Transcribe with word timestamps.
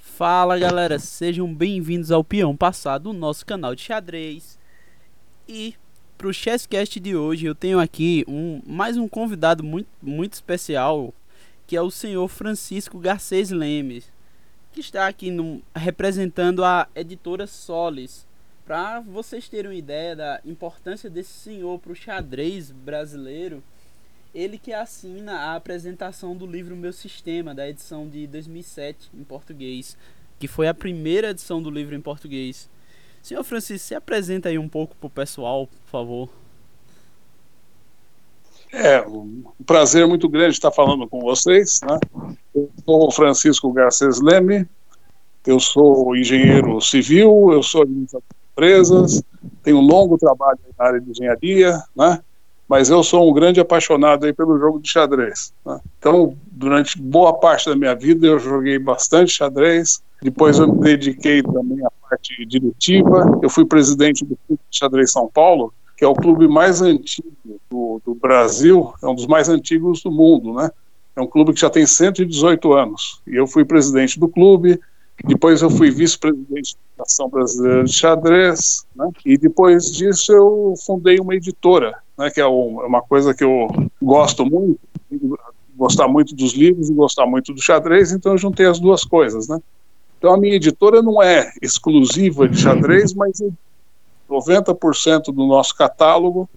Fala 0.00 0.58
galera, 0.58 0.98
sejam 0.98 1.52
bem-vindos 1.52 2.10
ao 2.10 2.22
Peão 2.22 2.56
Passado, 2.56 3.10
o 3.10 3.14
nosso 3.14 3.46
canal 3.46 3.74
de 3.74 3.82
xadrez. 3.82 4.58
E 5.48 5.74
pro 6.16 6.32
Chesscast 6.32 7.00
de 7.00 7.16
hoje 7.16 7.46
eu 7.46 7.54
tenho 7.54 7.80
aqui 7.80 8.24
um, 8.28 8.60
mais 8.66 8.96
um 8.96 9.08
convidado 9.08 9.64
muito, 9.64 9.88
muito 10.02 10.34
especial, 10.34 11.14
que 11.66 11.76
é 11.76 11.80
o 11.80 11.90
senhor 11.90 12.28
Francisco 12.28 12.98
Garcês 12.98 13.50
Lemes, 13.50 14.12
que 14.72 14.80
está 14.80 15.06
aqui 15.06 15.30
no, 15.30 15.62
representando 15.74 16.64
a 16.64 16.88
editora 16.94 17.46
Solis. 17.46 18.26
Para 18.66 19.00
vocês 19.00 19.48
terem 19.48 19.70
uma 19.70 19.74
ideia 19.74 20.14
da 20.14 20.40
importância 20.44 21.08
desse 21.08 21.32
senhor 21.32 21.78
para 21.78 21.92
o 21.92 21.96
xadrez 21.96 22.70
brasileiro, 22.70 23.62
ele 24.34 24.58
que 24.58 24.72
assina 24.72 25.32
a 25.32 25.56
apresentação 25.56 26.36
do 26.36 26.46
livro 26.46 26.76
Meu 26.76 26.92
Sistema, 26.92 27.54
da 27.54 27.68
edição 27.68 28.08
de 28.08 28.26
2007 28.26 29.10
em 29.14 29.24
português, 29.24 29.96
que 30.38 30.46
foi 30.46 30.68
a 30.68 30.74
primeira 30.74 31.30
edição 31.30 31.62
do 31.62 31.70
livro 31.70 31.94
em 31.94 32.00
português. 32.00 32.68
Senhor 33.22 33.42
Francisco, 33.42 33.88
se 33.88 33.94
apresenta 33.94 34.48
aí 34.48 34.58
um 34.58 34.68
pouco 34.68 34.94
para 34.96 35.06
o 35.06 35.10
pessoal, 35.10 35.66
por 35.66 35.90
favor. 35.90 36.28
É, 38.72 39.00
um 39.00 39.42
prazer 39.66 40.06
muito 40.06 40.28
grande 40.28 40.54
estar 40.54 40.70
falando 40.70 41.08
com 41.08 41.20
vocês. 41.20 41.80
Né? 41.82 41.98
Eu 42.54 42.70
sou 42.84 43.10
Francisco 43.10 43.72
Garcês 43.72 44.20
Leme, 44.20 44.68
eu 45.46 45.58
sou 45.58 46.14
engenheiro 46.14 46.80
civil, 46.80 47.50
eu 47.50 47.62
sou 47.62 47.82
administrador 47.82 48.28
de 48.28 48.52
empresas, 48.52 49.22
tenho 49.62 49.78
um 49.78 49.86
longo 49.86 50.18
trabalho 50.18 50.58
na 50.78 50.84
área 50.84 51.00
de 51.00 51.10
engenharia, 51.10 51.82
né? 51.96 52.22
Mas 52.68 52.90
eu 52.90 53.02
sou 53.02 53.28
um 53.28 53.32
grande 53.32 53.58
apaixonado 53.58 54.26
aí 54.26 54.32
pelo 54.32 54.58
jogo 54.58 54.78
de 54.78 54.90
xadrez. 54.90 55.54
Né? 55.64 55.80
Então, 55.98 56.36
durante 56.52 57.00
boa 57.00 57.32
parte 57.32 57.70
da 57.70 57.74
minha 57.74 57.94
vida, 57.94 58.26
eu 58.26 58.38
joguei 58.38 58.78
bastante 58.78 59.32
xadrez. 59.32 60.02
Depois, 60.20 60.58
eu 60.58 60.72
me 60.72 60.80
dediquei 60.80 61.42
também 61.42 61.84
à 61.84 61.90
parte 62.08 62.44
diretiva. 62.44 63.38
Eu 63.42 63.48
fui 63.48 63.64
presidente 63.64 64.24
do 64.24 64.36
Clube 64.46 64.60
de 64.68 64.78
Xadrez 64.78 65.12
São 65.12 65.30
Paulo, 65.32 65.72
que 65.96 66.04
é 66.04 66.08
o 66.08 66.14
clube 66.14 66.46
mais 66.46 66.82
antigo 66.82 67.32
do, 67.70 68.02
do 68.04 68.14
Brasil, 68.14 68.92
é 69.02 69.06
um 69.06 69.14
dos 69.14 69.26
mais 69.26 69.48
antigos 69.48 70.02
do 70.02 70.10
mundo, 70.10 70.52
né? 70.52 70.70
É 71.16 71.20
um 71.20 71.26
clube 71.26 71.52
que 71.52 71.60
já 71.60 71.70
tem 71.70 71.84
118 71.84 72.72
anos. 72.72 73.20
E 73.26 73.34
eu 73.34 73.46
fui 73.46 73.64
presidente 73.64 74.20
do 74.20 74.28
clube, 74.28 74.78
depois 75.24 75.62
eu 75.62 75.70
fui 75.70 75.90
vice-presidente 75.90 76.76
da 76.96 77.02
Ação 77.02 77.28
Brasileira 77.28 77.84
de 77.84 77.92
Xadrez, 77.92 78.86
né? 78.94 79.10
e 79.24 79.36
depois 79.36 79.92
disso 79.92 80.32
eu 80.32 80.74
fundei 80.84 81.18
uma 81.18 81.34
editora, 81.34 81.98
né, 82.16 82.30
que 82.30 82.40
é, 82.40 82.44
é 82.44 82.46
uma 82.46 83.02
coisa 83.02 83.34
que 83.34 83.44
eu 83.44 83.68
gosto 84.00 84.44
muito, 84.46 84.78
gostar 85.76 86.08
muito 86.08 86.34
dos 86.34 86.54
livros 86.54 86.90
e 86.90 86.94
gostar 86.94 87.26
muito 87.26 87.52
do 87.52 87.62
xadrez, 87.62 88.10
então 88.10 88.32
eu 88.32 88.38
juntei 88.38 88.66
as 88.66 88.80
duas 88.80 89.04
coisas, 89.04 89.46
né? 89.46 89.60
Então 90.18 90.34
a 90.34 90.36
minha 90.36 90.56
editora 90.56 91.00
não 91.00 91.22
é 91.22 91.52
exclusiva 91.62 92.48
de 92.48 92.60
xadrez, 92.60 93.14
mas 93.14 93.40
90% 94.28 95.26
do 95.26 95.46
nosso 95.46 95.76
catálogo 95.76 96.48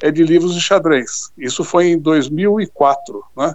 é 0.00 0.10
de 0.10 0.24
livros 0.24 0.54
de 0.54 0.60
xadrez. 0.60 1.30
Isso 1.36 1.62
foi 1.62 1.88
em 1.88 1.98
2004, 1.98 3.22
né? 3.36 3.54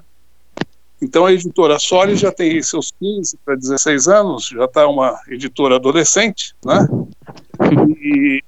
Então 1.01 1.25
a 1.25 1.33
editora 1.33 1.77
Soli 1.77 2.15
já 2.15 2.31
tem 2.31 2.61
seus 2.61 2.91
15 2.99 3.37
para 3.43 3.55
16 3.55 4.07
anos, 4.07 4.47
já 4.47 4.65
está 4.65 4.87
uma 4.87 5.19
editora 5.27 5.75
adolescente, 5.75 6.55
né? 6.65 6.87
E 8.01 8.41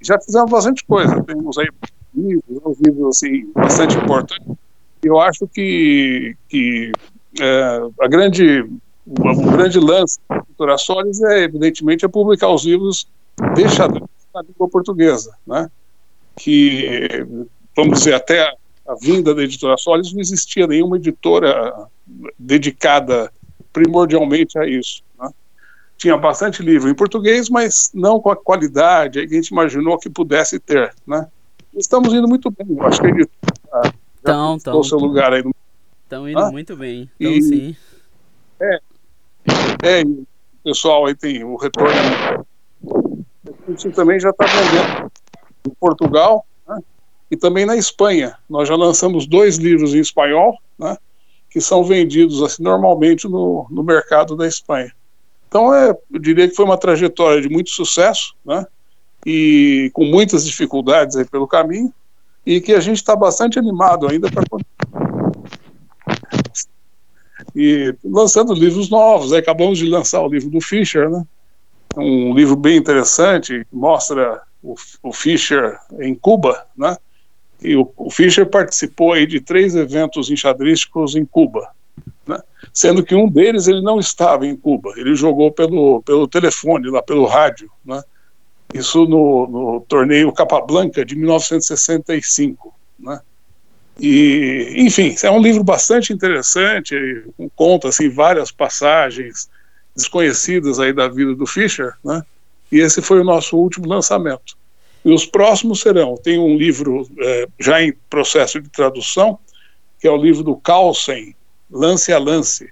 já 0.00 0.20
fizemos 0.20 0.50
bastante 0.50 0.84
coisa. 0.84 1.22
Temos 1.24 1.56
aí 1.58 1.68
livros, 2.14 2.78
livros 2.80 3.16
assim 3.16 3.50
bastante 3.54 3.96
importantes. 3.96 4.46
Eu 5.02 5.18
acho 5.20 5.46
que, 5.48 6.36
que 6.48 6.92
é, 7.40 7.80
a 8.00 8.08
grande 8.08 8.64
o, 9.06 9.50
grande 9.50 9.78
lance 9.78 10.18
da 10.28 10.36
editora 10.36 10.78
Solis 10.78 11.22
é 11.22 11.44
evidentemente 11.44 12.04
é 12.04 12.08
publicar 12.08 12.48
os 12.48 12.64
livros 12.64 13.06
de 13.54 13.68
xadrez 13.68 14.04
na 14.34 14.42
língua 14.42 14.68
portuguesa, 14.68 15.36
né? 15.46 15.70
Que 16.36 17.26
vamos 17.76 17.98
dizer 17.98 18.14
até 18.14 18.42
a 18.86 18.94
vinda 19.00 19.34
da 19.34 19.42
editora 19.42 19.76
Solis 19.76 20.12
não 20.12 20.20
existia 20.20 20.66
nenhuma 20.66 20.96
editora 20.96 21.88
dedicada 22.38 23.32
primordialmente 23.72 24.58
a 24.58 24.66
isso. 24.66 25.02
Né? 25.18 25.30
Tinha 25.96 26.16
bastante 26.16 26.62
livro 26.62 26.88
em 26.88 26.94
português, 26.94 27.48
mas 27.48 27.90
não 27.94 28.20
com 28.20 28.30
a 28.30 28.36
qualidade 28.36 29.26
que 29.26 29.34
a 29.34 29.36
gente 29.36 29.48
imaginou 29.48 29.98
que 29.98 30.10
pudesse 30.10 30.58
ter. 30.58 30.94
Né? 31.06 31.26
Estamos 31.74 32.12
indo 32.12 32.28
muito 32.28 32.50
bem, 32.50 32.66
eu 32.70 32.86
acho 32.86 33.00
que 33.00 33.06
a 33.06 33.10
editora 33.10 33.94
então, 34.24 34.56
então, 34.56 34.82
seu 34.82 34.98
lugar 34.98 35.34
aí. 35.34 35.44
Estão 36.02 36.26
indo 36.26 36.38
ah? 36.38 36.50
muito 36.50 36.74
bem, 36.76 37.10
então 37.20 37.32
e, 37.32 37.42
sim. 37.42 37.76
É, 38.58 38.80
é, 39.82 40.02
o 40.02 40.26
pessoal 40.64 41.06
aí 41.06 41.14
tem 41.14 41.44
o 41.44 41.56
retorno. 41.56 41.92
Gente 43.68 43.90
também 43.90 44.18
já 44.18 44.30
está 44.30 44.46
vendendo 44.46 45.12
em 45.66 45.70
Portugal, 45.78 46.46
e 47.30 47.36
também 47.36 47.66
na 47.66 47.76
Espanha. 47.76 48.36
Nós 48.48 48.68
já 48.68 48.76
lançamos 48.76 49.26
dois 49.26 49.56
livros 49.56 49.94
em 49.94 49.98
espanhol, 49.98 50.58
né, 50.78 50.96
que 51.54 51.60
são 51.60 51.84
vendidos 51.84 52.42
assim, 52.42 52.64
normalmente 52.64 53.28
no, 53.28 53.64
no 53.70 53.84
mercado 53.84 54.34
da 54.34 54.44
Espanha. 54.44 54.92
Então, 55.46 55.72
é, 55.72 55.96
eu 56.12 56.18
diria 56.18 56.48
que 56.48 56.54
foi 56.56 56.64
uma 56.64 56.76
trajetória 56.76 57.40
de 57.40 57.48
muito 57.48 57.70
sucesso, 57.70 58.34
né, 58.44 58.66
e 59.24 59.88
com 59.94 60.04
muitas 60.04 60.44
dificuldades 60.44 61.14
aí 61.14 61.24
pelo 61.24 61.46
caminho, 61.46 61.94
e 62.44 62.60
que 62.60 62.72
a 62.72 62.80
gente 62.80 62.96
está 62.96 63.14
bastante 63.14 63.56
animado 63.56 64.08
ainda 64.08 64.28
para 64.32 64.42
e 67.54 67.94
lançando 68.04 68.52
livros 68.52 68.90
novos. 68.90 69.32
Acabamos 69.32 69.78
de 69.78 69.86
lançar 69.86 70.22
o 70.22 70.28
livro 70.28 70.50
do 70.50 70.60
Fischer, 70.60 71.08
né? 71.08 71.24
um 71.96 72.34
livro 72.34 72.56
bem 72.56 72.76
interessante, 72.76 73.64
mostra 73.72 74.42
o, 74.60 74.74
o 75.04 75.12
Fischer 75.12 75.78
em 76.00 76.16
Cuba, 76.16 76.66
né? 76.76 76.96
E 77.64 77.74
o, 77.74 77.90
o 77.96 78.10
Fischer 78.10 78.44
participou 78.44 79.14
aí 79.14 79.26
de 79.26 79.40
três 79.40 79.74
eventos 79.74 80.30
enxadrísticos 80.30 81.16
em 81.16 81.24
Cuba, 81.24 81.70
né? 82.26 82.38
sendo 82.74 83.02
que 83.02 83.14
um 83.14 83.26
deles 83.26 83.66
ele 83.66 83.80
não 83.80 83.98
estava 83.98 84.46
em 84.46 84.54
Cuba, 84.54 84.92
ele 84.98 85.14
jogou 85.16 85.50
pelo, 85.50 86.02
pelo 86.02 86.28
telefone, 86.28 86.90
lá 86.90 87.02
pelo 87.02 87.24
rádio, 87.24 87.70
né? 87.82 88.02
isso 88.74 89.06
no, 89.06 89.46
no 89.46 89.80
torneio 89.88 90.30
Capablanca 90.30 91.04
de 91.06 91.16
1965. 91.16 92.74
Né? 92.98 93.18
E, 93.98 94.74
enfim, 94.76 95.14
é 95.22 95.30
um 95.30 95.40
livro 95.40 95.64
bastante 95.64 96.12
interessante, 96.12 96.94
conta 97.56 97.88
assim, 97.88 98.10
várias 98.10 98.50
passagens 98.50 99.48
desconhecidas 99.96 100.78
aí 100.78 100.92
da 100.92 101.08
vida 101.08 101.34
do 101.34 101.46
Fischer, 101.46 101.94
né? 102.04 102.22
e 102.70 102.80
esse 102.80 103.00
foi 103.00 103.20
o 103.20 103.24
nosso 103.24 103.56
último 103.56 103.88
lançamento. 103.88 104.54
E 105.04 105.12
os 105.12 105.26
próximos 105.26 105.80
serão: 105.80 106.16
tem 106.16 106.38
um 106.38 106.56
livro 106.56 107.08
é, 107.18 107.48
já 107.60 107.82
em 107.82 107.92
processo 108.08 108.60
de 108.60 108.68
tradução, 108.68 109.38
que 110.00 110.08
é 110.08 110.10
o 110.10 110.16
livro 110.16 110.42
do 110.42 110.56
Carlsen, 110.56 111.34
Lance 111.70 112.12
a 112.12 112.18
Lance, 112.18 112.70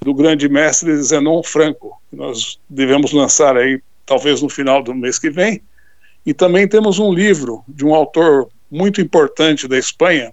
do 0.00 0.14
grande 0.14 0.48
mestre 0.48 1.02
Zenon 1.02 1.42
Franco, 1.42 2.00
que 2.10 2.16
nós 2.16 2.58
devemos 2.68 3.12
lançar 3.12 3.56
aí 3.56 3.80
talvez 4.04 4.42
no 4.42 4.48
final 4.48 4.82
do 4.82 4.94
mês 4.94 5.18
que 5.18 5.30
vem. 5.30 5.62
E 6.24 6.34
também 6.34 6.68
temos 6.68 6.98
um 6.98 7.12
livro 7.12 7.64
de 7.68 7.84
um 7.84 7.94
autor 7.94 8.48
muito 8.70 9.00
importante 9.00 9.66
da 9.66 9.78
Espanha, 9.78 10.32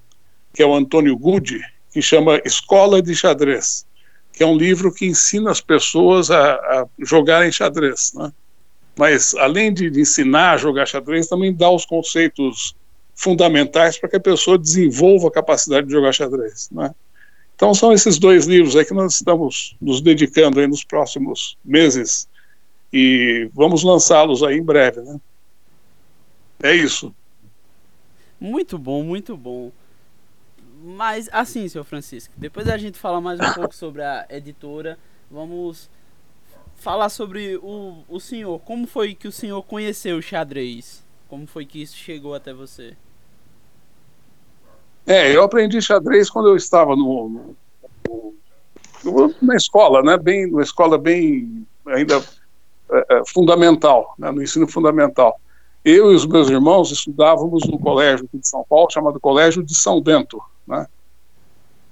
que 0.53 0.61
é 0.61 0.65
o 0.65 0.73
Antônio 0.73 1.17
Gudi, 1.17 1.61
que 1.91 2.01
chama 2.01 2.41
Escola 2.43 3.01
de 3.01 3.15
Xadrez, 3.15 3.85
que 4.33 4.43
é 4.43 4.45
um 4.45 4.57
livro 4.57 4.93
que 4.93 5.05
ensina 5.05 5.49
as 5.49 5.61
pessoas 5.61 6.29
a, 6.29 6.53
a 6.53 6.87
jogarem 6.99 7.51
xadrez. 7.51 8.13
Né? 8.13 8.31
Mas 8.97 9.35
além 9.35 9.73
de 9.73 9.87
ensinar 9.99 10.53
a 10.53 10.57
jogar 10.57 10.87
xadrez, 10.87 11.27
também 11.27 11.53
dá 11.53 11.69
os 11.69 11.85
conceitos 11.85 12.75
fundamentais 13.13 13.97
para 13.97 14.09
que 14.09 14.15
a 14.15 14.19
pessoa 14.19 14.57
desenvolva 14.57 15.27
a 15.27 15.31
capacidade 15.31 15.87
de 15.87 15.93
jogar 15.93 16.13
xadrez. 16.13 16.69
Né? 16.71 16.93
Então 17.55 17.73
são 17.73 17.93
esses 17.93 18.17
dois 18.17 18.45
livros 18.45 18.75
aí 18.75 18.85
que 18.85 18.93
nós 18.93 19.15
estamos 19.15 19.75
nos 19.81 20.01
dedicando 20.01 20.59
aí 20.59 20.67
nos 20.67 20.83
próximos 20.83 21.57
meses 21.63 22.27
e 22.91 23.49
vamos 23.53 23.83
lançá-los 23.83 24.43
aí 24.43 24.57
em 24.57 24.63
breve. 24.63 25.01
Né? 25.01 25.19
É 26.61 26.75
isso. 26.75 27.13
Muito 28.39 28.77
bom, 28.77 29.03
muito 29.03 29.35
bom. 29.35 29.71
Mas 30.83 31.27
assim, 31.31 31.67
senhor 31.67 31.83
Francisco, 31.83 32.33
depois 32.37 32.67
a 32.67 32.77
gente 32.77 32.99
fala 32.99 33.19
mais 33.19 33.39
um 33.39 33.53
pouco 33.53 33.75
sobre 33.75 34.03
a 34.03 34.27
editora, 34.29 34.97
vamos 35.29 35.89
falar 36.77 37.09
sobre 37.09 37.57
o, 37.57 38.03
o 38.07 38.19
senhor. 38.19 38.59
Como 38.59 38.87
foi 38.87 39.13
que 39.13 39.27
o 39.27 39.31
senhor 39.31 39.61
conheceu 39.63 40.17
o 40.17 40.21
xadrez? 40.21 41.03
Como 41.27 41.45
foi 41.45 41.65
que 41.65 41.81
isso 41.81 41.97
chegou 41.97 42.33
até 42.33 42.53
você? 42.53 42.95
É, 45.05 45.35
eu 45.35 45.43
aprendi 45.43 45.81
xadrez 45.81 46.29
quando 46.29 46.49
eu 46.49 46.55
estava 46.55 46.95
no, 46.95 47.55
no, 48.07 48.35
no 49.03 49.35
na 49.41 49.55
escola, 49.55 50.01
né? 50.03 50.17
Bem, 50.17 50.45
uma 50.47 50.61
escola 50.61 50.97
bem 50.97 51.65
ainda 51.87 52.23
é, 52.89 53.15
é, 53.17 53.21
fundamental, 53.25 54.13
né? 54.17 54.31
no 54.31 54.41
ensino 54.41 54.67
fundamental. 54.67 55.39
Eu 55.83 56.11
e 56.11 56.15
os 56.15 56.25
meus 56.25 56.49
irmãos 56.49 56.91
estudávamos 56.91 57.65
no 57.65 57.79
colégio 57.79 58.27
de 58.33 58.47
São 58.47 58.65
Paulo 58.67 58.91
chamado 58.91 59.19
Colégio 59.19 59.63
de 59.63 59.73
São 59.75 60.01
Bento, 60.01 60.41
né? 60.67 60.85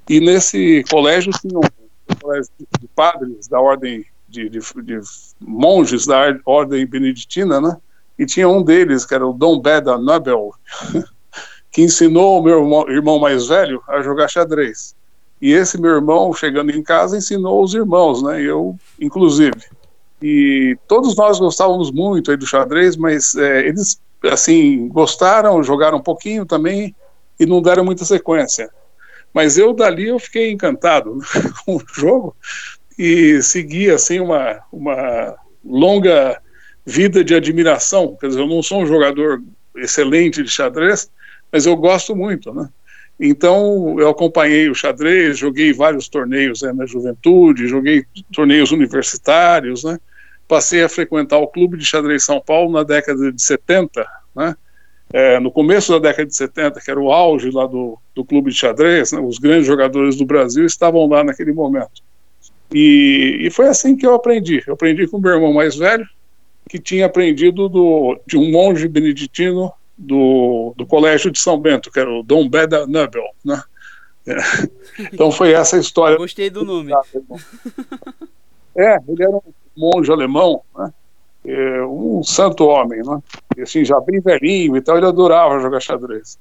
E 0.10 0.20
nesse 0.20 0.84
colégio 0.90 1.32
tinha 1.40 1.58
um 1.58 2.16
colégio 2.22 2.52
de 2.80 2.88
padres 2.90 3.48
da 3.48 3.60
ordem 3.60 4.06
de, 4.36 4.50
de, 4.50 4.60
de, 4.60 5.00
monges 5.40 6.06
da 6.06 6.38
ordem 6.46 6.86
beneditina, 6.86 7.62
né? 7.62 7.78
E 8.20 8.26
tinha 8.26 8.48
um 8.48 8.64
deles, 8.64 9.06
que 9.06 9.14
era 9.16 9.26
o 9.26 9.34
Dom 9.34 9.60
Beda 9.60 9.98
Nobel, 9.98 10.52
que 11.72 11.82
ensinou 11.82 12.40
o 12.40 12.44
meu 12.44 12.88
irmão, 12.90 13.20
mais 13.20 13.48
velho 13.48 13.82
a 13.88 14.02
jogar 14.02 14.28
xadrez. 14.28 14.96
E 15.42 15.52
esse 15.52 15.80
meu 15.80 15.92
irmão, 15.92 16.34
chegando 16.34 16.72
em 16.72 16.82
casa, 16.82 17.18
ensinou 17.18 17.64
os 17.64 17.74
irmãos, 17.74 18.22
né? 18.22 18.42
Eu, 18.42 18.78
inclusive. 19.00 19.62
E 20.22 20.78
todos 20.88 21.16
nós 21.16 21.40
gostávamos 21.40 21.92
muito 21.92 22.32
aí 22.32 22.38
do 22.38 22.48
xadrez, 22.48 22.96
mas 22.96 23.36
é, 23.36 23.68
eles, 23.68 24.00
assim, 24.24 24.88
gostaram, 24.88 25.62
jogaram 25.62 25.98
um 25.98 26.04
pouquinho 26.04 26.46
também 26.46 26.96
e 27.40 27.46
não 27.46 27.62
deram 27.62 27.84
muita 27.84 28.06
sequência. 28.06 28.70
Mas 29.34 29.58
eu, 29.58 29.74
dali, 29.74 30.08
eu 30.08 30.18
fiquei 30.18 30.50
encantado 30.50 31.20
com 31.66 31.76
o 31.76 31.82
jogo 31.94 32.34
e 32.98 33.42
segui, 33.42 33.90
assim, 33.90 34.20
uma, 34.20 34.62
uma 34.72 35.36
longa 35.64 36.42
vida 36.86 37.24
de 37.24 37.36
admiração. 37.36 38.16
Quer 38.20 38.28
dizer, 38.28 38.40
eu 38.40 38.48
não 38.48 38.62
sou 38.62 38.82
um 38.82 38.86
jogador 38.86 39.42
excelente 39.76 40.44
de 40.44 40.50
xadrez, 40.50 41.10
mas 41.52 41.66
eu 41.66 41.76
gosto 41.76 42.16
muito, 42.16 42.54
né? 42.54 42.70
Então, 43.20 43.96
eu 43.98 44.10
acompanhei 44.10 44.70
o 44.70 44.76
xadrez, 44.76 45.38
joguei 45.38 45.72
vários 45.72 46.10
torneios 46.10 46.62
né, 46.62 46.74
na 46.74 46.86
juventude, 46.86 47.68
joguei 47.68 48.06
torneios 48.34 48.72
universitários, 48.72 49.84
né? 49.84 49.98
Passei 50.48 50.84
a 50.84 50.90
frequentar 50.90 51.38
o 51.40 51.48
Clube 51.48 51.78
de 51.78 51.86
Xadrez 51.86 52.24
São 52.24 52.40
Paulo 52.42 52.72
na 52.72 52.84
década 52.84 53.32
de 53.32 53.42
70, 53.42 54.06
né? 54.36 54.56
É, 55.14 55.40
no 55.40 55.52
começo 55.52 55.94
da 55.94 56.10
década 56.10 56.28
de 56.28 56.36
70, 56.36 56.82
que 56.82 56.92
era 56.92 57.00
o 57.00 57.12
auge 57.12 57.50
lá 57.52 57.66
do, 57.66 57.98
do 58.14 58.26
Clube 58.26 58.52
de 58.52 58.58
Xadrez, 58.58 59.12
né? 59.12 59.20
os 59.20 59.38
grandes 59.38 59.66
jogadores 59.66 60.16
do 60.18 60.26
Brasil 60.26 60.66
estavam 60.66 61.08
lá 61.08 61.24
naquele 61.24 61.54
momento. 61.54 62.04
E, 62.78 63.48
e 63.48 63.50
foi 63.52 63.70
assim 63.70 63.96
que 63.96 64.06
eu 64.06 64.14
aprendi. 64.14 64.62
Eu 64.68 64.74
aprendi 64.74 65.08
com 65.08 65.16
o 65.16 65.22
meu 65.22 65.32
irmão 65.32 65.54
mais 65.54 65.78
velho, 65.78 66.06
que 66.68 66.78
tinha 66.78 67.06
aprendido 67.06 67.70
do, 67.70 68.20
de 68.28 68.38
um 68.38 68.52
monge 68.52 68.86
beneditino 68.90 69.72
do, 69.98 70.74
do 70.76 70.86
Colégio 70.86 71.32
de 71.32 71.40
São 71.40 71.58
Bento, 71.58 71.90
que 71.90 71.98
era 71.98 72.12
o 72.12 72.22
Dom 72.22 72.50
Beda 72.50 72.86
Nubel, 72.86 73.24
né? 73.46 73.64
É. 74.28 74.36
Então 75.14 75.32
foi 75.32 75.54
essa 75.54 75.78
história. 75.78 76.18
Gostei 76.18 76.50
do 76.50 76.66
nome. 76.66 76.92
É, 78.78 78.98
ele 79.08 79.24
era 79.24 79.32
um 79.32 79.42
monge 79.78 80.12
alemão, 80.12 80.62
né? 80.78 80.94
É, 81.46 81.82
um 81.86 82.22
santo 82.26 82.66
homem, 82.66 83.02
né? 83.06 83.20
E, 83.56 83.62
assim, 83.62 83.86
já 83.86 83.98
bem 84.02 84.20
velhinho 84.20 84.76
e 84.76 84.82
tal, 84.82 84.98
ele 84.98 85.06
adorava 85.06 85.62
jogar 85.62 85.80
xadrez. 85.80 86.38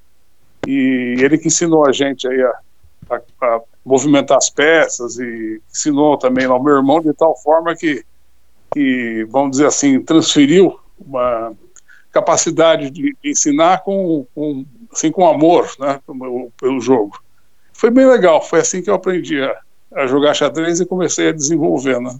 E 0.67 1.15
ele 1.17 1.37
que 1.37 1.47
ensinou 1.47 1.87
a 1.87 1.93
gente 1.93 2.27
aí 2.27 2.41
a, 2.41 2.59
a, 3.09 3.45
a 3.45 3.61
movimentar 3.85 4.37
as 4.37 4.49
peças 4.49 5.17
e 5.17 5.61
ensinou 5.69 6.17
também 6.17 6.45
ao 6.45 6.61
meu 6.61 6.75
irmão 6.75 6.99
de 6.99 7.13
tal 7.13 7.37
forma 7.37 7.75
que, 7.75 8.03
que 8.73 9.25
vamos 9.29 9.51
dizer 9.51 9.67
assim, 9.67 10.01
transferiu 10.01 10.79
uma 10.99 11.53
capacidade 12.11 12.89
de, 12.89 13.15
ensinar 13.23 13.83
com, 13.83 14.25
com, 14.33 14.65
assim, 14.91 15.11
com 15.11 15.27
amor 15.27 15.69
né, 15.77 15.99
pelo, 16.05 16.51
pelo 16.59 16.79
jogo. 16.79 17.19
Foi 17.73 17.91
bem 17.91 18.05
legal, 18.05 18.41
foi 18.41 18.61
assim 18.61 18.81
que 18.81 18.89
eu 18.89 18.95
aprendi 18.95 19.41
a, 19.41 19.59
a 19.93 20.07
jogar 20.07 20.33
xadrez 20.33 20.79
e 20.79 20.85
comecei 20.85 21.29
a 21.29 21.33
desenvolver. 21.33 21.99
Né? 21.99 22.19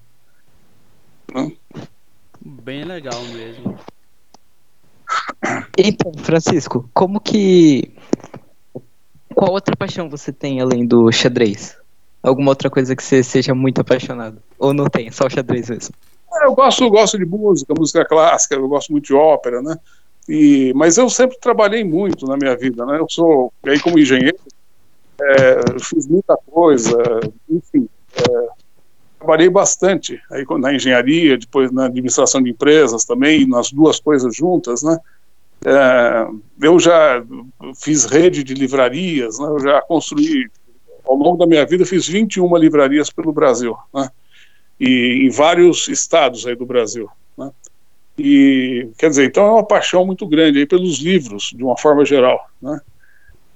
né? 1.33 1.51
Bem 2.41 2.83
legal 2.83 3.21
mesmo. 3.23 3.79
Então, 5.77 6.12
Francisco, 6.23 6.89
como 6.94 7.19
que. 7.19 7.91
Qual 9.36 9.52
outra 9.52 9.76
paixão 9.76 10.10
você 10.10 10.32
tem 10.32 10.62
além 10.62 10.86
do 10.86 11.12
xadrez? 11.12 11.78
Alguma 12.24 12.52
outra 12.52 12.70
coisa 12.70 12.96
que 12.96 13.04
você 13.04 13.22
seja 13.22 13.54
muito 13.54 13.82
apaixonado? 13.82 14.42
Ou 14.58 14.74
não 14.74 14.86
tem, 14.86 15.12
só 15.12 15.26
o 15.26 15.30
xadrez 15.30 15.70
mesmo? 15.70 15.94
Eu 16.42 16.56
gosto, 16.56 16.90
gosto 16.90 17.18
de 17.18 17.26
música, 17.26 17.74
música 17.78 18.06
clássica, 18.06 18.56
eu 18.56 18.68
gosto 18.68 18.92
muito 18.94 19.06
de 19.06 19.14
ópera, 19.14 19.62
né? 19.62 19.78
E, 20.28 20.74
mas 20.74 20.98
eu 20.98 21.10
sempre 21.10 21.38
trabalhei 21.40 21.84
muito 21.84 22.26
na 22.26 22.38
minha 22.38 22.56
vida, 22.56 22.86
né? 22.86 22.98
Eu 22.98 23.06
sou, 23.10 23.54
aí 23.66 23.80
como 23.80 24.00
engenheiro, 24.00 24.38
é, 25.22 25.80
fiz 25.82 26.08
muita 26.08 26.38
coisa, 26.50 26.98
enfim, 27.50 27.88
é, 28.16 28.48
trabalhei 29.20 29.50
bastante 29.50 30.20
aí 30.32 30.46
na 30.60 30.74
engenharia, 30.74 31.38
depois 31.38 31.72
na 31.72 31.86
administração 31.86 32.42
de 32.42 32.50
empresas 32.50 33.04
também, 33.04 33.48
nas 33.48 33.72
duas 33.72 34.00
coisas 34.00 34.36
juntas, 34.36 34.82
né? 34.82 34.98
É, 35.65 36.27
eu 36.62 36.79
já 36.79 37.25
fiz 37.75 38.06
rede 38.06 38.44
de 38.44 38.53
livrarias, 38.53 39.39
né? 39.39 39.47
Eu 39.47 39.59
já 39.59 39.81
construí, 39.81 40.47
ao 41.03 41.15
longo 41.15 41.38
da 41.38 41.47
minha 41.47 41.65
vida, 41.65 41.85
fiz 41.85 42.07
21 42.07 42.56
livrarias 42.57 43.09
pelo 43.09 43.33
Brasil, 43.33 43.75
né? 43.94 44.09
e 44.79 45.25
em 45.25 45.29
vários 45.29 45.88
estados 45.88 46.45
aí 46.45 46.56
do 46.56 46.65
Brasil. 46.65 47.09
Né? 47.38 47.51
E 48.17 48.89
quer 48.97 49.09
dizer, 49.09 49.25
então 49.25 49.45
é 49.45 49.51
uma 49.51 49.65
paixão 49.65 50.06
muito 50.06 50.27
grande 50.27 50.59
aí 50.59 50.65
pelos 50.65 51.00
livros, 51.00 51.51
de 51.56 51.63
uma 51.63 51.77
forma 51.77 52.06
geral, 52.06 52.47
né? 52.62 52.79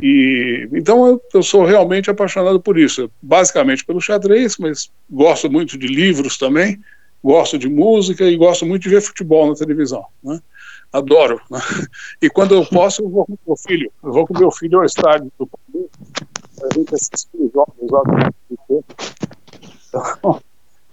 E 0.01 0.67
então 0.71 1.05
eu, 1.05 1.21
eu, 1.33 1.43
sou 1.43 1.65
realmente 1.65 2.09
apaixonado 2.09 2.59
por 2.59 2.79
isso, 2.79 3.11
basicamente 3.21 3.85
pelo 3.85 3.99
xadrez, 3.99 4.55
mas 4.57 4.89
gosto 5.09 5.51
muito 5.51 5.77
de 5.77 5.87
livros 5.87 6.37
também, 6.37 6.79
gosto 7.21 7.57
de 7.57 7.67
música 7.67 8.23
e 8.23 8.37
gosto 8.37 8.65
muito 8.65 8.83
de 8.83 8.89
ver 8.89 9.01
futebol 9.01 9.49
na 9.49 9.55
televisão, 9.55 10.05
né? 10.23 10.39
Adoro. 10.91 11.41
Né? 11.49 11.59
E 12.21 12.29
quando 12.29 12.55
eu 12.55 12.65
posso, 12.65 13.03
eu 13.03 13.09
vou 13.09 13.25
com 13.25 13.37
meu 13.45 13.55
filho, 13.55 13.91
eu 14.03 14.11
vou 14.11 14.27
com 14.27 14.37
meu 14.37 14.51
filho 14.51 14.79
ao 14.79 14.85
estádio 14.85 15.31
do 15.37 15.47
Palmeiras, 15.47 15.91
a 16.63 16.73
gente 16.73 16.95
assistir 16.95 17.29
os 17.33 17.51
jogos 17.51 17.91
lá 17.91 18.01
do 18.03 18.83
então, 19.89 20.41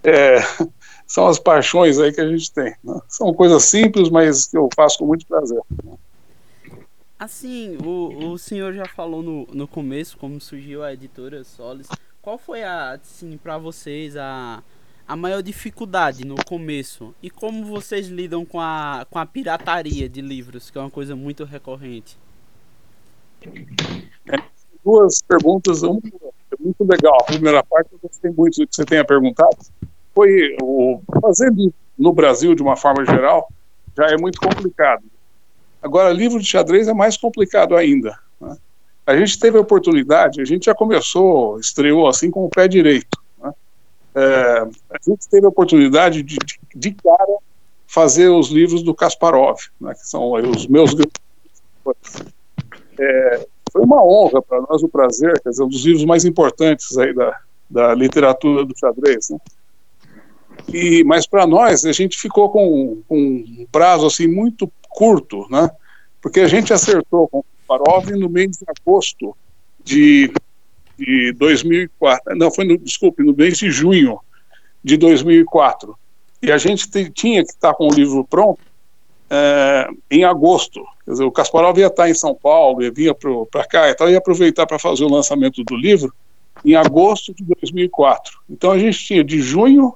é, 0.03 0.39
são 1.07 1.27
as 1.27 1.39
paixões 1.39 1.99
aí 1.99 2.13
que 2.13 2.21
a 2.21 2.29
gente 2.29 2.51
tem. 2.53 2.75
Né? 2.83 3.01
São 3.09 3.33
coisas 3.35 3.65
simples, 3.65 4.09
mas 4.09 4.47
que 4.47 4.57
eu 4.57 4.69
faço 4.75 4.99
com 4.99 5.07
muito 5.07 5.27
prazer. 5.27 5.61
Assim, 7.19 7.79
o, 7.83 8.33
o 8.33 8.39
senhor 8.39 8.73
já 8.75 8.87
falou 8.87 9.23
no, 9.23 9.47
no 9.53 9.67
começo 9.67 10.19
como 10.19 10.41
surgiu 10.41 10.83
a 10.83 10.93
editora 10.93 11.43
Solis. 11.45 11.89
Qual 12.21 12.37
foi 12.37 12.63
a, 12.63 12.93
assim, 12.93 13.39
para 13.39 13.57
vocês 13.57 14.17
a, 14.17 14.63
a 15.07 15.17
maior 15.17 15.43
dificuldade 15.43 16.25
no 16.25 16.37
começo? 16.45 17.15
E 17.23 17.31
como 17.31 17.65
vocês 17.65 18.09
lidam 18.09 18.45
com 18.45 18.61
a, 18.61 19.07
com 19.11 19.19
a 19.19 19.27
pirataria 19.27 20.09
de 20.09 20.21
livros, 20.21 20.71
que 20.71 20.79
é 20.79 20.81
uma 20.81 20.91
coisa 20.91 21.15
muito 21.15 21.45
recorrente? 21.45 22.19
É, 23.45 24.37
duas 24.85 25.23
perguntas, 25.23 25.83
uma 25.83 26.01
é 26.05 26.57
muito 26.59 26.85
legal. 26.85 27.17
A 27.21 27.25
primeira 27.25 27.63
parte 27.63 27.93
eu 27.93 27.99
gostei 28.03 28.31
muito 28.31 28.61
do 28.61 28.67
que 28.67 28.75
você 28.75 28.85
tenha 28.85 29.05
perguntado 29.05 29.57
foi 30.15 30.57
o 30.63 31.01
fazer 31.21 31.53
no 31.99 32.13
Brasil 32.13 32.55
de 32.55 32.63
uma 32.63 32.77
forma 32.77 33.05
geral 33.05 33.49
já 33.97 34.07
é 34.07 34.17
muito 34.17 34.39
complicado. 34.39 35.05
Agora, 35.83 36.13
livro 36.13 36.39
de 36.39 36.47
xadrez 36.47 36.89
é 36.89 36.93
mais 36.93 37.17
complicado 37.17 37.77
ainda. 37.77 38.19
Né? 38.41 38.57
A 39.07 39.17
gente 39.17 39.39
teve 39.39 39.57
a 39.57 39.61
oportunidade, 39.61 40.41
a 40.41 40.45
gente 40.45 40.67
já 40.67 40.75
começou, 40.75 41.59
estreou 41.59 42.09
assim 42.09 42.31
com 42.31 42.45
o 42.45 42.51
pé 42.51 42.69
direito. 42.69 43.19
É, 44.17 44.63
a 44.91 44.99
gente 45.07 45.29
teve 45.29 45.45
a 45.45 45.51
oportunidade 45.51 46.23
de, 46.23 46.37
de, 46.37 46.59
de 46.75 46.91
cara 46.93 47.37
fazer 47.87 48.29
os 48.29 48.49
livros 48.49 48.83
do 48.83 48.95
Kasparov, 48.95 49.59
né, 49.81 49.95
que 49.95 50.09
são 50.09 50.33
os 50.33 50.67
meus 50.67 50.95
é, 52.99 53.47
foi 53.71 53.83
uma 53.83 54.03
honra 54.03 54.41
para 54.41 54.63
nós, 54.63 54.83
o 54.83 54.89
prazer, 54.89 55.39
quer 55.43 55.51
dizer, 55.51 55.63
um 55.63 55.69
dos 55.69 55.85
livros 55.85 56.05
mais 56.05 56.25
importantes 56.25 56.97
aí 56.97 57.15
da, 57.15 57.39
da 57.69 57.95
literatura 57.95 58.65
do 58.65 58.77
xadrez. 58.77 59.29
Né? 59.29 59.39
E, 60.73 61.05
mas 61.05 61.27
para 61.27 61.47
nós, 61.47 61.85
a 61.85 61.93
gente 61.93 62.19
ficou 62.19 62.51
com, 62.51 63.03
com, 63.07 63.17
um 63.17 63.67
prazo 63.71 64.07
assim 64.07 64.27
muito 64.27 64.71
curto, 64.89 65.47
né? 65.51 65.71
Porque 66.23 66.41
a 66.41 66.49
gente 66.49 66.73
acertou 66.73 67.29
com 67.29 67.41
o 67.41 67.45
Parov 67.69 68.09
no 68.11 68.29
mês 68.29 68.57
de 68.57 68.65
agosto 68.67 69.37
de, 69.85 70.33
de 70.99 71.33
2004. 71.33 72.37
Não, 72.37 72.51
foi 72.51 72.65
no, 72.65 72.79
desculpe, 72.79 73.23
no 73.23 73.35
mês 73.35 73.59
de 73.59 73.71
junho 73.71 74.19
de 74.83 74.97
2004. 74.97 75.97
E 76.43 76.53
a 76.53 76.59
gente 76.59 76.89
te, 76.89 77.11
tinha 77.11 77.45
que 77.45 77.51
estar 77.51 77.75
com 77.75 77.89
o 77.89 77.95
livro 77.95 78.25
pronto 78.25 78.61
é, 79.29 79.89
em 80.11 80.25
agosto. 80.25 80.85
Quer 81.05 81.13
dizer, 81.13 81.25
o 81.25 81.33
Kasparov 81.33 81.79
ia 81.79 81.87
estar 81.87 82.09
em 82.09 82.15
São 82.15 82.35
Paulo, 82.35 82.83
ia 82.83 82.91
vir 82.91 83.15
para 83.51 83.67
cá, 83.67 83.91
então 83.91 84.09
ia 84.09 84.19
aproveitar 84.19 84.67
para 84.67 84.79
fazer 84.79 85.05
o 85.05 85.11
lançamento 85.11 85.63
do 85.65 85.77
livro 85.77 86.13
em 86.65 86.75
agosto 86.75 87.35
de 87.35 87.45
2004. 87.45 88.39
Então 88.49 88.71
a 88.71 88.79
gente 88.79 88.99
tinha 88.99 89.23
de 89.23 89.41
junho 89.41 89.95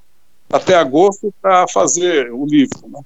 até 0.53 0.75
agosto 0.75 1.33
para 1.41 1.67
fazer 1.69 2.33
o 2.33 2.45
livro. 2.45 2.89
Né? 2.89 3.01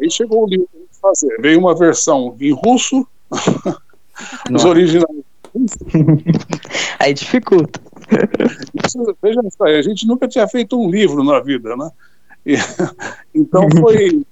Aí 0.00 0.10
chegou 0.10 0.44
o 0.44 0.48
livro 0.48 0.68
para 0.72 1.10
fazer. 1.10 1.40
Veio 1.40 1.58
uma 1.58 1.74
versão 1.74 2.36
em 2.40 2.52
russo, 2.52 3.06
os 4.50 4.64
originais. 4.64 5.29
Aí 6.98 7.14
dificulta. 7.14 7.80
Isso, 8.84 9.16
veja 9.22 9.40
só, 9.56 9.64
a 9.64 9.82
gente 9.82 10.06
nunca 10.06 10.28
tinha 10.28 10.46
feito 10.48 10.78
um 10.78 10.90
livro 10.90 11.22
na 11.24 11.40
vida, 11.40 11.76
né? 11.76 11.90
E, 12.44 12.54
então 13.34 13.68
foi. 13.80 14.22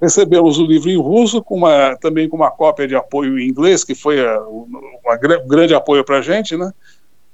Recebemos 0.00 0.56
o 0.58 0.64
livro 0.64 0.88
em 0.88 0.96
russo, 0.96 1.42
com 1.42 1.56
uma, 1.56 1.96
também 1.96 2.28
com 2.28 2.36
uma 2.36 2.50
cópia 2.50 2.86
de 2.86 2.94
apoio 2.94 3.36
em 3.36 3.48
inglês, 3.48 3.82
que 3.82 3.92
foi 3.92 4.22
uma, 4.46 4.78
um 4.78 5.48
grande 5.48 5.74
apoio 5.74 6.04
para 6.04 6.18
a 6.18 6.22
gente, 6.22 6.56
né? 6.56 6.72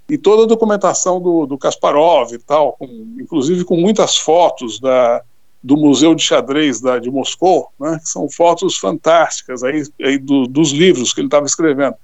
e 0.09 0.17
toda 0.17 0.45
a 0.45 0.47
documentação 0.47 1.21
do, 1.21 1.47
do 1.47 1.59
Kasparov 1.59 2.33
e 2.33 2.39
tal, 2.39 2.73
com, 2.75 2.87
inclusive 3.21 3.65
com 3.65 3.77
muitas 3.77 4.17
fotos 4.17 4.79
da, 4.79 5.23
do 5.63 5.77
Museu 5.77 6.15
de 6.15 6.23
Xadrez 6.23 6.81
da, 6.81 6.99
de 6.99 7.11
Moscou, 7.11 7.69
né, 7.79 7.99
que 8.01 8.09
são 8.09 8.29
fotos 8.29 8.77
fantásticas 8.77 9.65
aí, 9.65 9.83
aí 10.01 10.19
do, 10.19 10.47
dos 10.47 10.71
livros 10.71 11.13
que 11.13 11.21
ele 11.21 11.27
estava 11.27 11.47
escrevendo. 11.47 11.97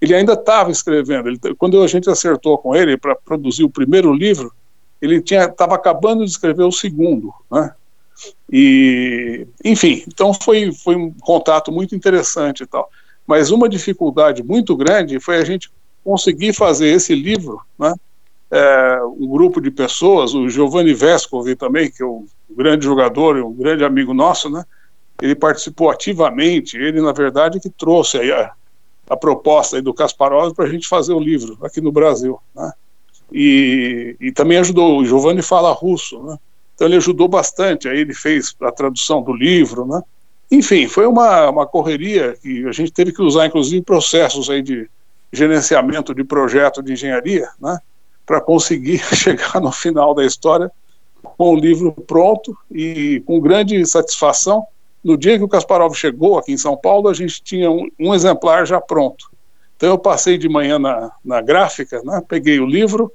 Ele 0.00 0.14
ainda 0.14 0.32
estava 0.32 0.70
escrevendo. 0.70 1.28
Ele, 1.28 1.38
quando 1.58 1.82
a 1.82 1.86
gente 1.86 2.08
acertou 2.08 2.56
com 2.56 2.74
ele 2.74 2.96
para 2.96 3.14
produzir 3.14 3.64
o 3.64 3.70
primeiro 3.70 4.12
livro, 4.12 4.52
ele 5.00 5.16
estava 5.16 5.74
acabando 5.74 6.24
de 6.24 6.30
escrever 6.30 6.64
o 6.64 6.72
segundo, 6.72 7.32
né? 7.50 7.72
E, 8.52 9.46
enfim, 9.64 10.04
então 10.06 10.34
foi, 10.34 10.72
foi 10.72 10.94
um 10.94 11.10
contato 11.10 11.72
muito 11.72 11.94
interessante 11.94 12.62
e 12.62 12.66
tal. 12.66 12.90
Mas 13.26 13.50
uma 13.50 13.68
dificuldade 13.68 14.42
muito 14.42 14.76
grande 14.76 15.20
foi 15.20 15.36
a 15.36 15.44
gente 15.44 15.70
conseguir 16.04 16.52
fazer 16.52 16.88
esse 16.88 17.14
livro, 17.14 17.60
né? 17.78 17.94
É, 18.52 18.98
um 19.04 19.28
grupo 19.28 19.60
de 19.60 19.70
pessoas, 19.70 20.34
o 20.34 20.48
Giovanni 20.48 20.92
Vescovi 20.92 21.54
também, 21.54 21.88
que 21.88 22.02
é 22.02 22.06
um 22.06 22.26
grande 22.50 22.84
jogador 22.84 23.36
e 23.36 23.40
um 23.40 23.52
grande 23.52 23.84
amigo 23.84 24.12
nosso, 24.12 24.50
né? 24.50 24.64
Ele 25.22 25.34
participou 25.34 25.88
ativamente, 25.88 26.76
ele, 26.76 27.00
na 27.00 27.12
verdade, 27.12 27.60
que 27.60 27.70
trouxe 27.70 28.18
a, 28.32 28.52
a 29.10 29.16
proposta 29.16 29.82
do 29.82 29.92
Kasparov 29.92 30.54
para 30.54 30.66
a 30.66 30.68
gente 30.68 30.86
fazer 30.86 31.12
o 31.12 31.18
livro 31.18 31.58
aqui 31.62 31.80
no 31.80 31.90
Brasil, 31.90 32.38
né? 32.54 32.72
E, 33.32 34.16
e 34.20 34.32
também 34.32 34.58
ajudou, 34.58 34.98
o 34.98 35.04
Giovanni 35.04 35.42
fala 35.42 35.72
russo, 35.72 36.22
né? 36.22 36.38
Então 36.74 36.86
ele 36.86 36.96
ajudou 36.96 37.26
bastante, 37.26 37.88
aí 37.88 37.98
ele 37.98 38.14
fez 38.14 38.54
a 38.62 38.70
tradução 38.70 39.20
do 39.20 39.32
livro, 39.32 39.84
né? 39.84 40.00
Enfim, 40.48 40.86
foi 40.86 41.06
uma, 41.06 41.50
uma 41.50 41.66
correria 41.66 42.36
que 42.40 42.64
a 42.66 42.72
gente 42.72 42.92
teve 42.92 43.12
que 43.12 43.20
usar, 43.20 43.46
inclusive, 43.46 43.82
processos 43.82 44.48
aí 44.48 44.62
de 44.62 44.88
gerenciamento 45.32 46.14
de 46.14 46.22
projeto 46.22 46.80
de 46.80 46.92
engenharia, 46.92 47.48
né? 47.60 47.78
Para 48.24 48.40
conseguir 48.40 48.98
chegar 49.14 49.60
no 49.60 49.72
final 49.72 50.14
da 50.14 50.24
história 50.24 50.70
com 51.36 51.54
o 51.54 51.58
livro 51.58 51.92
pronto 51.92 52.56
e 52.70 53.22
com 53.26 53.40
grande 53.40 53.84
satisfação. 53.86 54.64
No 55.02 55.16
dia 55.16 55.38
que 55.38 55.44
o 55.44 55.48
Kasparov 55.48 55.94
chegou 55.94 56.38
aqui 56.38 56.52
em 56.52 56.58
São 56.58 56.76
Paulo, 56.76 57.08
a 57.08 57.14
gente 57.14 57.42
tinha 57.42 57.70
um, 57.70 57.88
um 57.98 58.14
exemplar 58.14 58.66
já 58.66 58.80
pronto. 58.80 59.30
Então 59.76 59.88
eu 59.88 59.98
passei 59.98 60.36
de 60.36 60.48
manhã 60.48 60.78
na, 60.78 61.10
na 61.24 61.40
gráfica, 61.40 62.02
né? 62.04 62.22
peguei 62.28 62.60
o 62.60 62.66
livro, 62.66 63.10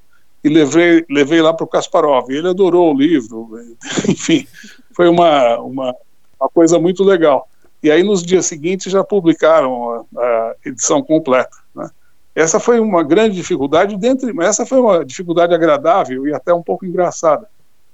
e 0.46 0.50
levei, 0.50 1.04
levei 1.10 1.42
lá 1.42 1.52
para 1.52 1.64
o 1.64 1.68
Kasparov. 1.68 2.30
Ele 2.30 2.48
adorou 2.48 2.94
o 2.94 2.98
livro, 2.98 3.50
enfim, 4.08 4.48
foi 4.92 5.10
uma, 5.10 5.58
uma, 5.58 5.96
uma, 6.40 6.50
coisa 6.54 6.78
muito 6.78 7.04
legal. 7.04 7.50
E 7.82 7.90
aí, 7.90 8.04
nos 8.04 8.22
dias 8.24 8.46
seguintes, 8.46 8.92
já 8.92 9.04
publicaram 9.04 10.06
a, 10.16 10.22
a 10.22 10.56
edição 10.64 11.02
completa. 11.02 11.58
Né? 11.74 11.90
Essa 12.36 12.60
foi 12.60 12.80
uma 12.80 13.04
grande 13.04 13.36
dificuldade, 13.36 13.98
mas 14.36 14.50
essa 14.50 14.68
foi 14.68 14.80
uma 14.80 15.04
dificuldade 15.04 15.54
agradável 15.56 16.28
e 16.28 16.34
até 16.34 16.54
um 16.54 16.62
pouco 16.62 16.86
engraçada. 16.86 17.50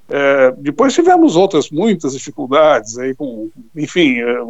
É, 0.10 0.52
depois 0.58 0.94
tivemos 0.94 1.36
outras 1.36 1.70
muitas 1.70 2.14
dificuldades 2.14 2.98
aí 2.98 3.16
com, 3.16 3.50
enfim, 3.76 4.20
é, 4.20 4.44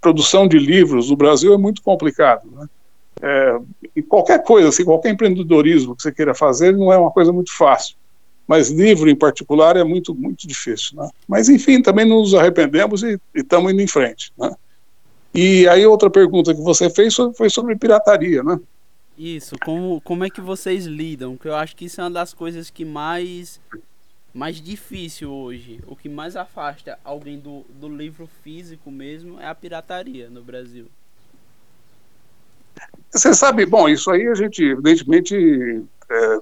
produção 0.00 0.48
de 0.48 0.58
livros 0.58 1.10
no 1.10 1.16
Brasil 1.16 1.54
é 1.54 1.58
muito 1.58 1.82
complicado, 1.82 2.50
né? 2.50 2.66
É, 3.22 3.58
e 3.94 4.02
qualquer 4.02 4.42
coisa, 4.42 4.68
assim, 4.68 4.84
qualquer 4.84 5.10
empreendedorismo 5.10 5.94
que 5.94 6.02
você 6.02 6.12
queira 6.12 6.34
fazer 6.34 6.76
não 6.76 6.92
é 6.92 6.98
uma 6.98 7.10
coisa 7.10 7.32
muito 7.32 7.56
fácil. 7.56 7.96
Mas 8.46 8.70
livro 8.70 9.08
em 9.08 9.16
particular 9.16 9.76
é 9.76 9.84
muito, 9.84 10.14
muito 10.14 10.46
difícil. 10.46 10.98
Né? 10.98 11.08
Mas, 11.26 11.48
enfim, 11.48 11.80
também 11.80 12.04
não 12.04 12.20
nos 12.20 12.34
arrependemos 12.34 13.02
e 13.02 13.18
estamos 13.34 13.72
indo 13.72 13.80
em 13.80 13.86
frente. 13.86 14.32
Né? 14.36 14.54
E 15.34 15.66
aí, 15.68 15.86
outra 15.86 16.10
pergunta 16.10 16.54
que 16.54 16.60
você 16.60 16.90
fez 16.90 17.16
foi 17.34 17.48
sobre 17.48 17.76
pirataria, 17.76 18.42
né? 18.42 18.60
Isso, 19.16 19.54
como, 19.64 20.00
como 20.02 20.24
é 20.24 20.28
que 20.28 20.40
vocês 20.40 20.86
lidam? 20.86 21.36
Que 21.36 21.48
eu 21.48 21.54
acho 21.54 21.74
que 21.74 21.84
isso 21.86 22.00
é 22.00 22.04
uma 22.04 22.10
das 22.10 22.34
coisas 22.34 22.68
que 22.68 22.84
mais 22.84 23.60
mais 24.34 24.60
difícil 24.60 25.30
hoje, 25.30 25.80
o 25.86 25.94
que 25.94 26.08
mais 26.08 26.34
afasta 26.34 26.98
alguém 27.04 27.38
do, 27.38 27.64
do 27.70 27.88
livro 27.88 28.28
físico 28.42 28.90
mesmo 28.90 29.40
é 29.40 29.46
a 29.46 29.54
pirataria 29.54 30.28
no 30.28 30.42
Brasil. 30.42 30.86
Você 33.12 33.32
sabe, 33.32 33.64
bom, 33.64 33.88
isso 33.88 34.10
aí 34.10 34.26
a 34.26 34.34
gente, 34.34 34.64
evidentemente, 34.64 35.84
é 36.10 36.40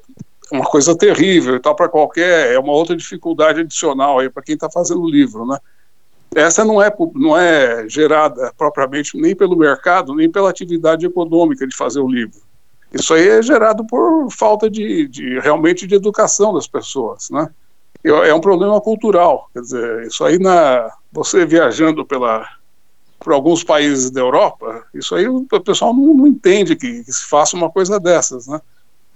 uma 0.50 0.64
coisa 0.64 0.96
terrível 0.96 1.56
e 1.56 1.61
tal 1.61 1.76
para 1.76 1.88
qualquer, 1.88 2.54
é 2.54 2.58
uma 2.58 2.72
outra 2.72 2.96
dificuldade 2.96 3.61
adicional 3.61 4.18
aí 4.18 4.30
para 4.30 4.42
quem 4.42 4.54
está 4.54 4.70
fazendo 4.70 5.02
o 5.02 5.11
livro, 5.11 5.44
né? 5.46 5.58
Essa 6.34 6.64
não 6.64 6.82
é, 6.82 6.90
não 7.14 7.37
é 7.37 7.87
gerada 7.90 8.50
propriamente 8.56 9.18
nem 9.18 9.37
pelo 9.37 9.54
mercado, 9.54 10.14
nem 10.14 10.30
pela 10.30 10.49
atividade 10.49 11.04
econômica 11.04 11.66
de 11.66 11.76
fazer 11.76 12.00
o 12.00 12.08
livro. 12.08 12.40
Isso 12.90 13.12
aí 13.12 13.28
é 13.28 13.42
gerado 13.42 13.87
por 13.87 14.30
falta 14.30 14.70
de, 14.70 15.06
de 15.08 15.38
realmente 15.40 15.87
de 15.87 15.94
educação 15.94 16.54
das 16.54 16.66
pessoas, 16.66 17.28
né? 17.28 17.50
É 18.04 18.35
um 18.35 18.40
problema 18.40 18.80
cultural, 18.80 19.49
quer 19.52 19.61
dizer, 19.61 20.06
isso 20.06 20.25
aí 20.25 20.38
na 20.38 20.90
você 21.12 21.47
viajando 21.47 22.04
pela 22.04 22.49
por 23.21 23.32
alguns 23.32 23.62
países 23.62 24.11
da 24.11 24.21
Europa, 24.21 24.85
isso 24.92 25.14
aí 25.14 25.28
o 25.28 25.47
pessoal 25.64 25.94
não, 25.94 26.12
não 26.12 26.26
entende 26.26 26.75
que, 26.75 27.04
que, 27.04 27.12
se 27.12 27.25
faça 27.25 27.56
uma 27.56 27.71
coisa 27.71 28.00
dessas, 28.00 28.49
né? 28.49 28.61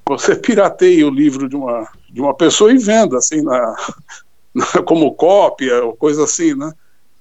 Você 0.09 0.37
pirateia 0.37 1.05
o 1.05 1.11
livro 1.11 1.49
de 1.49 1.57
uma, 1.57 1.89
de 2.09 2.21
uma 2.21 2.33
pessoa 2.33 2.73
e 2.73 2.79
venda, 2.79 3.19
assim, 3.19 3.43
na, 3.43 3.75
na 4.55 4.83
como 4.85 5.13
cópia 5.15 5.85
ou 5.85 5.97
coisa 5.97 6.23
assim, 6.23 6.55
né? 6.55 6.73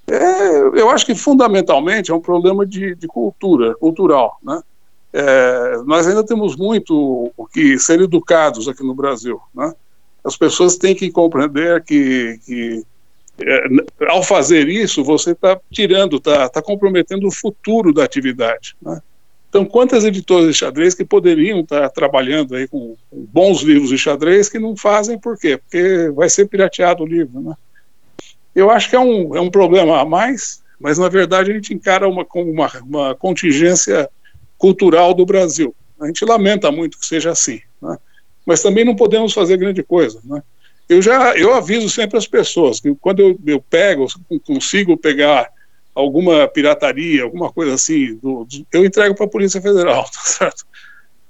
É, 0.08 0.60
eu 0.80 0.92
acho 0.92 1.04
que 1.04 1.16
fundamentalmente 1.16 2.12
é 2.12 2.14
um 2.14 2.22
problema 2.22 2.64
de, 2.64 2.94
de 2.94 3.08
cultura, 3.08 3.74
cultural, 3.76 4.38
né? 4.44 4.62
É, 5.12 5.78
nós 5.86 6.06
ainda 6.06 6.24
temos 6.24 6.56
muito 6.56 7.32
o 7.36 7.48
que 7.48 7.80
ser 7.80 8.02
educados 8.02 8.68
aqui 8.68 8.84
no 8.84 8.94
Brasil, 8.94 9.42
né? 9.54 9.74
As 10.26 10.36
pessoas 10.36 10.76
têm 10.76 10.96
que 10.96 11.12
compreender 11.12 11.84
que, 11.84 12.40
que 12.46 12.84
é, 13.40 13.68
ao 14.08 14.24
fazer 14.24 14.68
isso, 14.68 15.04
você 15.04 15.32
está 15.32 15.60
tirando, 15.72 16.18
está 16.18 16.50
tá 16.50 16.62
comprometendo 16.62 17.28
o 17.28 17.32
futuro 17.32 17.94
da 17.94 18.04
atividade. 18.04 18.76
Né? 18.82 19.00
Então, 19.50 19.66
quantas 19.66 20.04
editoras 20.04 20.48
de 20.48 20.54
xadrez 20.54 20.94
que 20.94 21.06
poderiam 21.06 21.60
estar 21.60 21.82
tá 21.82 21.90
trabalhando 21.90 22.56
aí 22.56 22.68
com, 22.68 22.96
com, 23.10 23.26
bons 23.26 23.62
livros 23.62 23.90
de 23.90 23.98
xadrez 23.98 24.50
que 24.50 24.60
não 24.60 24.76
fazem, 24.76 25.20
por 25.20 25.38
quê? 25.38 25.58
Porque 25.58 26.10
vai 26.14 26.30
ser 26.30 26.48
pirateado 26.48 27.04
o 27.04 27.08
livro. 27.08 27.40
Né? 27.40 27.54
Eu 28.54 28.70
acho 28.70 28.90
que 28.90 28.96
é 28.96 29.00
um, 29.00 29.36
é 29.36 29.40
um 29.40 29.52
problema 29.52 30.00
a 30.00 30.06
mais, 30.06 30.64
mas 30.80 30.98
na 30.98 31.10
verdade 31.10 31.52
a 31.52 31.54
gente 31.54 31.74
encara 31.74 32.08
uma, 32.08 32.26
como 32.26 32.52
uma, 32.52 32.70
uma 32.84 33.16
contingência 33.16 34.10
cultural 34.58 35.14
do 35.14 35.26
Brasil. 35.26 35.76
A 36.00 36.08
gente 36.08 36.26
lamenta 36.26 36.72
muito 36.72 37.00
que 37.00 37.06
seja 37.06 37.32
assim, 37.32 37.62
né? 37.82 37.98
Mas 38.46 38.62
também 38.62 38.86
não 38.86 38.96
podemos 38.96 39.34
fazer 39.34 39.58
grande 39.58 39.84
coisa. 39.84 40.20
Né? 40.24 40.42
eu 40.88 41.02
já 41.02 41.36
eu 41.36 41.54
aviso 41.54 41.90
sempre 41.90 42.18
as 42.18 42.28
pessoas 42.28 42.80
que 42.80 42.94
quando 42.96 43.20
eu, 43.20 43.40
eu 43.46 43.62
pego, 43.62 44.08
consigo 44.46 44.96
pegar 44.96 45.50
alguma 45.94 46.48
pirataria, 46.48 47.24
alguma 47.24 47.52
coisa 47.52 47.74
assim, 47.74 48.16
do, 48.16 48.46
do, 48.46 48.68
eu 48.72 48.86
entrego 48.86 49.16
para 49.16 49.26
a 49.26 49.30
Polícia 49.30 49.62
Federal, 49.62 50.04
tá 50.12 50.20
certo? 50.20 50.66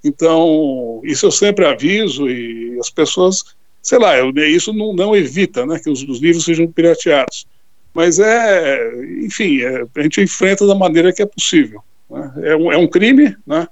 Então, 0.03 1.01
isso 1.03 1.25
eu 1.25 1.31
sempre 1.31 1.65
aviso 1.65 2.29
e 2.29 2.77
as 2.79 2.89
pessoas, 2.89 3.43
sei 3.81 3.97
lá, 3.97 4.17
eu, 4.17 4.31
isso 4.31 4.73
não, 4.73 4.93
não 4.93 5.15
evita 5.15 5.65
né, 5.65 5.79
que 5.79 5.89
os, 5.89 6.03
os, 6.03 6.19
livros 6.19 6.45
sejam 6.45 6.67
pirateados. 6.71 7.47
Mas 7.93 8.19
é, 8.19 8.91
enfim, 9.23 9.61
é, 9.61 9.85
a 9.95 10.01
gente 10.01 10.21
enfrenta 10.21 10.67
da 10.67 10.75
maneira 10.75 11.13
que 11.13 11.21
é 11.21 11.25
possível. 11.25 11.81
Né? 12.09 12.33
É, 12.43 12.55
um, 12.55 12.71
é 12.71 12.77
um 12.77 12.87
crime 12.87 13.35
né, 13.47 13.67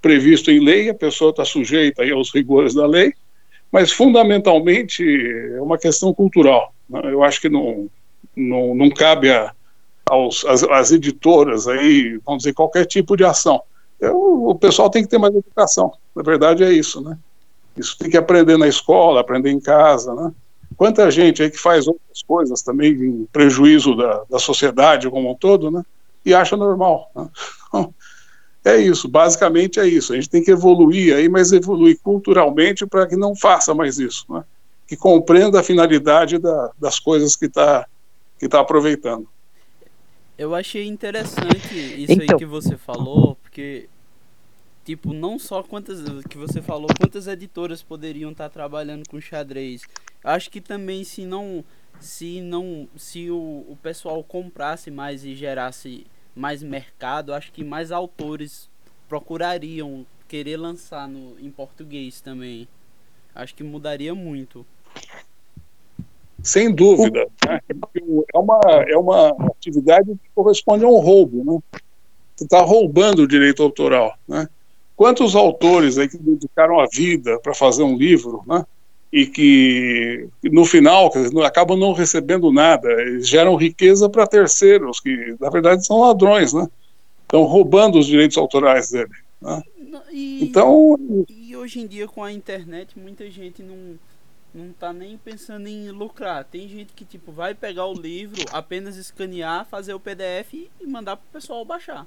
previsto 0.00 0.50
em 0.50 0.60
lei, 0.60 0.88
a 0.90 0.94
pessoa 0.94 1.30
está 1.30 1.44
sujeita 1.44 2.02
aos 2.12 2.32
rigores 2.32 2.74
da 2.74 2.86
lei, 2.86 3.12
mas 3.70 3.92
fundamentalmente 3.92 5.04
é 5.54 5.60
uma 5.60 5.78
questão 5.78 6.12
cultural. 6.14 6.72
Né? 6.88 7.00
Eu 7.04 7.22
acho 7.22 7.40
que 7.40 7.48
não, 7.48 7.88
não, 8.34 8.74
não 8.74 8.90
cabe 8.90 9.30
a, 9.30 9.52
aos, 10.04 10.44
as, 10.44 10.62
as, 10.62 10.92
editoras 10.92 11.66
aí, 11.66 12.20
vamos 12.24 12.42
dizer, 12.42 12.54
qualquer 12.54 12.86
tipo 12.86 13.16
de 13.16 13.24
ação. 13.24 13.62
Eu, 14.00 14.48
o 14.48 14.54
pessoal 14.54 14.90
tem 14.90 15.02
que 15.02 15.08
ter 15.08 15.18
mais 15.18 15.34
educação, 15.34 15.92
na 16.14 16.22
verdade 16.22 16.62
é 16.62 16.72
isso, 16.72 17.00
né? 17.00 17.18
Isso 17.76 17.96
tem 17.98 18.08
que 18.08 18.16
aprender 18.16 18.56
na 18.56 18.68
escola, 18.68 19.20
aprender 19.20 19.50
em 19.50 19.60
casa, 19.60 20.14
né? 20.14 20.32
Quanta 20.76 21.10
gente 21.10 21.42
aí 21.42 21.50
que 21.50 21.58
faz 21.58 21.86
outras 21.86 22.22
coisas 22.26 22.62
também 22.62 22.92
em 22.92 23.26
prejuízo 23.32 23.94
da, 23.94 24.24
da 24.28 24.38
sociedade 24.38 25.08
como 25.10 25.30
um 25.30 25.34
todo, 25.34 25.70
né? 25.70 25.82
E 26.24 26.34
acha 26.34 26.56
normal. 26.56 27.10
Né? 27.14 27.28
Então, 27.68 27.94
é 28.66 28.76
isso, 28.78 29.06
basicamente 29.06 29.78
é 29.78 29.86
isso. 29.86 30.12
A 30.12 30.16
gente 30.16 30.28
tem 30.28 30.42
que 30.42 30.50
evoluir 30.50 31.14
aí, 31.14 31.28
mas 31.28 31.52
evoluir 31.52 31.98
culturalmente 32.02 32.84
para 32.84 33.06
que 33.06 33.14
não 33.14 33.34
faça 33.36 33.72
mais 33.72 33.98
isso, 34.00 34.26
né? 34.28 34.44
que 34.88 34.96
compreenda 34.96 35.60
a 35.60 35.62
finalidade 35.62 36.38
da, 36.38 36.72
das 36.76 36.98
coisas 36.98 37.36
que 37.36 37.46
está 37.46 37.86
que 38.38 38.48
tá 38.48 38.60
aproveitando. 38.60 39.28
Eu 40.36 40.54
achei 40.54 40.84
interessante 40.84 41.74
isso 41.74 42.12
então... 42.12 42.26
aí 42.34 42.38
que 42.38 42.44
você 42.44 42.76
falou, 42.76 43.36
porque 43.36 43.88
tipo, 44.84 45.12
não 45.12 45.38
só 45.38 45.62
quantas 45.62 46.00
que 46.28 46.36
você 46.36 46.60
falou, 46.60 46.88
quantas 47.00 47.28
editoras 47.28 47.82
poderiam 47.82 48.32
estar 48.32 48.48
tá 48.48 48.50
trabalhando 48.50 49.08
com 49.08 49.20
xadrez. 49.20 49.82
Acho 50.24 50.50
que 50.50 50.60
também 50.60 51.04
se 51.04 51.24
não 51.24 51.64
se 52.00 52.40
não 52.40 52.88
se 52.96 53.30
o, 53.30 53.64
o 53.68 53.78
pessoal 53.80 54.24
comprasse 54.24 54.90
mais 54.90 55.24
e 55.24 55.36
gerasse 55.36 56.04
mais 56.36 56.62
mercado, 56.62 57.32
acho 57.32 57.50
que 57.50 57.64
mais 57.64 57.90
autores 57.90 58.68
procurariam 59.08 60.04
querer 60.28 60.58
lançar 60.58 61.08
no, 61.08 61.40
em 61.40 61.50
português 61.50 62.20
também. 62.20 62.68
Acho 63.34 63.54
que 63.54 63.64
mudaria 63.64 64.14
muito. 64.14 64.66
Sem 66.42 66.72
dúvida. 66.72 67.26
Né? 67.46 67.60
É, 68.34 68.38
uma, 68.38 68.60
é 68.88 68.96
uma 68.96 69.28
atividade 69.50 70.10
que 70.10 70.30
corresponde 70.34 70.84
a 70.84 70.88
um 70.88 70.98
roubo. 70.98 71.42
Né? 71.44 71.80
Você 72.34 72.44
está 72.44 72.60
roubando 72.60 73.22
o 73.22 73.28
direito 73.28 73.62
autoral. 73.62 74.16
Né? 74.28 74.48
Quantos 74.94 75.34
autores 75.34 75.98
aí 75.98 76.08
que 76.08 76.18
dedicaram 76.18 76.78
a 76.78 76.86
vida 76.86 77.38
para 77.40 77.54
fazer 77.54 77.82
um 77.82 77.96
livro, 77.96 78.42
né? 78.46 78.64
E 79.16 79.24
que 79.24 80.28
no 80.44 80.66
final 80.66 81.08
dizer, 81.08 81.42
acabam 81.42 81.78
não 81.78 81.94
recebendo 81.94 82.52
nada, 82.52 82.86
eles 83.00 83.26
geram 83.26 83.56
riqueza 83.56 84.10
para 84.10 84.26
terceiros, 84.26 85.00
que 85.00 85.34
na 85.40 85.48
verdade 85.48 85.86
são 85.86 86.02
ladrões, 86.02 86.52
né? 86.52 86.68
Estão 87.22 87.44
roubando 87.44 87.98
os 87.98 88.04
direitos 88.04 88.36
autorais 88.36 88.90
dele. 88.90 89.08
Né? 89.40 89.62
E, 90.12 90.44
então. 90.44 90.98
E 91.30 91.56
hoje 91.56 91.80
em 91.80 91.86
dia 91.86 92.06
com 92.06 92.22
a 92.22 92.30
internet 92.30 92.98
muita 92.98 93.30
gente 93.30 93.62
não 93.62 93.98
não 94.54 94.72
tá 94.72 94.92
nem 94.92 95.16
pensando 95.16 95.66
em 95.66 95.90
lucrar. 95.90 96.44
Tem 96.44 96.68
gente 96.68 96.92
que 96.92 97.06
tipo 97.06 97.32
vai 97.32 97.54
pegar 97.54 97.86
o 97.86 97.94
livro, 97.94 98.44
apenas 98.52 98.96
escanear, 98.96 99.64
fazer 99.64 99.94
o 99.94 100.00
PDF 100.00 100.52
e 100.52 100.86
mandar 100.86 101.16
pro 101.16 101.40
pessoal 101.40 101.64
baixar. 101.64 102.06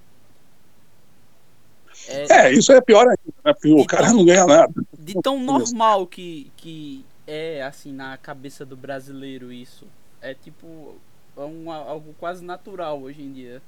É, 2.08 2.34
é 2.34 2.54
isso 2.54 2.72
é 2.72 2.80
pior 2.80 3.08
ainda, 3.08 3.34
né? 3.44 3.54
Porque 3.54 3.72
o 3.72 3.86
cara 3.86 4.14
não 4.14 4.24
ganha 4.24 4.46
nada. 4.46 4.74
De 5.14 5.22
tão 5.22 5.40
normal 5.40 6.06
que, 6.08 6.52
que 6.58 7.06
é 7.26 7.64
assim 7.64 7.92
na 7.92 8.18
cabeça 8.18 8.66
do 8.66 8.76
brasileiro 8.76 9.52
isso. 9.52 9.86
É 10.22 10.34
tipo 10.34 10.96
é 11.38 11.42
um, 11.42 11.72
algo 11.72 12.14
quase 12.20 12.44
natural 12.44 13.02
hoje 13.02 13.22
em 13.22 13.32
dia. 13.32 13.62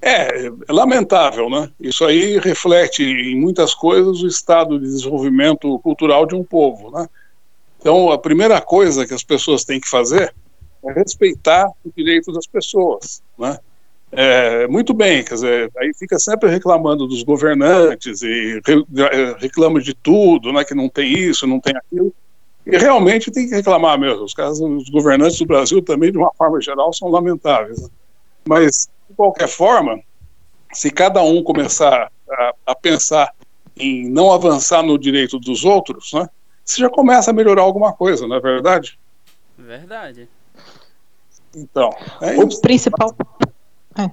É, 0.00 0.46
é 0.46 0.72
lamentável, 0.72 1.48
né? 1.48 1.70
Isso 1.80 2.04
aí 2.04 2.38
reflete 2.38 3.02
em 3.02 3.40
muitas 3.40 3.74
coisas 3.74 4.22
o 4.22 4.26
estado 4.26 4.78
de 4.78 4.84
desenvolvimento 4.84 5.78
cultural 5.78 6.26
de 6.26 6.34
um 6.34 6.44
povo, 6.44 6.90
né? 6.90 7.08
Então, 7.80 8.10
a 8.12 8.18
primeira 8.18 8.60
coisa 8.60 9.06
que 9.06 9.14
as 9.14 9.24
pessoas 9.24 9.64
têm 9.64 9.80
que 9.80 9.88
fazer 9.88 10.34
é 10.84 10.92
respeitar 10.92 11.68
o 11.84 11.90
direito 11.96 12.32
das 12.32 12.46
pessoas, 12.46 13.22
né? 13.38 13.58
É, 14.16 14.68
muito 14.68 14.94
bem, 14.94 15.24
quer 15.24 15.34
dizer, 15.34 15.72
aí 15.76 15.92
fica 15.92 16.18
sempre 16.20 16.48
reclamando 16.48 17.06
dos 17.06 17.24
governantes 17.24 18.22
e 18.22 18.60
reclama 19.40 19.80
de 19.80 19.92
tudo, 19.92 20.52
né, 20.52 20.64
que 20.64 20.74
não 20.74 20.88
tem 20.88 21.12
isso, 21.12 21.48
não 21.48 21.58
tem 21.58 21.76
aquilo, 21.76 22.14
e 22.64 22.78
realmente 22.78 23.30
tem 23.30 23.48
que 23.48 23.54
reclamar 23.54 23.98
mesmo. 23.98 24.24
Os 24.24 24.32
casos, 24.32 24.60
os 24.60 24.88
governantes 24.88 25.38
do 25.38 25.46
Brasil 25.46 25.82
também, 25.82 26.12
de 26.12 26.18
uma 26.18 26.32
forma 26.38 26.60
geral, 26.60 26.92
são 26.92 27.08
lamentáveis. 27.08 27.82
Né? 27.82 27.88
Mas 28.46 28.88
de 29.08 29.16
qualquer 29.16 29.48
forma, 29.48 30.00
se 30.72 30.90
cada 30.90 31.20
um 31.22 31.42
começar 31.42 32.10
a, 32.30 32.54
a, 32.66 32.74
pensar 32.74 33.34
em 33.76 34.08
não 34.08 34.32
avançar 34.32 34.82
no 34.82 34.96
direito 34.96 35.40
dos 35.40 35.64
outros, 35.64 36.12
né, 36.12 36.28
você 36.64 36.80
já 36.80 36.88
começa 36.88 37.30
a 37.30 37.34
melhorar 37.34 37.62
alguma 37.62 37.92
coisa, 37.92 38.26
não 38.28 38.36
é 38.36 38.40
verdade? 38.40 38.98
Verdade. 39.58 40.28
Então, 41.54 41.90
é 42.20 42.36
o 42.36 42.48
isso. 42.48 42.60
principal 42.60 43.14
é. 43.98 44.10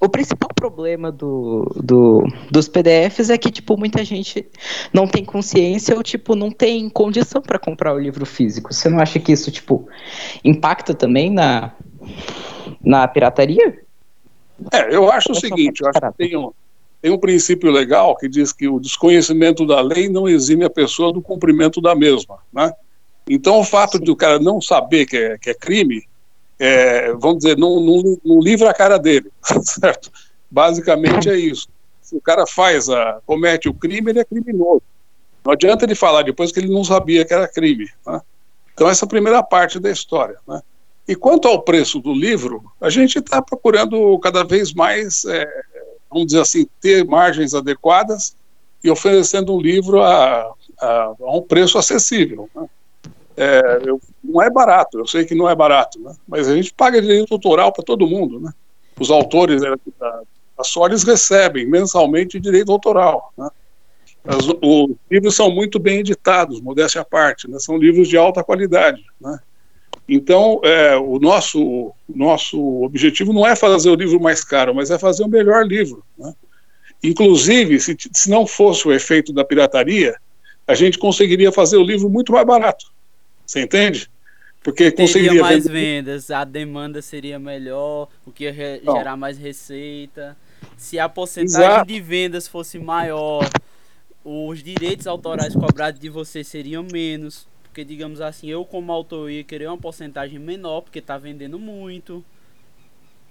O 0.00 0.08
principal 0.08 0.48
problema 0.54 1.12
do, 1.12 1.70
do, 1.76 2.26
dos 2.50 2.68
PDFs 2.68 3.28
é 3.28 3.36
que, 3.36 3.50
tipo, 3.50 3.76
muita 3.76 4.02
gente 4.02 4.46
não 4.94 5.06
tem 5.06 5.24
consciência 5.24 5.94
ou, 5.94 6.02
tipo, 6.02 6.34
não 6.34 6.50
tem 6.50 6.88
condição 6.88 7.42
para 7.42 7.58
comprar 7.58 7.92
o 7.92 7.98
livro 7.98 8.24
físico. 8.24 8.72
Você 8.72 8.88
não 8.88 8.98
acha 8.98 9.18
que 9.20 9.32
isso, 9.32 9.50
tipo, 9.50 9.86
impacta 10.42 10.94
também 10.94 11.30
na, 11.30 11.72
na 12.82 13.06
pirataria? 13.08 13.82
É, 14.72 14.94
eu 14.94 15.10
acho 15.12 15.32
o 15.32 15.34
seguinte, 15.34 15.82
eu 15.82 15.88
acho 15.88 16.00
que 16.00 16.12
tem 16.16 16.36
um, 16.36 16.50
tem 17.02 17.10
um 17.10 17.18
princípio 17.18 17.70
legal 17.70 18.16
que 18.16 18.28
diz 18.28 18.52
que 18.52 18.68
o 18.68 18.80
desconhecimento 18.80 19.66
da 19.66 19.82
lei 19.82 20.08
não 20.08 20.26
exime 20.26 20.64
a 20.64 20.70
pessoa 20.70 21.12
do 21.12 21.20
cumprimento 21.20 21.80
da 21.80 21.94
mesma, 21.94 22.38
né? 22.52 22.72
Então, 23.28 23.60
o 23.60 23.64
fato 23.64 23.98
Sim. 23.98 24.04
de 24.04 24.10
o 24.10 24.16
cara 24.16 24.38
não 24.38 24.60
saber 24.60 25.06
que 25.06 25.16
é, 25.16 25.38
que 25.38 25.50
é 25.50 25.54
crime, 25.54 26.02
é, 26.62 27.14
vamos 27.14 27.38
dizer, 27.38 27.56
não, 27.56 27.80
não, 27.80 28.20
não 28.22 28.38
livra 28.38 28.68
a 28.68 28.74
cara 28.74 28.98
dele, 28.98 29.32
certo? 29.64 30.12
Basicamente 30.50 31.30
é 31.30 31.34
isso. 31.34 31.66
Se 32.02 32.14
o 32.14 32.20
cara 32.20 32.46
faz, 32.46 32.90
a, 32.90 33.18
comete 33.24 33.66
o 33.66 33.72
crime, 33.72 34.10
ele 34.10 34.18
é 34.18 34.24
criminoso. 34.24 34.82
Não 35.42 35.54
adianta 35.54 35.86
ele 35.86 35.94
falar 35.94 36.22
depois 36.22 36.52
que 36.52 36.60
ele 36.60 36.68
não 36.68 36.84
sabia 36.84 37.24
que 37.24 37.32
era 37.32 37.48
crime. 37.48 37.88
Né? 38.06 38.20
Então, 38.74 38.90
essa 38.90 39.04
é 39.04 39.06
a 39.06 39.08
primeira 39.08 39.42
parte 39.42 39.80
da 39.80 39.90
história. 39.90 40.36
Né? 40.46 40.60
E 41.08 41.16
quanto 41.16 41.48
ao 41.48 41.62
preço 41.62 41.98
do 41.98 42.12
livro, 42.12 42.70
a 42.78 42.90
gente 42.90 43.18
está 43.18 43.40
procurando 43.40 44.18
cada 44.18 44.44
vez 44.44 44.74
mais, 44.74 45.24
é, 45.24 45.48
vamos 46.10 46.26
dizer 46.26 46.42
assim, 46.42 46.66
ter 46.78 47.06
margens 47.06 47.54
adequadas 47.54 48.36
e 48.84 48.90
oferecendo 48.90 49.54
um 49.54 49.60
livro 49.60 50.02
a, 50.02 50.52
a, 50.78 51.14
a 51.18 51.36
um 51.36 51.40
preço 51.40 51.78
acessível. 51.78 52.50
Né? 52.54 52.68
É, 53.40 53.80
eu, 53.86 53.98
não 54.22 54.42
é 54.42 54.50
barato, 54.50 54.98
eu 54.98 55.06
sei 55.06 55.24
que 55.24 55.34
não 55.34 55.48
é 55.48 55.54
barato, 55.54 55.98
né? 55.98 56.14
mas 56.28 56.46
a 56.46 56.54
gente 56.54 56.74
paga 56.74 57.00
direito 57.00 57.32
autoral 57.32 57.72
para 57.72 57.82
todo 57.82 58.06
mundo. 58.06 58.38
Né? 58.38 58.52
Os 59.00 59.10
autores 59.10 59.62
da, 59.62 59.78
da 59.98 60.62
Solis 60.62 61.04
recebem 61.04 61.64
mensalmente 61.64 62.38
direito 62.38 62.70
autoral. 62.70 63.32
Né? 63.38 63.48
As, 64.26 64.46
os 64.46 64.94
livros 65.10 65.34
são 65.34 65.50
muito 65.50 65.78
bem 65.78 66.00
editados, 66.00 66.60
modéstia 66.60 67.00
à 67.00 67.04
parte, 67.04 67.50
né? 67.50 67.58
são 67.58 67.78
livros 67.78 68.08
de 68.08 68.18
alta 68.18 68.44
qualidade. 68.44 69.02
Né? 69.18 69.38
Então, 70.06 70.60
é, 70.62 70.94
o 70.96 71.18
nosso, 71.18 71.92
nosso 72.06 72.60
objetivo 72.82 73.32
não 73.32 73.46
é 73.46 73.56
fazer 73.56 73.88
o 73.88 73.94
livro 73.94 74.20
mais 74.20 74.44
caro, 74.44 74.74
mas 74.74 74.90
é 74.90 74.98
fazer 74.98 75.24
um 75.24 75.28
melhor 75.28 75.66
livro. 75.66 76.04
Né? 76.18 76.34
Inclusive, 77.02 77.80
se, 77.80 77.96
se 78.12 78.28
não 78.28 78.46
fosse 78.46 78.86
o 78.86 78.92
efeito 78.92 79.32
da 79.32 79.46
pirataria, 79.46 80.14
a 80.66 80.74
gente 80.74 80.98
conseguiria 80.98 81.50
fazer 81.50 81.78
o 81.78 81.82
livro 81.82 82.10
muito 82.10 82.32
mais 82.32 82.46
barato. 82.46 82.99
Você 83.50 83.62
entende? 83.62 84.08
Porque 84.62 84.92
Teria 84.92 84.96
conseguiria 84.96 85.42
mais 85.42 85.64
vender... 85.64 85.72
vendas, 85.72 86.30
a 86.30 86.44
demanda 86.44 87.02
seria 87.02 87.36
melhor, 87.36 88.08
o 88.24 88.30
que 88.30 88.44
ia 88.44 88.80
gerar 88.80 89.16
mais 89.16 89.36
receita. 89.36 90.36
Se 90.76 91.00
a 91.00 91.08
porcentagem 91.08 91.66
Exato. 91.66 91.88
de 91.88 92.00
vendas 92.00 92.46
fosse 92.46 92.78
maior, 92.78 93.50
os 94.24 94.62
direitos 94.62 95.08
autorais 95.08 95.52
cobrados 95.52 95.98
de 95.98 96.08
você 96.08 96.44
seriam 96.44 96.86
menos. 96.92 97.48
Porque, 97.64 97.84
digamos 97.84 98.20
assim, 98.20 98.46
eu 98.48 98.64
como 98.64 98.92
autor 98.92 99.28
ia 99.28 99.42
querer 99.42 99.66
uma 99.66 99.78
porcentagem 99.78 100.38
menor, 100.38 100.82
porque 100.82 101.00
está 101.00 101.18
vendendo 101.18 101.58
muito. 101.58 102.24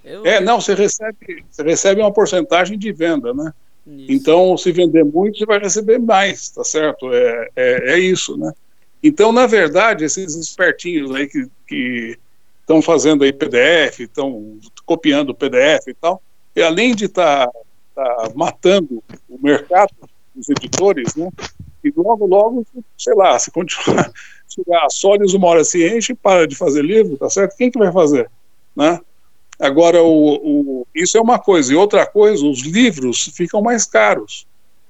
Eu... 0.04 0.26
É, 0.26 0.42
não, 0.42 0.60
você 0.60 0.74
recebe, 0.74 1.46
você 1.50 1.64
recebe 1.64 2.02
uma 2.02 2.12
porcentagem 2.12 2.78
de 2.78 2.92
venda, 2.92 3.34
né? 3.34 3.54
Isso. 3.88 4.12
Então, 4.12 4.58
se 4.58 4.70
vender 4.74 5.06
muito, 5.06 5.38
você 5.38 5.46
vai 5.46 5.60
receber 5.60 5.98
mais, 5.98 6.50
tá 6.50 6.66
certo? 6.66 7.10
É, 7.14 7.50
é, 7.56 7.94
é 7.94 8.00
isso, 8.00 8.36
né? 8.36 8.52
Então, 9.02 9.32
na 9.32 9.48
verdade, 9.48 10.04
esses 10.04 10.36
espertinhos 10.36 11.14
aí 11.16 11.28
que 11.68 12.18
estão 12.62 12.82
fazendo 12.82 13.24
aí 13.24 13.34
PDF, 13.34 14.02
estão 14.02 14.60
copiando 14.86 15.30
o 15.30 15.36
PDF 15.36 15.88
e 15.88 15.94
tal, 15.94 16.22
e 16.56 16.62
além 16.62 16.94
de 16.94 17.06
estar 17.06 17.48
tá, 17.48 17.54
tá 17.96 18.32
matando 18.36 19.04
o 19.28 19.40
mercado, 19.42 19.92
os 20.36 20.50
editores, 20.50 21.16
né? 21.16 21.30
E 21.84 21.92
logo, 21.96 22.26
logo, 22.26 22.68
sei 22.98 23.16
lá, 23.16 23.40
se 23.40 23.50
continuar, 23.52 24.12
chegar 24.48 24.86
a 24.86 24.90
Solis 24.90 25.34
uma 25.34 25.48
hora 25.48 25.64
se 25.64 25.88
enche 25.88 26.14
para 26.14 26.46
de 26.46 26.56
fazer 26.56 26.84
livro, 26.84 27.18
tá 27.18 27.30
certo? 27.30 27.56
Quem 27.56 27.72
que 27.72 27.80
vai 27.80 27.92
fazer? 27.92 28.30
Né? 28.76 29.00
Agora, 29.60 30.04
o, 30.04 30.36
o, 30.36 30.88
isso 30.94 31.18
é 31.18 31.22
uma 31.22 31.40
coisa. 31.40 31.72
E 31.72 31.76
outra 31.76 32.06
coisa, 32.06 32.46
os 32.46 32.62
livros 32.62 33.32
ficam 33.36 33.62
mais 33.62 33.86
caros. 33.86 34.46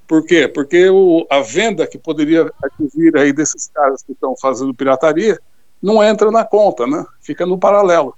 Por 0.10 0.26
quê? 0.26 0.48
Porque 0.48 0.90
o, 0.90 1.28
a 1.30 1.40
venda 1.40 1.86
que 1.86 2.00
poderia 2.00 2.52
advir 2.64 3.16
aí 3.16 3.32
desses 3.32 3.68
caras 3.68 4.02
que 4.02 4.12
estão 4.12 4.36
fazendo 4.36 4.74
pirataria 4.74 5.40
não 5.80 6.04
entra 6.04 6.32
na 6.32 6.44
conta, 6.44 6.88
né? 6.88 7.06
Fica 7.22 7.46
no 7.46 7.60
paralelo. 7.60 8.18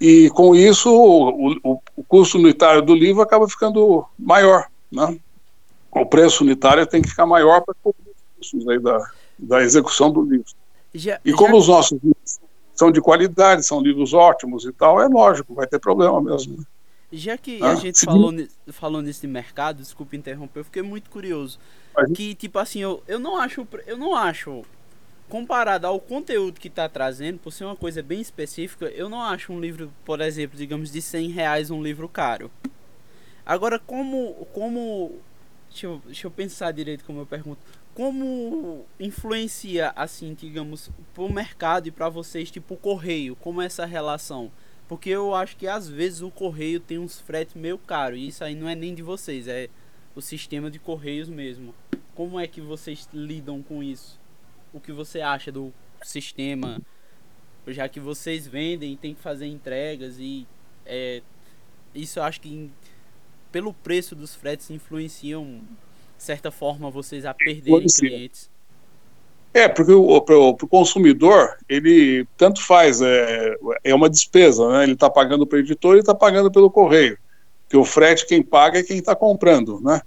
E 0.00 0.30
com 0.30 0.54
isso, 0.54 0.90
o, 0.90 1.52
o, 1.62 1.80
o 1.96 2.02
custo 2.02 2.38
unitário 2.38 2.80
do 2.80 2.94
livro 2.94 3.20
acaba 3.20 3.46
ficando 3.46 4.06
maior, 4.18 4.68
né? 4.90 5.18
o 5.92 6.06
preço 6.06 6.42
unitário 6.42 6.86
tem 6.86 7.02
que 7.02 7.10
ficar 7.10 7.26
maior 7.26 7.60
para 7.60 7.74
cobrir 7.82 8.10
os 8.10 8.38
custos 8.38 8.68
aí 8.68 8.78
da, 8.78 8.98
da 9.38 9.62
execução 9.62 10.10
do 10.10 10.22
livro. 10.22 10.50
Já, 10.94 11.20
e 11.22 11.32
como 11.34 11.50
já... 11.50 11.56
os 11.56 11.68
nossos 11.68 11.98
livros 12.02 12.40
são 12.74 12.90
de 12.90 13.02
qualidade, 13.02 13.66
são 13.66 13.82
livros 13.82 14.14
ótimos 14.14 14.64
e 14.64 14.72
tal, 14.72 15.00
é 15.02 15.08
lógico, 15.08 15.54
vai 15.54 15.66
ter 15.66 15.78
problema 15.78 16.22
mesmo. 16.22 16.56
Né? 16.56 16.64
Já 17.12 17.38
que 17.38 17.62
ah, 17.62 17.70
a 17.70 17.74
gente 17.76 18.04
falou, 18.04 18.32
falou 18.68 19.00
nesse 19.00 19.26
mercado, 19.26 19.78
desculpa 19.78 20.16
interromper, 20.16 20.60
eu 20.60 20.64
fiquei 20.64 20.82
muito 20.82 21.08
curioso. 21.08 21.58
Que, 22.14 22.34
tipo 22.34 22.58
assim, 22.58 22.80
eu, 22.80 23.02
eu 23.06 23.18
não 23.18 23.36
acho. 23.36 23.66
Eu 23.86 23.96
não 23.96 24.14
acho. 24.14 24.64
Comparado 25.28 25.86
ao 25.86 25.98
conteúdo 25.98 26.60
que 26.60 26.68
está 26.68 26.88
trazendo, 26.88 27.38
por 27.38 27.52
ser 27.52 27.64
uma 27.64 27.74
coisa 27.74 28.02
bem 28.02 28.20
específica, 28.20 28.86
eu 28.86 29.08
não 29.08 29.20
acho 29.20 29.52
um 29.52 29.58
livro, 29.58 29.92
por 30.04 30.20
exemplo, 30.20 30.56
digamos, 30.56 30.92
de 30.92 31.02
100 31.02 31.30
reais 31.30 31.70
um 31.70 31.82
livro 31.82 32.08
caro. 32.08 32.50
Agora, 33.44 33.78
como, 33.78 34.46
como 34.52 35.20
Deixa 35.76 35.86
eu, 35.86 36.02
deixa 36.06 36.26
eu 36.26 36.30
pensar 36.30 36.72
direito 36.72 37.04
como 37.04 37.20
eu 37.20 37.26
pergunto. 37.26 37.60
Como 37.94 38.86
influencia, 38.98 39.92
assim, 39.94 40.32
digamos, 40.32 40.90
pro 41.12 41.30
mercado 41.30 41.86
e 41.86 41.90
para 41.90 42.08
vocês, 42.08 42.50
tipo, 42.50 42.74
o 42.74 42.76
correio? 42.78 43.36
Como 43.36 43.60
é 43.60 43.66
essa 43.66 43.84
relação? 43.84 44.50
Porque 44.88 45.10
eu 45.10 45.34
acho 45.34 45.56
que 45.56 45.66
às 45.66 45.88
vezes 45.88 46.22
o 46.22 46.30
correio 46.30 46.78
tem 46.78 46.98
uns 46.98 47.20
fretes 47.20 47.54
meio 47.54 47.78
caro. 47.78 48.16
E 48.16 48.28
isso 48.28 48.44
aí 48.44 48.54
não 48.54 48.68
é 48.68 48.74
nem 48.74 48.94
de 48.94 49.02
vocês, 49.02 49.48
é 49.48 49.68
o 50.14 50.22
sistema 50.22 50.70
de 50.70 50.78
correios 50.78 51.28
mesmo. 51.28 51.74
como 52.14 52.40
é 52.40 52.46
que 52.46 52.60
vocês 52.60 53.08
lidam 53.12 53.62
com 53.62 53.82
isso? 53.82 54.18
O 54.72 54.80
que 54.80 54.90
você 54.90 55.20
acha 55.20 55.52
do 55.52 55.72
sistema? 56.02 56.80
Já 57.66 57.88
que 57.88 58.00
vocês 58.00 58.46
vendem 58.46 58.94
e 58.94 58.96
tem 58.96 59.14
que 59.14 59.20
fazer 59.20 59.46
entregas 59.46 60.18
e 60.18 60.46
é, 60.86 61.20
isso 61.94 62.18
eu 62.18 62.22
acho 62.22 62.40
que 62.40 62.70
pelo 63.50 63.74
preço 63.74 64.14
dos 64.14 64.34
fretes 64.34 64.70
influenciam 64.70 65.60
de 66.16 66.22
certa 66.22 66.50
forma 66.50 66.90
vocês 66.90 67.26
a 67.26 67.34
perderem 67.34 67.86
clientes. 67.88 68.50
É, 69.56 69.68
porque 69.68 69.90
o, 69.90 70.20
consumidor, 70.68 71.56
ele 71.66 72.26
tanto 72.36 72.60
faz, 72.60 73.00
é, 73.00 73.54
é 73.82 73.94
uma 73.94 74.10
despesa, 74.10 74.68
né? 74.68 74.82
Ele 74.82 74.92
está 74.92 75.08
pagando 75.08 75.46
para 75.46 75.56
o 75.56 75.60
editor 75.60 75.96
e 75.96 76.00
está 76.00 76.14
pagando 76.14 76.50
pelo 76.52 76.70
correio. 76.70 77.16
Que 77.66 77.74
o 77.74 77.82
frete, 77.82 78.26
quem 78.26 78.42
paga 78.42 78.80
é 78.80 78.82
quem 78.82 78.98
está 78.98 79.16
comprando, 79.16 79.80
né? 79.80 80.02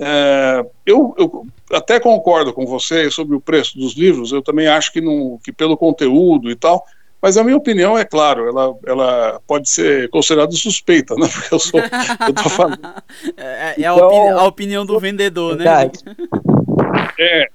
É, 0.00 0.66
eu, 0.84 1.14
eu, 1.16 1.46
até 1.70 2.00
concordo 2.00 2.52
com 2.52 2.66
você 2.66 3.08
sobre 3.08 3.36
o 3.36 3.40
preço 3.40 3.78
dos 3.78 3.94
livros, 3.94 4.32
eu 4.32 4.42
também 4.42 4.66
acho 4.66 4.92
que, 4.92 5.00
não, 5.00 5.38
que 5.44 5.52
pelo 5.52 5.76
conteúdo 5.76 6.50
e 6.50 6.56
tal, 6.56 6.84
mas 7.22 7.36
a 7.36 7.44
minha 7.44 7.56
opinião, 7.56 7.96
é 7.96 8.04
claro, 8.04 8.48
ela, 8.48 8.74
ela 8.84 9.40
pode 9.46 9.70
ser 9.70 10.10
considerada 10.10 10.50
suspeita, 10.56 11.14
né? 11.20 11.28
Porque 11.32 11.54
eu 11.54 11.58
sou. 11.60 11.78
Eu 11.78 12.34
tô 12.34 12.48
falando. 12.48 12.80
É, 13.36 13.44
é 13.44 13.74
então, 13.78 13.96
a, 13.96 14.06
opini 14.08 14.28
a, 14.28 14.42
opinião 14.42 14.84
do 14.84 14.98
vendedor, 14.98 15.56
né? 15.56 15.64
É, 17.18 17.48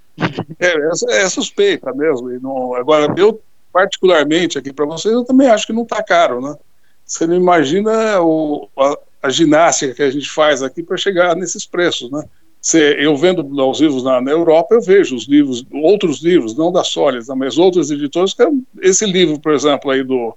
é, 0.58 1.22
é, 1.22 1.28
suspeita 1.28 1.92
mesmo. 1.92 2.28
Não, 2.40 2.74
agora, 2.74 3.12
eu, 3.16 3.40
particularmente 3.72 4.58
aqui 4.58 4.72
para 4.72 4.86
vocês, 4.86 5.12
eu 5.12 5.24
também 5.24 5.48
acho 5.48 5.66
que 5.66 5.72
não 5.72 5.82
está 5.82 6.02
caro, 6.02 6.40
né? 6.40 6.56
Você 7.04 7.26
não 7.26 7.34
imagina 7.34 8.20
o, 8.20 8.68
a, 8.76 8.98
a 9.22 9.30
ginástica 9.30 9.94
que 9.94 10.02
a 10.02 10.10
gente 10.10 10.30
faz 10.30 10.62
aqui 10.62 10.82
para 10.82 10.96
chegar 10.96 11.34
nesses 11.34 11.64
preços, 11.64 12.10
né? 12.10 12.22
Se 12.60 12.78
eu 13.00 13.16
vendo 13.16 13.46
os 13.46 13.80
livros 13.80 14.02
na, 14.02 14.20
na, 14.20 14.30
Europa, 14.30 14.74
eu 14.74 14.82
vejo 14.82 15.14
os 15.14 15.28
livros, 15.28 15.64
outros 15.72 16.20
livros, 16.20 16.56
não 16.56 16.72
da 16.72 16.82
Sólides, 16.82 17.28
mas 17.28 17.56
outros 17.56 17.90
editores, 17.90 18.34
que 18.34 18.42
é 18.42 18.48
esse 18.82 19.06
livro, 19.06 19.38
por 19.38 19.52
exemplo, 19.52 19.90
aí 19.90 20.02
do, 20.02 20.36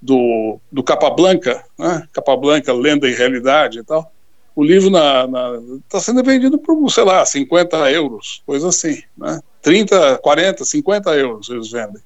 do, 0.00 0.58
do 0.72 0.82
Capablanca, 0.82 1.62
né? 1.78 2.08
Capablanca, 2.12 2.72
Lenda 2.72 3.08
e 3.08 3.14
Realidade 3.14 3.80
e 3.80 3.84
tal, 3.84 4.10
o 4.58 4.64
livro 4.64 4.90
está 5.84 6.00
sendo 6.00 6.20
vendido 6.20 6.58
por, 6.58 6.90
sei 6.90 7.04
lá, 7.04 7.24
50 7.24 7.92
euros, 7.92 8.42
coisa 8.44 8.70
assim, 8.70 9.00
né? 9.16 9.40
30, 9.62 10.18
40, 10.18 10.64
50 10.64 11.14
euros 11.14 11.48
eles 11.48 11.70
vendem. 11.70 12.02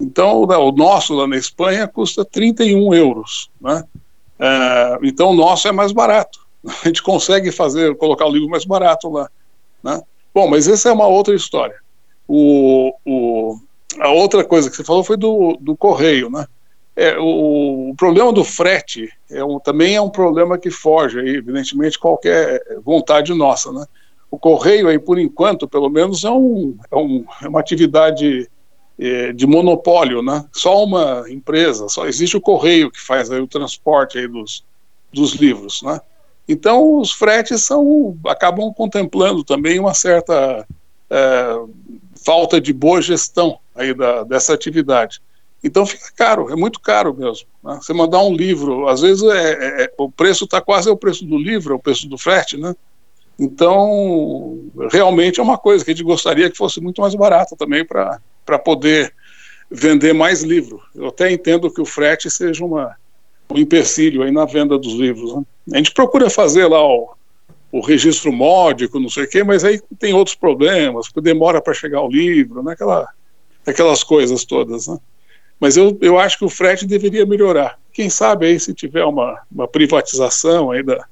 Então, 0.00 0.40
o 0.42 0.72
nosso 0.72 1.12
lá 1.12 1.26
na 1.26 1.36
Espanha 1.36 1.86
custa 1.86 2.24
31 2.24 2.94
euros, 2.94 3.50
né? 3.60 3.84
É, 4.38 4.98
então, 5.02 5.32
o 5.32 5.34
nosso 5.34 5.68
é 5.68 5.72
mais 5.72 5.92
barato. 5.92 6.40
A 6.82 6.88
gente 6.88 7.02
consegue 7.02 7.52
fazer, 7.52 7.94
colocar 7.98 8.24
o 8.24 8.32
livro 8.32 8.48
mais 8.48 8.64
barato 8.64 9.10
lá, 9.10 9.28
né? 9.84 10.00
Bom, 10.32 10.48
mas 10.48 10.68
essa 10.68 10.88
é 10.88 10.92
uma 10.92 11.06
outra 11.06 11.34
história. 11.34 11.76
O, 12.26 12.94
o, 13.04 13.58
a 14.00 14.08
outra 14.08 14.42
coisa 14.42 14.70
que 14.70 14.76
você 14.76 14.82
falou 14.82 15.04
foi 15.04 15.18
do, 15.18 15.58
do 15.60 15.76
correio, 15.76 16.30
né? 16.30 16.46
É, 16.94 17.18
o, 17.18 17.90
o, 17.90 17.94
problema 17.96 18.32
do 18.32 18.44
frete 18.44 19.10
é 19.30 19.42
um, 19.42 19.58
também 19.58 19.96
é 19.96 20.00
um 20.00 20.10
problema 20.10 20.58
que 20.58 20.70
foge, 20.70 21.18
aí, 21.20 21.36
evidentemente, 21.36 21.98
qualquer 21.98 22.62
vontade 22.84 23.32
nossa. 23.32 23.72
Né? 23.72 23.86
O 24.30 24.38
correio, 24.38 24.88
aí, 24.88 24.98
por 24.98 25.18
enquanto, 25.18 25.66
pelo 25.66 25.88
menos, 25.88 26.24
é, 26.24 26.30
um, 26.30 26.76
é, 26.90 26.96
um, 26.96 27.24
é 27.42 27.48
uma 27.48 27.60
atividade 27.60 28.48
é, 28.98 29.32
de 29.32 29.46
monopólio. 29.46 30.22
Né? 30.22 30.44
Só 30.52 30.84
uma 30.84 31.24
empresa, 31.30 31.88
só 31.88 32.06
existe 32.06 32.36
o 32.36 32.40
correio 32.40 32.90
que 32.90 33.00
faz 33.00 33.30
aí, 33.30 33.40
o 33.40 33.48
transporte 33.48 34.18
aí 34.18 34.28
dos, 34.28 34.62
dos 35.12 35.34
livros. 35.34 35.82
Né? 35.82 35.98
Então, 36.46 36.98
os 36.98 37.12
fretes 37.12 37.64
são, 37.64 38.18
acabam 38.26 38.72
contemplando 38.72 39.42
também 39.42 39.78
uma 39.78 39.94
certa 39.94 40.66
é, 41.08 41.56
falta 42.22 42.60
de 42.60 42.72
boa 42.72 43.00
gestão 43.00 43.58
aí 43.74 43.94
da, 43.94 44.24
dessa 44.24 44.52
atividade. 44.52 45.20
Então 45.62 45.86
fica 45.86 46.10
caro, 46.16 46.50
é 46.50 46.56
muito 46.56 46.80
caro 46.80 47.14
mesmo. 47.14 47.46
Né? 47.62 47.78
Você 47.80 47.92
mandar 47.92 48.22
um 48.22 48.34
livro, 48.34 48.88
às 48.88 49.00
vezes 49.00 49.22
é, 49.22 49.52
é, 49.52 49.84
é 49.84 49.92
o 49.96 50.10
preço 50.10 50.44
está 50.44 50.60
quase 50.60 50.90
o 50.90 50.96
preço 50.96 51.24
do 51.24 51.38
livro, 51.38 51.72
é 51.72 51.76
o 51.76 51.80
preço 51.80 52.08
do 52.08 52.18
frete, 52.18 52.56
né? 52.56 52.74
Então, 53.38 54.70
realmente 54.90 55.40
é 55.40 55.42
uma 55.42 55.56
coisa 55.56 55.84
que 55.84 55.90
a 55.90 55.94
gente 55.94 56.04
gostaria 56.04 56.50
que 56.50 56.56
fosse 56.56 56.80
muito 56.80 57.00
mais 57.00 57.14
barata 57.14 57.56
também 57.56 57.84
para 57.84 58.58
poder 58.58 59.14
vender 59.70 60.12
mais 60.12 60.42
livro. 60.42 60.82
Eu 60.94 61.08
até 61.08 61.32
entendo 61.32 61.70
que 61.70 61.80
o 61.80 61.86
frete 61.86 62.30
seja 62.30 62.64
uma, 62.64 62.94
um 63.50 63.58
empecilho 63.58 64.22
aí 64.22 64.30
na 64.30 64.44
venda 64.44 64.78
dos 64.78 64.92
livros. 64.92 65.34
Né? 65.34 65.42
A 65.72 65.76
gente 65.78 65.92
procura 65.92 66.28
fazer 66.28 66.66
lá 66.66 66.86
o, 66.86 67.14
o 67.72 67.80
registro 67.80 68.30
módico, 68.32 69.00
não 69.00 69.08
sei 69.08 69.24
o 69.24 69.28
quê, 69.28 69.42
mas 69.42 69.64
aí 69.64 69.80
tem 69.98 70.12
outros 70.12 70.36
problemas, 70.36 71.08
demora 71.22 71.60
para 71.60 71.72
chegar 71.72 72.02
o 72.02 72.10
livro, 72.10 72.62
né? 72.62 72.72
Aquela, 72.72 73.08
aquelas 73.66 74.04
coisas 74.04 74.44
todas, 74.44 74.86
né? 74.88 74.98
Mas 75.62 75.76
eu, 75.76 75.96
eu 76.00 76.18
acho 76.18 76.38
que 76.38 76.44
o 76.44 76.48
frete 76.48 76.84
deveria 76.84 77.24
melhorar. 77.24 77.78
Quem 77.92 78.10
sabe 78.10 78.46
aí 78.46 78.58
se 78.58 78.74
tiver 78.74 79.04
uma, 79.04 79.40
uma 79.48 79.68
privatização 79.68 80.72
aí 80.72 80.82
da, 80.82 81.06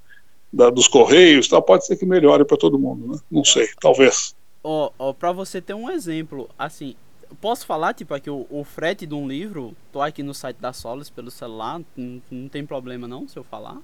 da, 0.53 0.71
dos 0.71 0.89
correios, 0.89 1.47
tal, 1.47 1.63
pode 1.63 1.87
ser 1.87 1.97
que 1.97 2.05
melhore 2.05 2.45
para 2.45 2.57
todo 2.57 2.77
mundo, 2.77 3.13
né? 3.13 3.21
Não 3.31 3.45
sei, 3.45 3.69
talvez. 3.81 4.35
Ó, 4.65 4.87
oh, 4.99 5.11
oh, 5.11 5.15
para 5.15 5.31
você 5.31 5.61
ter 5.61 5.75
um 5.75 5.89
exemplo, 5.89 6.51
assim, 6.59 6.97
posso 7.41 7.65
falar, 7.65 7.95
tipo, 7.95 8.13
aqui 8.13 8.29
o, 8.29 8.45
o, 8.51 8.65
frete 8.65 9.07
de 9.07 9.15
um 9.15 9.29
livro, 9.29 9.73
tô 9.93 10.03
aqui 10.03 10.21
no 10.21 10.35
site 10.35 10.57
da 10.57 10.73
Solis 10.73 11.09
pelo 11.09 11.31
celular, 11.31 11.81
não, 11.97 12.21
não 12.29 12.49
tem 12.49 12.67
problema 12.67 13.07
não 13.07 13.29
se 13.29 13.39
eu 13.39 13.45
falar? 13.45 13.79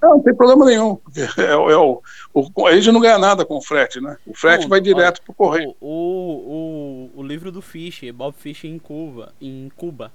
Não, 0.00 0.10
não 0.10 0.22
tem 0.22 0.34
problema 0.34 0.64
nenhum. 0.64 0.98
É, 1.38 1.52
é, 1.52 1.76
o, 1.76 2.02
o, 2.32 2.66
a 2.66 2.74
gente 2.74 2.92
não 2.92 3.00
ganha 3.00 3.18
nada 3.18 3.44
com 3.44 3.56
o 3.56 3.62
frete, 3.62 4.00
né? 4.00 4.16
O 4.26 4.34
frete 4.34 4.62
não, 4.62 4.68
vai 4.68 4.80
direto 4.80 5.22
para 5.22 5.32
o 5.32 5.34
correio. 5.34 5.74
O, 5.80 7.10
o, 7.14 7.20
o 7.20 7.22
livro 7.22 7.50
do 7.50 7.60
Fischer, 7.60 8.12
Bob 8.12 8.34
Fischer 8.36 8.70
em 8.70 8.78
Cuba, 8.78 9.32
em 9.40 9.70
Cuba, 9.76 10.12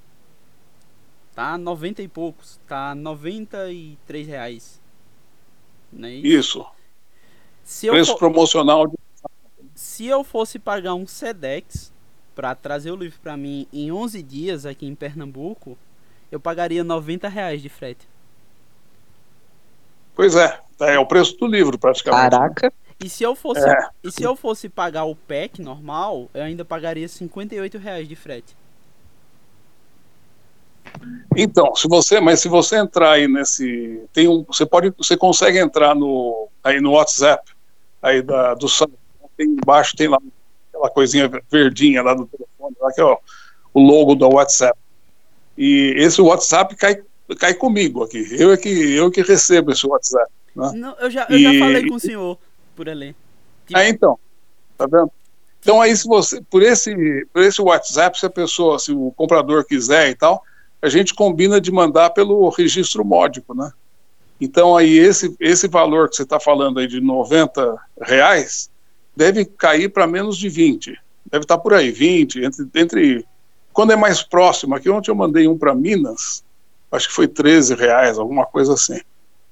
tá 1.36 1.58
90 1.58 2.02
e 2.02 2.08
poucos, 2.08 2.60
tá 2.68 2.96
93 2.96 4.28
reais. 4.28 4.82
Não 5.92 6.08
é 6.08 6.14
isso? 6.14 6.60
isso. 6.60 6.66
Se 7.64 7.90
Preço 7.90 8.12
for, 8.12 8.20
promocional. 8.20 8.88
De... 8.88 8.98
Se 9.76 10.06
eu 10.06 10.24
fosse 10.24 10.60
pagar 10.60 10.94
um 10.96 11.08
Sedex 11.08 11.94
para 12.36 12.56
trazer 12.56 12.92
o 12.92 12.96
livro 12.96 13.20
para 13.22 13.38
mim 13.38 13.68
em 13.72 13.92
11 13.92 14.22
dias 14.22 14.66
aqui 14.66 14.86
em 14.86 14.96
Pernambuco, 14.96 15.78
eu 16.32 16.40
pagaria 16.40 16.84
90 16.84 17.28
reais 17.28 17.62
de 17.62 17.70
frete. 17.70 18.08
Pois 20.16 20.36
é, 20.36 20.60
é 20.82 21.00
o 21.00 21.06
preço 21.06 21.38
do 21.38 21.48
livro 21.48 21.78
praticamente. 21.78 22.32
Caraca. 22.32 22.74
E 23.04 23.10
se 23.10 23.24
eu 23.24 23.36
fosse, 23.36 23.68
é. 23.68 23.90
e 24.04 24.12
se 24.12 24.24
eu 24.24 24.36
fosse 24.36 24.70
pagar 24.70 25.04
o 25.04 25.16
pack 25.16 25.62
normal, 25.62 26.30
eu 26.34 26.44
ainda 26.44 26.64
pagaria 26.64 27.08
58 27.08 27.78
reais 27.78 28.08
de 28.08 28.16
frete. 28.16 28.56
Então, 31.36 31.76
se 31.76 31.88
você, 31.88 32.20
mas 32.20 32.40
se 32.40 32.48
você 32.48 32.78
entrar 32.78 33.14
aí 33.14 33.28
nesse, 33.28 34.04
tem 34.14 34.28
um, 34.28 34.44
você 34.44 34.66
pode, 34.66 34.94
você 34.98 35.18
consegue 35.18 35.58
entrar 35.58 35.96
no 35.96 36.48
aí 36.64 36.80
no 36.80 36.92
WhatsApp 36.92 37.52
aí 38.02 38.22
da 38.22 38.54
do 38.54 38.68
tem 39.36 39.48
embaixo 39.48 39.96
tem 39.96 40.08
lá 40.08 40.20
aquela 40.70 40.90
coisinha 40.90 41.30
verdinha 41.50 42.02
lá 42.04 42.14
do 42.14 42.26
telefone, 42.28 42.76
lá 42.80 42.92
que 42.92 43.02
é 43.02 43.04
ó, 43.04 43.18
o 43.74 43.82
logo 43.82 44.16
do 44.16 44.30
WhatsApp. 44.30 44.78
E 45.58 45.94
esse 45.98 46.22
WhatsApp 46.22 46.76
cai 46.76 47.02
cai 47.40 47.54
comigo 47.54 48.04
aqui. 48.04 48.26
Eu 48.32 48.52
é 48.52 48.58
que, 48.58 48.70
eu 48.70 49.10
que 49.10 49.22
recebo 49.22 49.72
esse 49.72 49.86
WhatsApp. 49.86 50.32
Né? 50.56 50.72
Não, 50.76 50.96
eu 51.00 51.10
já, 51.10 51.26
eu 51.30 51.38
e... 51.38 51.44
já 51.44 51.60
falei 51.60 51.88
com 51.88 51.96
o 51.96 52.00
senhor 52.00 52.38
por 52.76 52.90
ali. 52.90 53.16
Tipo... 53.66 53.80
Ah, 53.80 53.88
então. 53.88 54.20
Tá 54.78 54.86
vendo? 54.86 55.12
Então 55.60 55.82
aí 55.82 55.96
se 55.96 56.06
você, 56.06 56.42
por 56.42 56.62
esse, 56.62 57.26
por 57.32 57.42
esse 57.42 57.62
WhatsApp, 57.62 58.20
se 58.20 58.26
a 58.26 58.30
pessoa, 58.30 58.78
se 58.78 58.92
o 58.92 59.12
comprador 59.16 59.66
quiser 59.66 60.10
e 60.10 60.16
tal, 60.16 60.44
a 60.82 60.90
gente 60.90 61.14
combina 61.14 61.62
de 61.62 61.72
mandar 61.72 62.10
pelo 62.10 62.50
registro 62.50 63.06
módico, 63.06 63.56
né? 63.56 63.72
Então 64.42 64.76
aí 64.76 64.98
esse, 64.98 65.34
esse 65.40 65.70
valor 65.70 66.10
que 66.10 66.18
você 66.18 66.24
está 66.24 66.38
falando 66.38 66.80
aí 66.80 66.88
de 66.88 67.00
90 67.00 67.78
reais 68.02 68.70
deve 69.16 69.46
cair 69.46 69.88
para 69.90 70.06
menos 70.06 70.38
de 70.38 70.50
20. 70.50 71.00
Deve 71.32 71.46
estar 71.46 71.56
tá 71.56 71.64
por 71.64 71.74
aí, 71.74 71.92
20, 71.92 72.44
entre, 72.44 72.70
entre. 72.76 73.26
Quando 73.72 73.94
é 73.94 73.96
mais 73.96 74.22
próximo, 74.22 74.76
aqui 74.76 74.90
ontem 74.90 75.10
eu 75.10 75.16
mandei 75.16 75.48
um 75.48 75.58
para 75.58 75.74
Minas, 75.74 76.44
acho 76.94 77.08
que 77.08 77.14
foi 77.14 77.28
13 77.28 77.76
reais, 77.76 78.18
alguma 78.18 78.46
coisa 78.46 78.74
assim. 78.74 79.02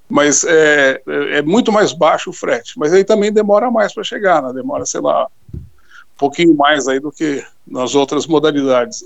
Mas 0.07 0.43
é, 0.43 1.01
é, 1.07 1.37
é 1.37 1.41
muito 1.41 1.71
mais 1.71 1.91
baixo 1.93 2.29
o 2.29 2.33
frete. 2.33 2.77
Mas 2.77 2.93
aí 2.93 3.03
também 3.03 3.31
demora 3.31 3.71
mais 3.71 3.93
para 3.93 4.03
chegar, 4.03 4.41
né? 4.41 4.53
Demora, 4.53 4.85
sei 4.85 5.01
lá, 5.01 5.27
um 5.53 5.59
pouquinho 6.17 6.55
mais 6.55 6.87
aí 6.87 6.99
do 6.99 7.11
que 7.11 7.43
nas 7.65 7.95
outras 7.95 8.27
modalidades. 8.27 9.03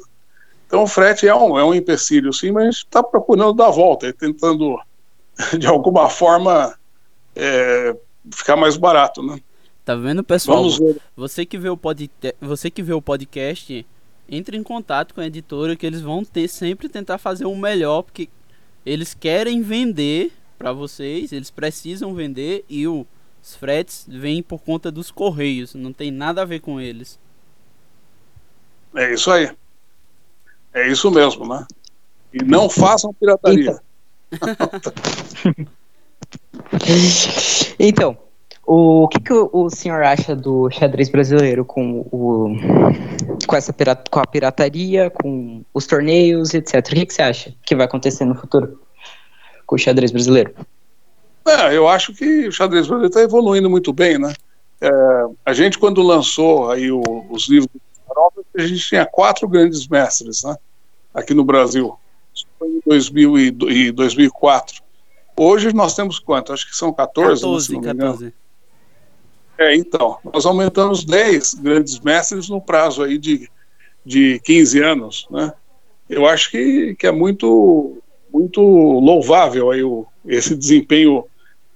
Então 0.67 0.83
o 0.83 0.87
frete 0.87 1.27
é 1.27 1.35
um, 1.35 1.57
é 1.57 1.63
um 1.63 1.73
empecilho, 1.73 2.33
sim, 2.33 2.51
mas 2.51 2.63
a 2.63 2.65
gente 2.65 2.77
está 2.77 3.03
procurando 3.03 3.53
dar 3.53 3.67
a 3.67 3.71
volta, 3.71 4.11
tentando, 4.11 4.79
de 5.57 5.67
alguma 5.67 6.09
forma, 6.09 6.75
é, 7.35 7.95
ficar 8.31 8.55
mais 8.55 8.75
barato, 8.75 9.21
né? 9.21 9.39
Tá 9.85 9.95
vendo, 9.95 10.23
pessoal? 10.23 10.63
Você 11.15 11.45
que 11.45 11.59
vê 11.59 11.69
o 11.69 11.77
pod... 11.77 12.09
você 12.41 12.71
que 12.71 12.81
vê 12.81 12.93
o 12.93 13.01
podcast, 13.01 13.85
entre 14.29 14.57
em 14.57 14.63
contato 14.63 15.13
com 15.13 15.21
a 15.21 15.27
editora 15.27 15.75
que 15.75 15.85
eles 15.85 16.01
vão 16.01 16.23
ter 16.23 16.47
sempre 16.47 16.89
tentar 16.89 17.17
fazer 17.17 17.45
o 17.45 17.55
melhor 17.55 18.01
porque 18.01 18.29
eles 18.85 19.13
querem 19.13 19.61
vender 19.61 20.31
para 20.57 20.71
vocês, 20.71 21.31
eles 21.31 21.49
precisam 21.49 22.13
vender 22.13 22.63
e 22.69 22.88
o 22.88 23.05
Os 23.41 23.55
fretes 23.55 24.05
vêm 24.07 24.41
por 24.41 24.61
conta 24.61 24.91
dos 24.91 25.11
correios, 25.11 25.75
não 25.75 25.93
tem 25.93 26.09
nada 26.09 26.41
a 26.41 26.45
ver 26.45 26.61
com 26.61 26.81
eles. 26.81 27.19
É 28.95 29.13
isso 29.13 29.29
aí. 29.29 29.51
É 30.73 30.88
isso 30.88 31.11
mesmo, 31.11 31.47
né? 31.47 31.65
E 32.33 32.43
não 32.43 32.69
façam 32.69 33.13
pirataria. 33.13 33.79
Então, 37.79 38.17
o 38.65 39.07
que, 39.07 39.19
que 39.19 39.33
o, 39.33 39.49
o, 39.51 39.69
senhor 39.69 40.03
acha 40.03 40.35
do 40.35 40.69
xadrez 40.71 41.09
brasileiro 41.09 41.63
com, 41.63 41.99
o, 42.11 42.47
com, 43.45 43.55
essa 43.55 43.73
com 44.10 44.19
a 44.19 44.25
pirataria, 44.27 45.10
com 45.10 45.63
os 45.73 45.86
torneios, 45.86 46.53
etc? 46.53 46.75
O 46.75 46.95
que, 46.95 47.05
que 47.05 47.13
você 47.13 47.21
acha 47.21 47.53
que 47.63 47.75
vai 47.75 47.86
acontecer 47.86 48.25
no 48.25 48.36
futuro 48.36 48.81
com 49.65 49.75
o 49.75 49.79
xadrez 49.79 50.12
brasileiro? 50.12 50.53
É, 51.47 51.75
eu 51.75 51.88
acho 51.88 52.13
que 52.13 52.47
o 52.47 52.51
xadrez 52.51 52.88
brasileiro 52.88 53.08
está 53.08 53.21
evoluindo 53.21 53.69
muito 53.69 53.93
bem, 53.93 54.17
né? 54.17 54.34
É, 54.81 54.89
a 55.45 55.53
gente, 55.53 55.77
quando 55.77 56.01
lançou 56.01 56.69
aí 56.71 56.91
o, 56.91 57.01
os 57.29 57.47
livros 57.47 57.69
a 58.58 58.62
gente 58.62 58.88
tinha 58.88 59.05
quatro 59.05 59.47
grandes 59.47 59.88
mestres, 59.88 60.43
né? 60.43 60.55
Aqui 61.13 61.34
no 61.34 61.43
Brasil. 61.43 61.97
Isso 62.34 62.45
foi 62.58 62.67
em 62.67 62.81
2000 62.86 63.38
e 63.38 63.91
2004. 63.91 64.81
Hoje 65.38 65.73
nós 65.73 65.93
temos 65.95 66.19
quanto? 66.19 66.53
Acho 66.53 66.69
que 66.69 66.75
são 66.75 66.93
14, 66.93 67.41
14 67.41 67.79
né, 67.79 67.93
14. 67.93 68.34
É, 69.57 69.75
então, 69.75 70.17
nós 70.33 70.45
aumentamos 70.45 71.03
10 71.03 71.55
grandes 71.55 71.99
mestres 71.99 72.49
no 72.49 72.61
prazo 72.61 73.03
aí 73.03 73.17
de, 73.17 73.49
de 74.05 74.39
15 74.43 74.81
anos, 74.81 75.27
né? 75.29 75.53
Eu 76.09 76.27
acho 76.27 76.51
que, 76.51 76.95
que 76.95 77.07
é 77.07 77.11
muito, 77.11 77.97
muito 78.31 78.61
louvável 78.61 79.71
aí 79.71 79.83
o, 79.83 80.05
esse 80.25 80.55
desempenho 80.55 81.25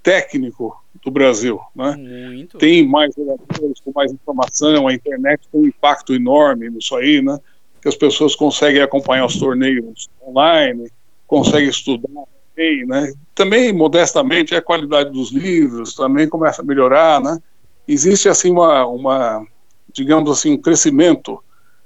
técnico 0.04 0.76
do 1.04 1.10
Brasil, 1.10 1.60
né? 1.76 1.96
Muito. 1.96 2.58
Tem 2.58 2.86
mais 2.88 3.14
jogadores 3.16 3.80
com 3.84 3.92
mais 3.94 4.12
informação, 4.12 4.88
a 4.88 4.94
internet 4.94 5.48
tem 5.52 5.62
um 5.62 5.68
impacto 5.68 6.14
enorme 6.14 6.70
nisso 6.70 6.96
aí, 6.96 7.22
né? 7.22 7.40
Que 7.82 7.88
as 7.88 7.96
pessoas 7.96 8.36
conseguem 8.36 8.82
acompanhar 8.82 9.26
os 9.26 9.38
torneios 9.38 10.10
online, 10.22 10.92
conseguem 11.26 11.70
estudar 11.70 12.26
bem, 12.56 12.86
né? 12.86 13.14
Também, 13.34 13.72
modestamente, 13.72 14.54
a 14.54 14.62
qualidade 14.62 15.12
dos 15.12 15.32
livros 15.32 15.96
também 15.96 16.28
começa 16.28 16.62
a 16.62 16.66
melhorar, 16.66 17.22
né? 17.22 17.40
Existe, 17.92 18.30
assim, 18.30 18.52
uma, 18.52 18.86
uma 18.86 19.46
digamos 19.92 20.30
assim, 20.30 20.54
um 20.54 20.62
crescimento 20.62 21.44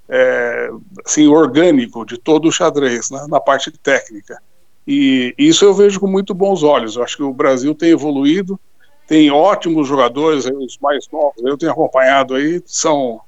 é, 0.10 0.70
assim, 1.06 1.28
orgânico 1.28 2.06
de 2.06 2.18
todo 2.18 2.48
o 2.48 2.52
xadrez, 2.52 3.10
né? 3.10 3.26
na 3.30 3.40
parte 3.40 3.72
técnica. 3.72 4.38
E 4.86 5.34
isso 5.38 5.64
eu 5.64 5.74
vejo 5.74 6.00
com 6.00 6.08
muito 6.08 6.34
bons 6.34 6.62
olhos. 6.62 6.96
Eu 6.96 7.04
acho 7.04 7.16
que 7.16 7.24
o 7.24 7.34
Brasil 7.34 7.74
tem 7.74 7.92
evoluído, 7.92 8.60
tem 9.08 9.32
ótimos 9.32 9.88
jogadores, 9.88 10.46
os 10.46 10.78
mais 10.82 11.08
novos, 11.12 11.42
eu 11.44 11.58
tenho 11.58 11.72
acompanhado 11.72 12.36
aí, 12.36 12.62
são 12.66 13.22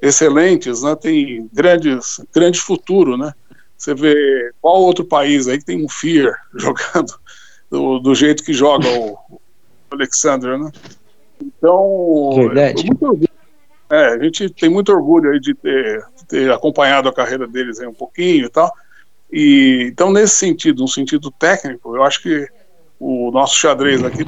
excelentes, 0.00 0.82
né? 0.82 0.96
Tem 0.96 1.48
grandes, 1.52 2.20
grande 2.34 2.60
futuro, 2.60 3.16
né? 3.16 3.32
Você 3.76 3.94
vê 3.94 4.52
qual 4.60 4.80
outro 4.80 5.04
país 5.04 5.48
aí 5.48 5.58
que 5.58 5.64
tem 5.64 5.84
um 5.84 5.88
Fear 5.88 6.34
jogando 6.54 7.12
do, 7.70 7.98
do 7.98 8.14
jeito 8.14 8.42
que 8.42 8.52
joga 8.52 8.88
o, 8.88 9.18
o 9.30 9.40
Alexander, 9.90 10.58
né? 10.58 10.70
Então, 11.62 12.32
Verdade. 12.34 12.84
É, 13.88 13.94
é, 13.94 14.06
a 14.14 14.18
gente 14.18 14.50
tem 14.50 14.68
muito 14.68 14.92
orgulho 14.92 15.30
aí 15.30 15.38
de 15.38 15.54
ter, 15.54 16.04
ter 16.26 16.50
acompanhado 16.50 17.08
a 17.08 17.12
carreira 17.12 17.46
deles 17.46 17.78
aí 17.78 17.86
um 17.86 17.94
pouquinho 17.94 18.46
e 18.46 18.48
tal. 18.48 18.72
E, 19.32 19.86
então, 19.92 20.12
nesse 20.12 20.34
sentido, 20.34 20.82
no 20.82 20.88
sentido 20.88 21.30
técnico, 21.30 21.94
eu 21.94 22.02
acho 22.02 22.20
que 22.20 22.48
o 22.98 23.30
nosso 23.30 23.56
xadrez 23.56 24.02
aqui 24.02 24.24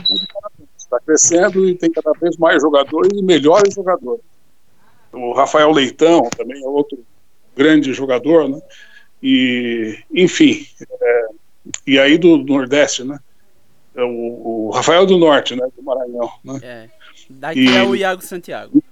está 0.79 1.01
crescendo 1.05 1.68
e 1.68 1.75
tem 1.75 1.90
cada 1.90 2.12
vez 2.12 2.37
mais 2.37 2.62
jogadores 2.62 3.11
e 3.12 3.23
melhores 3.23 3.75
jogadores. 3.75 4.23
O 5.12 5.33
Rafael 5.33 5.73
Leitão 5.73 6.29
também 6.37 6.62
é 6.62 6.68
outro 6.68 6.99
grande 7.57 7.92
jogador, 7.92 8.49
né? 8.49 8.61
E, 9.23 9.99
enfim, 10.12 10.66
é, 11.01 11.27
e 11.87 11.99
aí 11.99 12.16
do, 12.16 12.38
do, 12.38 12.53
Nordeste, 12.53 13.03
né? 13.03 13.18
É 13.97 14.03
o, 14.03 14.68
o, 14.68 14.70
Rafael 14.70 15.07
do 15.07 15.18
Norte, 15.18 15.57
né? 15.57 15.66
Do 15.77 15.83
Maranhão, 15.83 16.31
né? 16.44 16.61
É. 16.62 17.04
Daqui 17.30 17.64
e, 17.64 17.68
é 17.76 17.82
o 17.82 17.94
Iago 17.94 18.22
Santiago. 18.22 18.82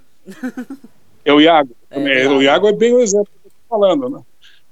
É 1.24 1.32
o 1.32 1.40
Iago. 1.40 1.70
É, 1.90 2.24
é, 2.24 2.28
o 2.28 2.42
Iago 2.42 2.68
é 2.68 2.72
bem 2.72 2.94
o 2.94 3.00
exemplo 3.00 3.26
que 3.26 3.46
eu 3.46 3.50
estou 3.50 3.78
falando, 3.78 4.08
né? 4.08 4.20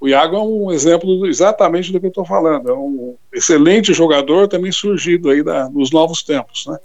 O 0.00 0.08
Iago 0.08 0.36
é 0.36 0.40
um 0.40 0.72
exemplo 0.72 1.26
exatamente 1.26 1.92
do 1.92 2.00
que 2.00 2.06
eu 2.06 2.10
estou 2.10 2.24
falando. 2.24 2.70
É 2.70 2.72
um 2.72 3.16
excelente 3.32 3.92
jogador 3.92 4.48
também 4.48 4.72
surgido 4.72 5.28
aí 5.28 5.42
da, 5.42 5.68
nos 5.68 5.90
novos 5.90 6.22
tempos. 6.22 6.64
Né? 6.66 6.78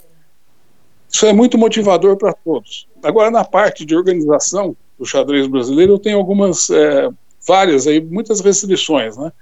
Isso 1.10 1.24
é 1.24 1.32
muito 1.32 1.56
motivador 1.56 2.18
para 2.18 2.34
todos. 2.34 2.86
Agora, 3.02 3.30
na 3.30 3.42
parte 3.42 3.86
de 3.86 3.96
organização 3.96 4.76
do 4.98 5.06
xadrez 5.06 5.46
brasileiro, 5.46 5.94
eu 5.94 5.98
tenho 5.98 6.18
algumas, 6.18 6.68
é, 6.68 7.08
várias 7.46 7.86
aí, 7.86 8.02
muitas 8.02 8.40
restrições, 8.40 9.16
né? 9.16 9.32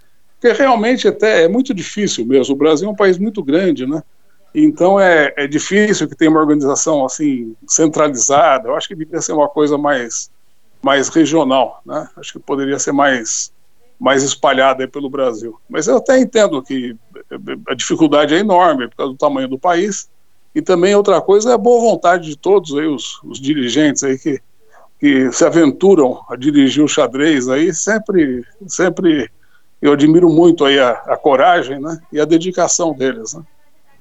Porque 0.40 0.56
realmente 0.56 1.08
até 1.08 1.44
é 1.44 1.48
muito 1.48 1.74
difícil 1.74 2.24
mesmo. 2.26 2.54
O 2.54 2.58
Brasil 2.58 2.86
é 2.88 2.92
um 2.92 2.96
país 2.96 3.18
muito 3.18 3.42
grande, 3.42 3.86
né? 3.86 4.02
Então 4.54 5.00
é, 5.00 5.32
é 5.36 5.46
difícil 5.46 6.08
que 6.08 6.14
tenha 6.14 6.30
uma 6.30 6.40
organização 6.40 7.04
assim 7.04 7.56
centralizada. 7.66 8.68
Eu 8.68 8.76
acho 8.76 8.86
que 8.86 8.94
deveria 8.94 9.20
ser 9.20 9.32
uma 9.32 9.48
coisa 9.48 9.76
mais 9.76 10.30
mais 10.80 11.08
regional, 11.08 11.80
né? 11.84 12.08
Acho 12.16 12.34
que 12.34 12.38
poderia 12.38 12.78
ser 12.78 12.92
mais 12.92 13.52
mais 13.98 14.22
espalhada 14.22 14.86
pelo 14.86 15.08
Brasil. 15.08 15.58
Mas 15.68 15.86
eu 15.86 15.96
até 15.96 16.18
entendo 16.18 16.62
que 16.62 16.96
a 17.66 17.74
dificuldade 17.74 18.34
é 18.34 18.38
enorme 18.38 18.88
por 18.88 18.96
causa 18.96 19.12
do 19.12 19.18
tamanho 19.18 19.48
do 19.48 19.58
país. 19.58 20.08
E 20.54 20.62
também 20.62 20.94
outra 20.94 21.20
coisa 21.20 21.50
é 21.50 21.54
a 21.54 21.58
boa 21.58 21.80
vontade 21.80 22.28
de 22.28 22.36
todos 22.36 22.76
aí, 22.76 22.86
os, 22.86 23.20
os 23.24 23.40
dirigentes 23.40 24.04
aí 24.04 24.18
que, 24.18 24.40
que 25.00 25.32
se 25.32 25.44
aventuram 25.44 26.20
a 26.28 26.36
dirigir 26.36 26.84
o 26.84 26.88
xadrez 26.88 27.48
aí, 27.48 27.74
sempre, 27.74 28.44
sempre 28.68 29.30
eu 29.82 29.92
admiro 29.92 30.28
muito 30.28 30.64
aí 30.64 30.78
a, 30.78 30.90
a 30.90 31.16
coragem 31.16 31.80
né, 31.80 31.98
e 32.12 32.20
a 32.20 32.24
dedicação 32.24 32.94
deles. 32.94 33.34
Né? 33.34 33.42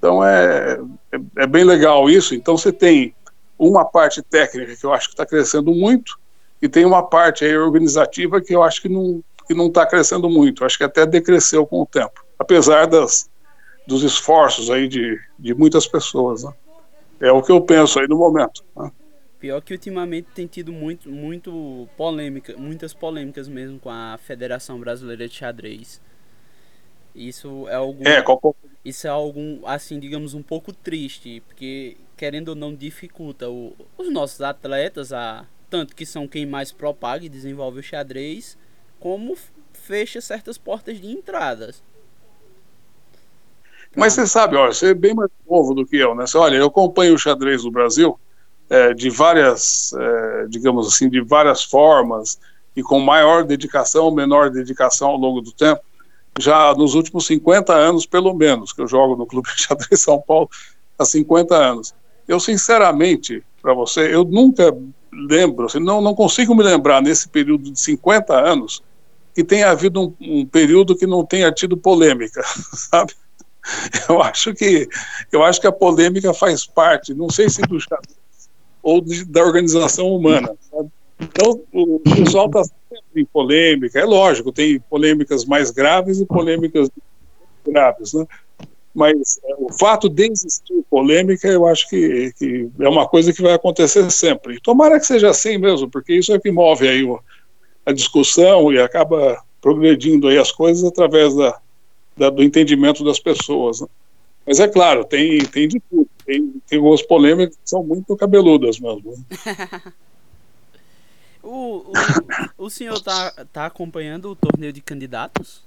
Então 0.03 0.21
é, 0.21 0.81
é, 1.13 1.43
é, 1.43 1.47
bem 1.47 1.63
legal 1.63 2.09
isso. 2.09 2.35
Então 2.35 2.57
você 2.57 2.73
tem 2.73 3.15
uma 3.57 3.85
parte 3.85 4.21
técnica 4.21 4.75
que 4.75 4.85
eu 4.85 4.91
acho 4.91 5.07
que 5.07 5.13
está 5.13 5.25
crescendo 5.25 5.73
muito 5.73 6.19
e 6.61 6.67
tem 6.67 6.83
uma 6.83 7.01
parte 7.01 7.45
aí 7.45 7.55
organizativa 7.55 8.41
que 8.41 8.53
eu 8.53 8.61
acho 8.61 8.81
que 8.81 8.89
não 8.89 9.23
que 9.47 9.53
não 9.53 9.67
está 9.67 9.85
crescendo 9.85 10.29
muito. 10.29 10.65
Acho 10.65 10.77
que 10.77 10.83
até 10.83 11.05
decresceu 11.05 11.65
com 11.65 11.81
o 11.81 11.85
tempo, 11.85 12.25
apesar 12.37 12.85
das, 12.85 13.29
dos 13.87 14.03
esforços 14.03 14.69
aí 14.69 14.89
de, 14.89 15.17
de 15.39 15.53
muitas 15.53 15.87
pessoas. 15.87 16.43
Né? 16.43 16.53
É 17.21 17.31
o 17.31 17.41
que 17.41 17.51
eu 17.53 17.61
penso 17.61 17.97
aí 17.97 18.07
no 18.07 18.17
momento. 18.17 18.61
Né? 18.75 18.91
Pior 19.39 19.61
que 19.61 19.73
ultimamente 19.73 20.27
tem 20.35 20.47
tido 20.47 20.73
muito, 20.73 21.09
muito 21.09 21.87
polêmica, 21.95 22.55
muitas 22.57 22.93
polêmicas 22.93 23.47
mesmo 23.47 23.79
com 23.79 23.89
a 23.89 24.17
Federação 24.21 24.77
Brasileira 24.79 25.29
de 25.29 25.35
Xadrez. 25.35 26.01
Isso 27.15 27.67
é 27.69 27.76
algum, 27.76 28.04
é, 28.08 28.21
qual... 28.21 28.56
isso 28.84 29.06
é 29.06 29.10
algum, 29.10 29.65
assim, 29.65 29.99
digamos, 29.99 30.34
um 30.34 30.41
pouco 30.41 30.73
triste, 30.73 31.41
porque 31.47 31.97
querendo 32.17 32.49
ou 32.49 32.56
não 32.56 32.73
dificulta 32.73 33.49
o, 33.49 33.76
os 33.97 34.12
nossos 34.12 34.41
atletas 34.41 35.12
a 35.13 35.45
tanto 35.69 35.95
que 35.95 36.06
são 36.06 36.28
quem 36.28 36.45
mais 36.45 36.71
propaga 36.71 37.26
e 37.26 37.30
desenvolve 37.30 37.80
o 37.80 37.84
xadrez, 37.84 38.56
como 38.99 39.36
fecha 39.73 40.21
certas 40.21 40.56
portas 40.56 41.02
de 41.02 41.08
entradas. 41.08 41.82
Mas 43.95 44.13
você 44.13 44.28
sabe, 44.28 44.56
olha, 44.56 44.71
você 44.71 44.91
é 44.91 44.93
bem 44.93 45.15
mais 45.15 45.30
novo 45.49 45.73
do 45.73 45.86
que 45.86 45.97
eu, 45.97 46.13
né? 46.13 46.28
Você, 46.28 46.38
olha, 46.38 46.58
eu 46.58 46.67
acompanho 46.67 47.15
o 47.15 47.17
xadrez 47.17 47.63
do 47.63 47.71
Brasil 47.71 48.19
é, 48.69 48.93
de 48.93 49.10
várias, 49.10 49.93
é, 49.93 50.45
digamos 50.47 50.88
assim, 50.88 51.10
de 51.10 51.21
várias 51.21 51.63
formas 51.63 52.39
e 52.76 52.82
com 52.82 52.99
maior 52.99 53.43
dedicação, 53.43 54.10
menor 54.12 54.49
dedicação 54.49 55.10
ao 55.10 55.17
longo 55.17 55.41
do 55.41 55.52
tempo, 55.52 55.82
já 56.39 56.73
nos 56.73 56.95
últimos 56.95 57.25
50 57.27 57.73
anos, 57.73 58.05
pelo 58.05 58.33
menos, 58.33 58.73
que 58.73 58.81
eu 58.81 58.87
jogo 58.87 59.15
no 59.15 59.25
Clube 59.25 59.49
de 59.55 59.63
Xadrez 59.63 60.01
São 60.01 60.21
Paulo 60.21 60.49
há 60.97 61.05
50 61.05 61.55
anos. 61.55 61.93
Eu, 62.27 62.39
sinceramente, 62.39 63.43
para 63.61 63.73
você, 63.73 64.13
eu 64.13 64.23
nunca 64.23 64.75
lembro, 65.11 65.65
assim, 65.65 65.79
não, 65.79 66.01
não 66.01 66.15
consigo 66.15 66.55
me 66.55 66.63
lembrar 66.63 67.01
nesse 67.01 67.29
período 67.29 67.71
de 67.71 67.79
50 67.79 68.33
anos 68.33 68.83
que 69.35 69.43
tenha 69.43 69.69
havido 69.69 70.01
um, 70.01 70.15
um 70.19 70.45
período 70.45 70.95
que 70.95 71.07
não 71.07 71.25
tenha 71.25 71.51
tido 71.51 71.77
polêmica, 71.77 72.41
sabe? 72.73 73.13
Eu 74.09 74.21
acho 74.21 74.53
que 74.53 74.89
eu 75.31 75.41
acho 75.41 75.61
que 75.61 75.67
a 75.67 75.71
polêmica 75.71 76.33
faz 76.33 76.65
parte, 76.65 77.13
não 77.13 77.29
sei 77.29 77.49
se 77.49 77.61
do 77.61 77.79
xadrez 77.79 78.23
ou 78.83 78.99
de, 78.99 79.23
da 79.23 79.41
organização 79.41 80.13
humana. 80.13 80.53
Sabe? 80.69 80.91
Então 81.23 81.62
o 81.71 81.99
pessoal 81.99 82.47
está 82.47 82.63
sempre 82.63 83.21
em 83.21 83.25
polêmica. 83.25 83.99
É 83.99 84.05
lógico, 84.05 84.51
tem 84.51 84.79
polêmicas 84.79 85.45
mais 85.45 85.71
graves 85.71 86.19
e 86.19 86.25
polêmicas 86.25 86.89
graves, 87.65 88.13
né? 88.13 88.25
Mas 88.93 89.39
é, 89.43 89.55
o 89.57 89.73
fato 89.73 90.07
de 90.07 90.29
existir 90.29 90.83
polêmica, 90.89 91.47
eu 91.47 91.65
acho 91.65 91.89
que, 91.89 92.31
que, 92.38 92.69
é 92.79 92.88
uma 92.88 93.07
coisa 93.07 93.33
que 93.33 93.41
vai 93.41 93.53
acontecer 93.53 94.09
sempre. 94.12 94.59
Tomara 94.62 94.99
que 94.99 95.07
seja 95.07 95.29
assim 95.29 95.57
mesmo, 95.57 95.89
porque 95.89 96.13
isso 96.13 96.31
é 96.31 96.39
que 96.39 96.51
move 96.51 96.88
aí 96.88 97.03
o, 97.03 97.19
a 97.86 97.91
discussão 97.91 98.71
e 98.71 98.79
acaba 98.79 99.41
progredindo 99.59 100.27
aí 100.27 100.38
as 100.38 100.51
coisas 100.51 100.83
através 100.83 101.33
da, 101.36 101.59
da 102.15 102.29
do 102.29 102.43
entendimento 102.43 103.03
das 103.03 103.19
pessoas. 103.19 103.81
Né? 103.81 103.88
Mas 104.45 104.59
é 104.59 104.67
claro, 104.67 105.03
tem, 105.05 105.39
tem 105.45 105.67
de 105.67 105.79
tudo. 105.89 106.07
tem, 106.23 106.53
tem 106.67 106.77
algumas 106.77 107.01
polêmicas 107.01 107.55
que 107.55 107.69
são 107.69 107.83
muito 107.83 108.15
cabeludas 108.15 108.79
mesmo. 108.79 109.15
o, 111.43 111.91
o, 112.58 112.65
o 112.65 112.69
senhor 112.69 112.99
tá, 113.01 113.32
tá 113.51 113.65
acompanhando 113.65 114.32
o 114.32 114.36
torneio 114.36 114.71
de 114.71 114.82
candidatos? 114.82 115.62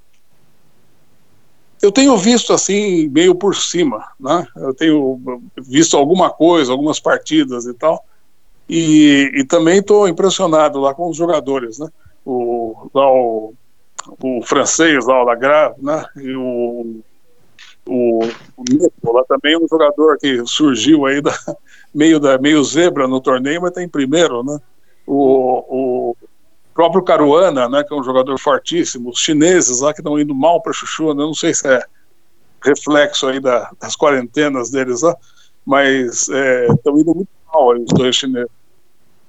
Eu 1.83 1.93
tenho 1.93 2.17
visto 2.17 2.53
assim, 2.53 3.07
meio 3.09 3.35
por 3.35 3.55
cima, 3.55 4.09
né? 4.19 4.47
Eu 4.57 4.73
tenho 4.73 5.21
visto 5.59 5.97
alguma 5.97 6.31
coisa, 6.31 6.73
algumas 6.73 6.99
partidas 6.99 7.67
e 7.67 7.75
tal. 7.75 8.05
E, 8.69 9.31
e 9.35 9.45
também 9.45 9.79
estou 9.79 10.09
impressionado 10.09 10.81
lá 10.81 10.95
com 10.95 11.11
os 11.11 11.17
jogadores, 11.17 11.79
né? 11.79 11.89
O, 12.25 12.91
lá 12.93 13.13
o, 13.13 13.55
o 14.21 14.43
francês, 14.43 15.07
lá 15.07 15.23
o 15.23 15.27
Lagrave, 15.27 15.77
né? 15.83 16.05
E 16.17 16.35
o, 16.35 17.01
o, 17.87 18.21
o 18.57 18.65
Nico, 18.69 19.13
lá 19.13 19.23
também 19.25 19.57
um 19.57 19.69
jogador 19.69 20.19
que 20.19 20.45
surgiu 20.47 21.07
aí 21.07 21.21
da, 21.21 21.33
meio, 21.95 22.19
da, 22.19 22.39
meio 22.39 22.65
zebra 22.65 23.07
no 23.07 23.21
torneio, 23.21 23.61
mas 23.61 23.71
está 23.71 23.83
em 23.83 23.89
primeiro, 23.89 24.43
né? 24.43 24.59
O, 25.07 26.13
o 26.13 26.17
próprio 26.75 27.03
Caruana, 27.03 27.69
né, 27.69 27.85
que 27.85 27.95
é 27.95 27.97
um 27.97 28.05
jogador 28.05 28.39
fortíssimo, 28.39 29.11
os 29.11 29.19
chineses 29.19 29.81
lá 29.81 29.95
que 29.95 30.01
estão 30.01 30.19
indo 30.19 30.35
mal 30.35 30.61
para 30.61 30.73
Chuchu, 30.73 31.15
né, 31.15 31.23
não 31.23 31.35
sei 31.35 31.55
se 31.55 31.67
é 31.67 31.83
reflexo 32.63 33.27
aí 33.27 33.41
da, 33.41 33.71
das 33.81 33.97
quarentenas 33.97 34.71
deles 34.71 35.03
lá, 35.03 35.17
mas 35.65 36.29
estão 36.29 36.97
é, 36.97 37.01
indo 37.01 37.15
muito 37.15 37.29
mal 37.53 37.69
os 37.77 37.93
dois 37.93 38.15
chineses. 38.17 38.51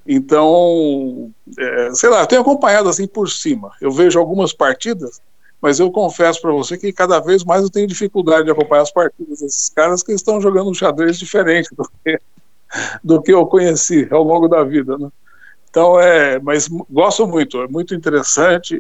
Então, 0.08 1.32
é, 1.58 1.94
sei 1.94 2.10
lá, 2.10 2.22
eu 2.22 2.28
tenho 2.28 2.42
acompanhado 2.42 2.88
assim 2.88 3.06
por 3.06 3.30
cima. 3.30 3.72
Eu 3.82 3.92
vejo 3.92 4.18
algumas 4.18 4.54
partidas, 4.54 5.22
mas 5.62 5.80
eu 5.80 5.92
confesso 5.92 6.42
para 6.42 6.52
você 6.52 6.78
que 6.78 6.94
cada 6.94 7.20
vez 7.20 7.44
mais 7.44 7.64
eu 7.64 7.70
tenho 7.70 7.88
dificuldade 7.88 8.46
de 8.46 8.52
acompanhar 8.52 8.84
as 8.84 8.92
partidas 8.92 9.40
desses 9.40 9.70
caras 9.70 10.02
que 10.02 10.14
estão 10.14 10.40
jogando 10.40 10.70
um 10.70 10.74
xadrez 10.74 11.20
diferente 11.20 11.70
do 11.76 11.90
que, 12.04 12.20
do 13.04 13.22
que 13.22 13.34
eu 13.34 13.46
conheci 13.46 14.08
ao 14.10 14.24
longo 14.24 14.48
da 14.48 14.64
vida, 14.64 14.98
né? 14.98 15.10
Então, 15.78 16.00
é, 16.00 16.40
mas 16.40 16.68
gosto 16.90 17.28
muito, 17.28 17.62
é 17.62 17.68
muito 17.68 17.94
interessante 17.94 18.76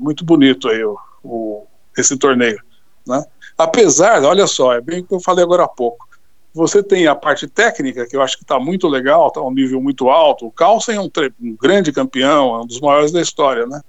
muito 0.00 0.24
bonito 0.24 0.70
aí 0.70 0.82
o, 0.82 0.98
o, 1.22 1.66
esse 1.98 2.16
torneio. 2.16 2.58
Né? 3.06 3.22
Apesar, 3.58 4.22
olha 4.24 4.46
só, 4.46 4.72
é 4.72 4.80
bem 4.80 5.00
o 5.00 5.04
que 5.04 5.14
eu 5.14 5.20
falei 5.20 5.44
agora 5.44 5.64
há 5.64 5.68
pouco. 5.68 6.08
Você 6.54 6.82
tem 6.82 7.06
a 7.06 7.14
parte 7.14 7.46
técnica, 7.46 8.06
que 8.06 8.16
eu 8.16 8.22
acho 8.22 8.38
que 8.38 8.42
está 8.42 8.58
muito 8.58 8.88
legal, 8.88 9.28
está 9.28 9.42
um 9.42 9.52
nível 9.52 9.82
muito 9.82 10.08
alto. 10.08 10.46
O 10.46 10.50
Carlsen 10.50 10.96
é 10.96 11.00
um, 11.00 11.10
um, 11.42 11.56
grande 11.60 11.92
campeão, 11.92 12.54
é 12.54 12.62
um 12.62 12.66
dos 12.66 12.80
maiores 12.80 13.12
da 13.12 13.20
história, 13.20 13.66
né? 13.66 13.82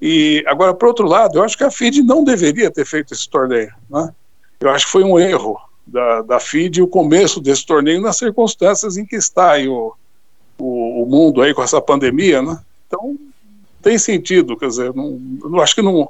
E 0.00 0.44
agora, 0.46 0.74
por 0.74 0.86
outro 0.86 1.08
lado, 1.08 1.38
eu 1.38 1.42
acho 1.42 1.58
que 1.58 1.64
a 1.64 1.72
FIDE 1.72 2.02
não 2.02 2.22
deveria 2.22 2.70
ter 2.70 2.84
feito 2.84 3.12
esse 3.12 3.28
torneio, 3.28 3.72
né? 3.90 4.14
Eu 4.60 4.70
acho 4.70 4.86
que 4.86 4.92
foi 4.92 5.02
um 5.02 5.18
erro 5.18 5.58
da, 5.84 6.22
da 6.22 6.38
FIDE 6.38 6.82
o 6.82 6.86
começo 6.86 7.40
desse 7.40 7.66
torneio 7.66 8.00
nas 8.00 8.16
circunstâncias 8.16 8.96
em 8.96 9.04
que 9.04 9.16
está 9.16 9.50
aí 9.50 9.68
o, 9.68 9.92
o, 10.58 11.02
o, 11.02 11.06
mundo 11.06 11.42
aí 11.42 11.52
com 11.54 11.62
essa 11.62 11.80
pandemia, 11.80 12.42
né? 12.42 12.60
Então 12.86 13.16
tem 13.82 13.98
sentido, 13.98 14.56
quer 14.56 14.68
dizer, 14.68 14.94
não, 14.94 15.20
eu 15.42 15.60
acho 15.60 15.74
que 15.74 15.82
não, 15.82 16.08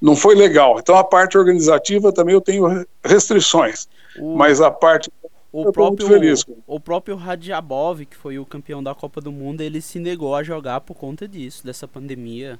não 0.00 0.16
foi 0.16 0.34
legal. 0.34 0.78
Então 0.78 0.96
a 0.96 1.04
parte 1.04 1.38
organizativa 1.38 2.12
também 2.12 2.34
eu 2.34 2.40
tenho 2.40 2.86
restrições, 3.04 3.88
o, 4.18 4.36
mas 4.36 4.60
a 4.60 4.70
parte 4.70 5.10
o 5.52 5.70
próprio 5.70 6.08
feliz, 6.08 6.44
o 6.66 6.80
próprio 6.80 7.14
Radjabov, 7.14 8.04
que 8.04 8.16
foi 8.16 8.40
o 8.40 8.44
campeão 8.44 8.82
da 8.82 8.92
Copa 8.92 9.20
do 9.20 9.30
Mundo, 9.30 9.60
ele 9.60 9.80
se 9.80 10.00
negou 10.00 10.34
a 10.34 10.42
jogar 10.42 10.80
por 10.80 10.94
conta 10.94 11.28
disso, 11.28 11.64
dessa 11.64 11.86
pandemia. 11.86 12.58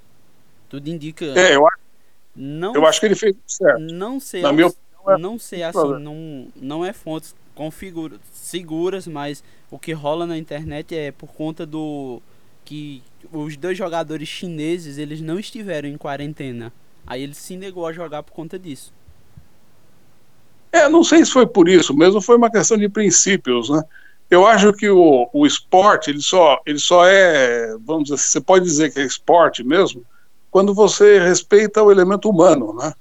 Tudo 0.68 0.88
indica. 0.88 1.24
É, 1.24 1.56
eu 1.56 1.66
acho. 1.66 1.78
Não, 2.36 2.74
eu 2.74 2.86
acho 2.86 3.00
que 3.00 3.06
ele 3.06 3.16
fez 3.16 3.34
certo. 3.46 3.80
Não 3.80 4.20
sei, 4.20 4.42
Na 4.42 4.52
minha 4.52 4.68
opinião, 4.68 5.16
é 5.16 5.18
não 5.18 5.38
sei 5.38 5.62
assim, 5.62 5.98
não, 6.00 6.48
não 6.56 6.84
é 6.84 6.92
fontes 6.92 7.34
configura, 7.54 8.16
seguras, 8.32 9.06
mas 9.06 9.42
o 9.70 9.78
que 9.78 9.92
rola 9.92 10.26
na 10.26 10.36
internet 10.36 10.94
é 10.94 11.12
por 11.12 11.28
conta 11.28 11.64
do 11.64 12.20
que 12.64 13.02
os 13.32 13.56
dois 13.56 13.76
jogadores 13.76 14.28
chineses 14.28 14.98
eles 14.98 15.20
não 15.20 15.38
estiveram 15.38 15.88
em 15.88 15.96
quarentena. 15.96 16.72
Aí 17.06 17.22
ele 17.22 17.34
se 17.34 17.56
negou 17.56 17.86
a 17.86 17.92
jogar 17.92 18.22
por 18.22 18.32
conta 18.32 18.58
disso. 18.58 18.92
É, 20.72 20.88
não 20.88 21.04
sei 21.04 21.24
se 21.24 21.30
foi 21.30 21.46
por 21.46 21.68
isso 21.68 21.94
mesmo, 21.94 22.20
foi 22.20 22.36
uma 22.36 22.50
questão 22.50 22.76
de 22.76 22.88
princípios, 22.88 23.68
né? 23.70 23.82
Eu 24.30 24.46
acho 24.46 24.72
que 24.72 24.88
o, 24.88 25.28
o 25.32 25.46
esporte, 25.46 26.10
ele 26.10 26.20
só, 26.20 26.60
ele 26.66 26.78
só 26.78 27.06
é, 27.06 27.76
vamos 27.84 28.04
dizer, 28.04 28.18
você 28.18 28.40
pode 28.40 28.64
dizer 28.64 28.92
que 28.92 28.98
é 28.98 29.04
esporte 29.04 29.62
mesmo, 29.62 30.02
quando 30.50 30.74
você 30.74 31.20
respeita 31.20 31.82
o 31.82 31.92
elemento 31.92 32.28
humano, 32.28 32.74
né? 32.74 32.92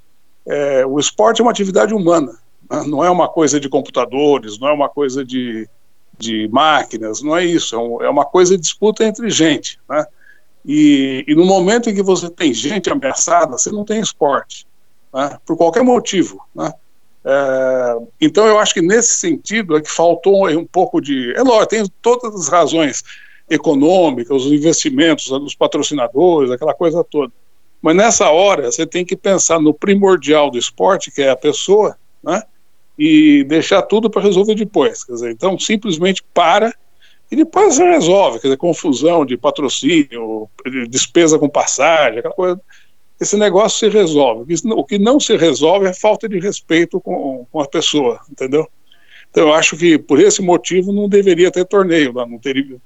É, 0.46 0.86
o 0.86 1.00
esporte 1.00 1.42
é 1.42 1.44
uma 1.44 1.52
atividade 1.52 1.94
humana. 1.94 2.38
Né? 2.74 2.84
Não 2.88 3.04
é 3.04 3.10
uma 3.10 3.30
coisa 3.30 3.60
de 3.60 3.70
computadores, 3.70 4.58
não 4.58 4.68
é 4.68 4.74
uma 4.74 4.90
coisa 4.90 5.24
de, 5.24 5.70
de 6.18 6.48
máquinas, 6.52 7.22
não 7.22 7.38
é 7.38 7.46
isso. 7.46 7.76
É, 7.76 7.78
um, 7.78 8.02
é 8.02 8.10
uma 8.10 8.26
coisa 8.26 8.56
de 8.56 8.64
disputa 8.64 9.06
entre 9.06 9.30
gente. 9.30 9.80
Né? 9.88 10.04
E, 10.66 11.24
e, 11.28 11.36
no 11.36 11.46
momento 11.46 11.90
em 11.90 11.94
que 11.94 12.02
você 12.02 12.30
tem 12.30 12.54
gente 12.54 12.90
ameaçada, 12.90 13.58
você 13.58 13.70
não 13.70 13.86
tem 13.86 14.00
esporte, 14.00 14.66
né? 15.14 15.38
por 15.46 15.56
qualquer 15.56 15.84
motivo. 15.84 16.42
Né? 16.56 16.74
É, 17.24 17.96
então 18.20 18.48
eu 18.48 18.58
acho 18.58 18.74
que 18.74 18.82
nesse 18.82 19.18
sentido 19.18 19.78
é 19.78 19.82
que 19.82 19.92
faltou 19.92 20.50
um 20.50 20.66
pouco 20.66 21.00
de. 21.00 21.32
É 21.36 21.44
lógico, 21.44 21.68
tem 21.68 21.86
todas 22.02 22.34
as 22.36 22.48
razões 22.48 23.04
econômicas, 23.50 24.46
os 24.46 24.52
investimentos, 24.52 25.30
os 25.30 25.54
patrocinadores, 25.54 26.50
aquela 26.50 26.74
coisa 26.74 27.04
toda. 27.04 27.32
Mas 27.82 27.96
nessa 27.96 28.30
hora 28.30 28.72
você 28.72 28.88
tem 28.88 29.06
que 29.06 29.16
pensar 29.16 29.60
no 29.60 29.74
primordial 29.74 30.50
do 30.50 30.58
esporte, 30.58 31.12
que 31.12 31.22
é 31.22 31.30
a 31.30 31.36
pessoa, 31.36 31.98
né? 32.24 32.42
E 32.98 33.44
deixar 33.44 33.82
tudo 33.82 34.10
para 34.10 34.22
resolver 34.22 34.56
depois. 34.56 35.04
Quer 35.04 35.14
dizer, 35.14 35.32
então 35.32 35.58
simplesmente 35.58 36.24
para 36.34 36.74
e 37.32 37.36
depois 37.36 37.78
resolve, 37.80 38.40
quer 38.40 38.48
dizer, 38.48 38.58
confusão 38.58 39.26
de 39.26 39.36
patrocínio, 39.36 40.48
despesa 40.88 41.40
com 41.40 41.50
passagem, 41.50 42.20
aquela 42.20 42.34
coisa. 42.34 42.62
Esse 43.20 43.38
negócio 43.38 43.80
se 43.80 43.90
resolve. 43.90 44.54
O 44.76 44.84
que 44.84 45.00
não 45.00 45.20
se 45.20 45.36
resolve 45.36 45.88
é 45.88 45.94
falta 45.94 46.30
de 46.30 46.40
respeito 46.40 47.00
com, 47.02 47.48
com 47.52 47.60
a 47.60 47.68
pessoa, 47.68 48.20
entendeu? 48.30 48.68
Então 49.32 49.48
eu 49.48 49.54
acho 49.54 49.76
que 49.76 49.98
por 49.98 50.20
esse 50.20 50.44
motivo 50.44 50.94
não 50.94 51.10
deveria 51.10 51.50
ter 51.50 51.66
torneio 51.66 52.14
lá, 52.14 52.26
não 52.26 52.38
teria. 52.38 52.78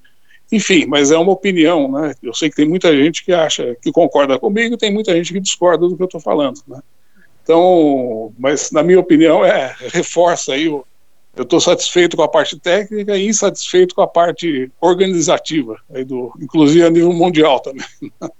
Enfim, 0.50 0.86
mas 0.86 1.12
é 1.12 1.17
uma 1.17 1.34
opinião, 1.34 1.91
né? 1.91 2.15
Eu 2.24 2.34
sei 2.34 2.50
que 2.50 2.56
tem 2.56 2.70
muita 2.70 2.96
gente 2.96 3.26
que 3.26 3.34
acha, 3.34 3.76
que 3.82 3.91
concorda 3.91 4.39
comigo, 4.39 4.76
e 4.76 4.78
tem 4.78 4.93
muita 4.93 5.13
gente 5.13 5.34
que 5.34 5.41
discorda 5.41 5.89
do 5.89 5.98
que 5.98 6.02
eu 6.02 6.06
estou 6.06 6.22
falando, 6.22 6.62
né? 6.65 6.80
Então, 7.48 8.34
mas 8.38 8.72
na 8.72 8.84
minha 8.84 9.00
opinião, 9.00 9.46
é, 9.46 9.74
reforça 9.80 10.52
aí 10.52 10.66
eu 10.66 10.86
estou 11.38 11.62
satisfeito 11.62 12.18
com 12.18 12.24
a 12.24 12.28
parte 12.28 12.60
técnica 12.60 13.16
e 13.16 13.26
insatisfeito 13.26 13.96
com 13.96 14.02
a 14.02 14.08
parte 14.08 14.70
organizativa, 14.82 15.80
aí 15.90 16.04
do, 16.04 16.34
inclusive 16.42 16.84
a 16.84 16.90
nível 16.90 17.14
mundial 17.14 17.62
também. 17.62 17.86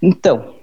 Então, 0.00 0.54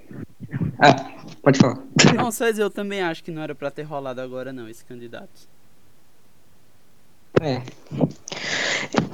ah, 0.80 1.22
pode 1.40 1.60
falar. 1.60 1.78
Não, 2.16 2.32
César, 2.32 2.62
eu 2.62 2.70
também 2.70 3.00
acho 3.00 3.22
que 3.22 3.30
não 3.30 3.40
era 3.40 3.54
para 3.54 3.70
ter 3.70 3.84
rolado 3.84 4.20
agora 4.20 4.52
não 4.52 4.68
esse 4.68 4.84
candidato. 4.84 5.48
É. 7.40 7.62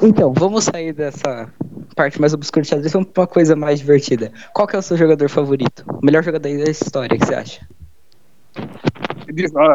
Então, 0.02 0.32
vamos 0.32 0.64
sair 0.64 0.92
dessa 0.92 1.52
parte 1.94 2.20
mais 2.20 2.34
obscura 2.34 2.62
de 2.62 2.68
xadrez, 2.68 2.92
vamos 2.92 3.08
pra 3.08 3.22
uma 3.22 3.26
coisa 3.26 3.54
mais 3.56 3.78
divertida. 3.78 4.32
Qual 4.52 4.66
que 4.66 4.76
é 4.76 4.78
o 4.78 4.82
seu 4.82 4.96
jogador 4.96 5.28
favorito? 5.28 5.84
O 5.88 6.04
melhor 6.04 6.22
jogador 6.22 6.48
da 6.48 6.70
história, 6.70 7.18
que 7.18 7.24
você 7.24 7.34
acha? 7.34 7.66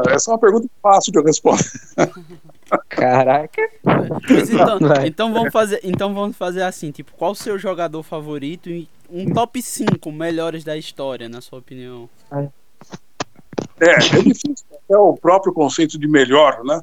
Essa 0.10 0.32
é 0.32 0.34
uma 0.34 0.40
pergunta 0.40 0.68
fácil 0.82 1.12
de 1.12 1.20
eu 1.20 1.24
responder. 1.24 1.64
Caraca. 2.88 3.62
então, 3.84 4.80
então, 5.06 5.34
vamos 5.34 5.52
fazer, 5.52 5.80
então 5.84 6.14
vamos 6.14 6.38
fazer 6.38 6.62
assim, 6.62 6.92
tipo, 6.92 7.12
qual 7.14 7.32
o 7.32 7.36
seu 7.36 7.58
jogador 7.58 8.04
favorito 8.04 8.70
e 8.70 8.88
um 9.10 9.34
top 9.34 9.62
5 9.62 10.12
melhores 10.12 10.64
da 10.64 10.78
história, 10.78 11.28
na 11.28 11.42
sua 11.42 11.60
opinião? 11.60 12.08
É, 12.32 13.90
é 13.90 13.98
difícil. 13.98 14.66
É 14.90 14.98
o 14.98 15.16
próprio 15.16 15.54
conceito 15.54 15.98
de 15.98 16.08
melhor, 16.08 16.64
né? 16.64 16.82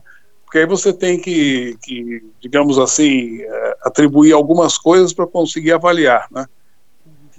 Porque 0.57 0.61
aí 0.61 0.67
você 0.67 0.93
tem 0.93 1.21
que, 1.21 1.77
que 1.83 2.25
digamos 2.41 2.79
assim, 2.79 3.43
é, 3.43 3.77
atribuir 3.83 4.33
algumas 4.33 4.79
coisas 4.79 5.13
para 5.13 5.27
conseguir 5.27 5.73
avaliar, 5.73 6.27
né? 6.31 6.47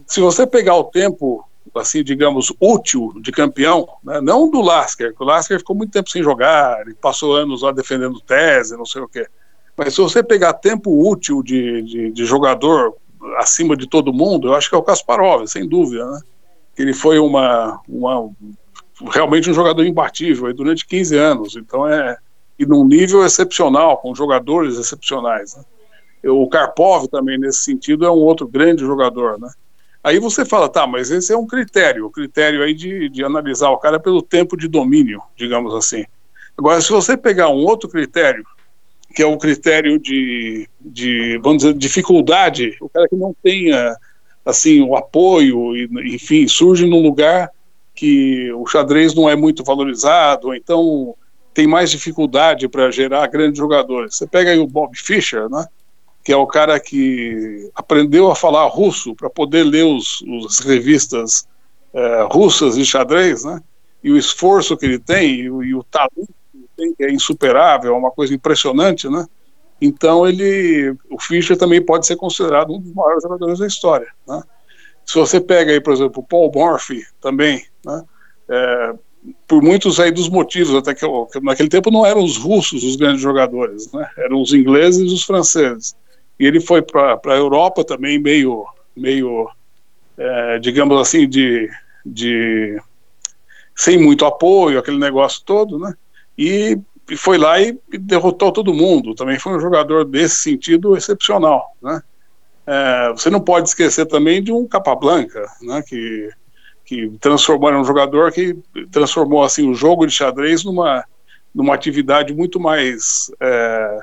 Se 0.06 0.20
você 0.20 0.46
pegar 0.46 0.76
o 0.76 0.84
tempo, 0.84 1.44
assim, 1.76 2.04
digamos, 2.04 2.54
útil 2.62 3.14
de 3.20 3.32
campeão, 3.32 3.90
né? 4.04 4.22
não 4.22 4.50
do 4.52 4.62
Lasker, 4.62 5.16
que 5.16 5.24
o 5.24 5.26
Lasker 5.26 5.58
ficou 5.58 5.76
muito 5.76 5.92
tempo 5.92 6.10
sem 6.12 6.22
jogar, 6.22 6.80
ele 6.82 6.94
passou 6.94 7.36
anos 7.36 7.64
lá 7.64 7.72
defendendo 7.72 8.22
tese, 8.22 8.78
não 8.78 8.86
sei 8.86 9.02
o 9.02 9.08
quê, 9.08 9.28
mas 9.76 9.96
se 9.96 10.02
você 10.02 10.22
pegar 10.22 10.54
tempo 10.54 11.10
útil 11.10 11.42
de, 11.42 11.82
de, 11.82 12.12
de 12.12 12.26
jogador 12.26 12.96
acima 13.38 13.76
de 13.76 13.88
todo 13.88 14.14
mundo, 14.14 14.50
eu 14.50 14.54
acho 14.54 14.70
que 14.70 14.76
é 14.76 14.78
o 14.78 14.84
Kasparov, 14.84 15.48
sem 15.48 15.68
dúvida, 15.68 16.06
né? 16.06 16.20
Ele 16.78 16.94
foi 16.94 17.18
uma, 17.18 17.82
uma 17.90 18.30
realmente 19.12 19.50
um 19.50 19.54
jogador 19.56 19.84
imbatível 19.84 20.54
durante 20.54 20.86
15 20.86 21.18
anos, 21.18 21.56
então 21.56 21.88
é 21.88 22.16
e 22.58 22.66
num 22.66 22.86
nível 22.86 23.26
excepcional, 23.26 23.98
com 23.98 24.16
jogadores 24.16 24.78
excepcionais. 24.78 25.56
Né? 25.56 25.64
O 26.30 26.48
Karpov 26.48 27.08
também, 27.08 27.38
nesse 27.38 27.60
sentido, 27.60 28.06
é 28.06 28.12
um 28.12 28.16
outro 28.16 28.48
grande 28.48 28.82
jogador. 28.82 29.40
Né? 29.40 29.50
Aí 30.04 30.20
você 30.20 30.46
fala, 30.46 30.68
tá, 30.68 30.88
mas 30.88 31.12
esse 31.12 31.32
é 31.32 31.38
um 31.38 31.46
critério, 31.46 32.06
o 32.06 32.12
critério 32.12 32.64
aí 32.64 32.74
de, 32.74 33.10
de 33.10 33.24
analisar 33.24 33.70
o 33.70 33.78
cara 33.78 34.00
pelo 34.00 34.22
tempo 34.22 34.58
de 34.58 34.68
domínio, 34.68 35.22
digamos 35.36 35.74
assim. 35.76 36.06
Agora, 36.58 36.82
se 36.82 36.92
você 36.92 37.16
pegar 37.16 37.50
um 37.50 37.64
outro 37.66 37.88
critério, 37.88 38.44
que 39.14 39.22
é 39.22 39.26
o 39.26 39.38
critério 39.38 40.00
de, 40.00 40.68
de 40.80 41.38
vamos 41.40 41.64
dizer, 41.64 41.74
dificuldade, 41.74 42.76
o 42.82 42.90
cara 42.90 43.08
que 43.08 43.16
não 43.16 43.36
tenha 43.44 43.96
assim 44.46 44.82
o 44.82 44.96
apoio, 44.96 45.76
enfim, 46.06 46.48
surge 46.48 46.86
num 46.86 47.02
lugar 47.02 47.52
que 47.94 48.52
o 48.54 48.66
xadrez 48.66 49.14
não 49.14 49.30
é 49.30 49.36
muito 49.36 49.64
valorizado, 49.64 50.54
então 50.54 51.16
tem 51.58 51.66
mais 51.66 51.90
dificuldade 51.90 52.68
para 52.68 52.92
gerar 52.92 53.26
grandes 53.26 53.58
jogadores. 53.58 54.16
Você 54.16 54.28
pega 54.28 54.52
aí 54.52 54.60
o 54.60 54.68
Bob 54.68 54.96
Fischer, 54.96 55.50
né? 55.50 55.66
que 56.24 56.32
é 56.32 56.38
o 56.38 56.46
cara 56.46 56.80
que 56.80 57.72
aprendeu 57.74 58.30
a 58.30 58.36
falar 58.36 58.68
russo 58.68 59.16
para 59.16 59.28
poder 59.28 59.64
ler 59.64 59.84
os, 59.84 60.22
os 60.22 60.60
revistas 60.60 61.48
é, 61.92 62.28
russas 62.30 62.76
de 62.76 62.86
xadrez, 62.86 63.44
né? 63.44 63.60
E 64.04 64.12
o 64.12 64.18
esforço 64.18 64.78
que 64.78 64.86
ele 64.86 65.00
tem 65.00 65.34
e 65.34 65.50
o, 65.50 65.64
e 65.64 65.74
o 65.74 65.82
talento 65.82 66.32
que 66.52 66.58
ele 66.58 66.70
tem, 66.78 66.94
que 66.94 67.04
é 67.06 67.12
insuperável, 67.12 67.96
é 67.96 67.98
uma 67.98 68.12
coisa 68.12 68.36
impressionante, 68.36 69.10
né? 69.10 69.26
Então 69.82 70.28
ele, 70.28 70.96
o 71.10 71.20
Fischer 71.20 71.58
também 71.58 71.84
pode 71.84 72.06
ser 72.06 72.18
considerado 72.18 72.72
um 72.72 72.80
dos 72.80 72.94
maiores 72.94 73.24
jogadores 73.24 73.58
da 73.58 73.66
história, 73.66 74.12
né? 74.28 74.44
Se 75.08 75.16
você 75.16 75.42
pega 75.42 75.72
aí, 75.72 75.82
por 75.82 75.94
exemplo, 75.94 76.22
o 76.22 76.28
Paul 76.28 76.52
Morphy 76.54 77.04
também, 77.20 77.66
né? 77.84 78.04
É, 78.48 78.94
por 79.48 79.62
muitos 79.62 80.00
aí 80.00 80.12
dos 80.12 80.30
motivos, 80.30 80.76
até 80.76 80.94
que, 80.94 81.06
que, 81.32 81.40
naquele 81.42 81.70
tempo 81.70 81.92
não 81.92 82.06
eram 82.06 82.24
os 82.24 82.38
russos 82.38 82.84
os 82.84 82.96
grandes 82.96 83.22
jogadores, 83.22 83.92
né? 83.92 84.10
Eram 84.18 84.42
os 84.42 84.54
ingleses 84.54 85.12
e 85.12 85.14
os 85.14 85.24
franceses. 85.24 85.96
E 86.40 86.46
ele 86.46 86.60
foi 86.60 86.82
para 86.82 87.20
a 87.26 87.36
Europa 87.36 87.84
também 87.84 88.20
meio, 88.20 88.66
meio 88.96 89.50
é, 90.18 90.60
digamos 90.60 91.00
assim, 91.00 91.28
de, 91.28 91.70
de 92.06 92.80
sem 93.76 93.98
muito 93.98 94.26
apoio, 94.26 94.80
aquele 94.80 94.98
negócio 94.98 95.42
todo, 95.46 95.80
né? 95.80 95.94
E, 96.38 96.78
foi 97.16 97.38
lá 97.38 97.62
e 97.62 97.80
derrotou 98.00 98.52
todo 98.52 98.74
mundo. 98.74 99.16
Também 99.16 99.40
foi 99.40 99.56
um 99.56 99.60
jogador 99.60 100.04
desse 100.04 100.38
sentido 100.38 100.98
excepcional, 100.98 101.76
né? 101.82 102.02
É, 102.66 103.10
você 103.12 103.30
não 103.30 103.40
pode 103.40 103.70
esquecer 103.70 104.06
também 104.06 104.44
de 104.44 104.52
um 104.52 104.68
Capablanca, 104.68 105.46
né? 105.62 105.82
Que 105.88 106.30
que 106.88 107.10
transformou 107.20 107.70
um 107.74 107.84
jogador 107.84 108.32
que 108.32 108.58
transformou 108.90 109.44
assim 109.44 109.70
o 109.70 109.76
jogo 109.76 110.08
de 110.08 110.14
xadrez 110.14 110.64
numa 110.64 111.04
numa 111.54 111.74
atividade 111.74 112.34
muito 112.34 112.60
mais 112.60 113.32
é, 113.40 114.00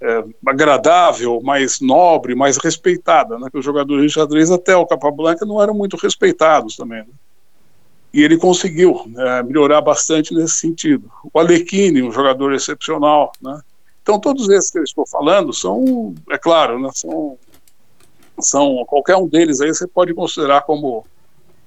é, 0.00 0.24
agradável, 0.46 1.40
mais 1.42 1.80
nobre, 1.80 2.34
mais 2.34 2.56
respeitada, 2.56 3.38
né? 3.38 3.48
Que 3.50 3.58
os 3.58 3.64
jogadores 3.64 4.06
de 4.06 4.12
xadrez 4.12 4.50
até 4.50 4.74
o 4.74 4.86
Capablanca 4.86 5.44
não 5.44 5.62
eram 5.62 5.74
muito 5.74 5.96
respeitados 5.96 6.74
também. 6.74 7.00
Né? 7.00 7.08
E 8.14 8.22
ele 8.22 8.38
conseguiu 8.38 9.02
né, 9.08 9.42
melhorar 9.42 9.82
bastante 9.82 10.34
nesse 10.34 10.54
sentido. 10.54 11.10
O 11.32 11.38
Alekhine, 11.38 12.02
um 12.02 12.10
jogador 12.10 12.54
excepcional, 12.54 13.30
né? 13.42 13.60
Então 14.02 14.18
todos 14.18 14.48
esses 14.48 14.70
que 14.70 14.78
eu 14.78 14.84
estou 14.84 15.06
falando 15.06 15.52
são, 15.52 16.14
é 16.30 16.38
claro, 16.38 16.78
né, 16.78 16.88
são, 16.94 17.36
são 18.38 18.84
qualquer 18.86 19.16
um 19.16 19.26
deles 19.26 19.60
aí 19.60 19.68
você 19.68 19.86
pode 19.86 20.14
considerar 20.14 20.62
como 20.62 21.04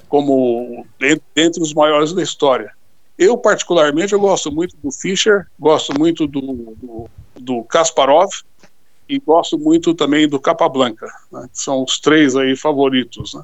como 0.09 0.85
dentre 1.33 1.61
os 1.61 1.73
maiores 1.73 2.11
da 2.11 2.21
história. 2.21 2.73
Eu, 3.17 3.37
particularmente, 3.37 4.13
eu 4.13 4.19
gosto 4.19 4.51
muito 4.51 4.75
do 4.77 4.91
Fischer, 4.91 5.45
gosto 5.59 5.97
muito 5.97 6.25
do, 6.25 6.41
do, 6.41 7.09
do 7.39 7.63
Kasparov 7.63 8.29
e 9.07 9.19
gosto 9.19 9.57
muito 9.57 9.93
também 9.93 10.27
do 10.27 10.39
Capablanca. 10.39 11.05
Né? 11.31 11.47
São 11.53 11.83
os 11.83 11.99
três 11.99 12.35
aí 12.35 12.55
favoritos. 12.55 13.33
Né? 13.33 13.43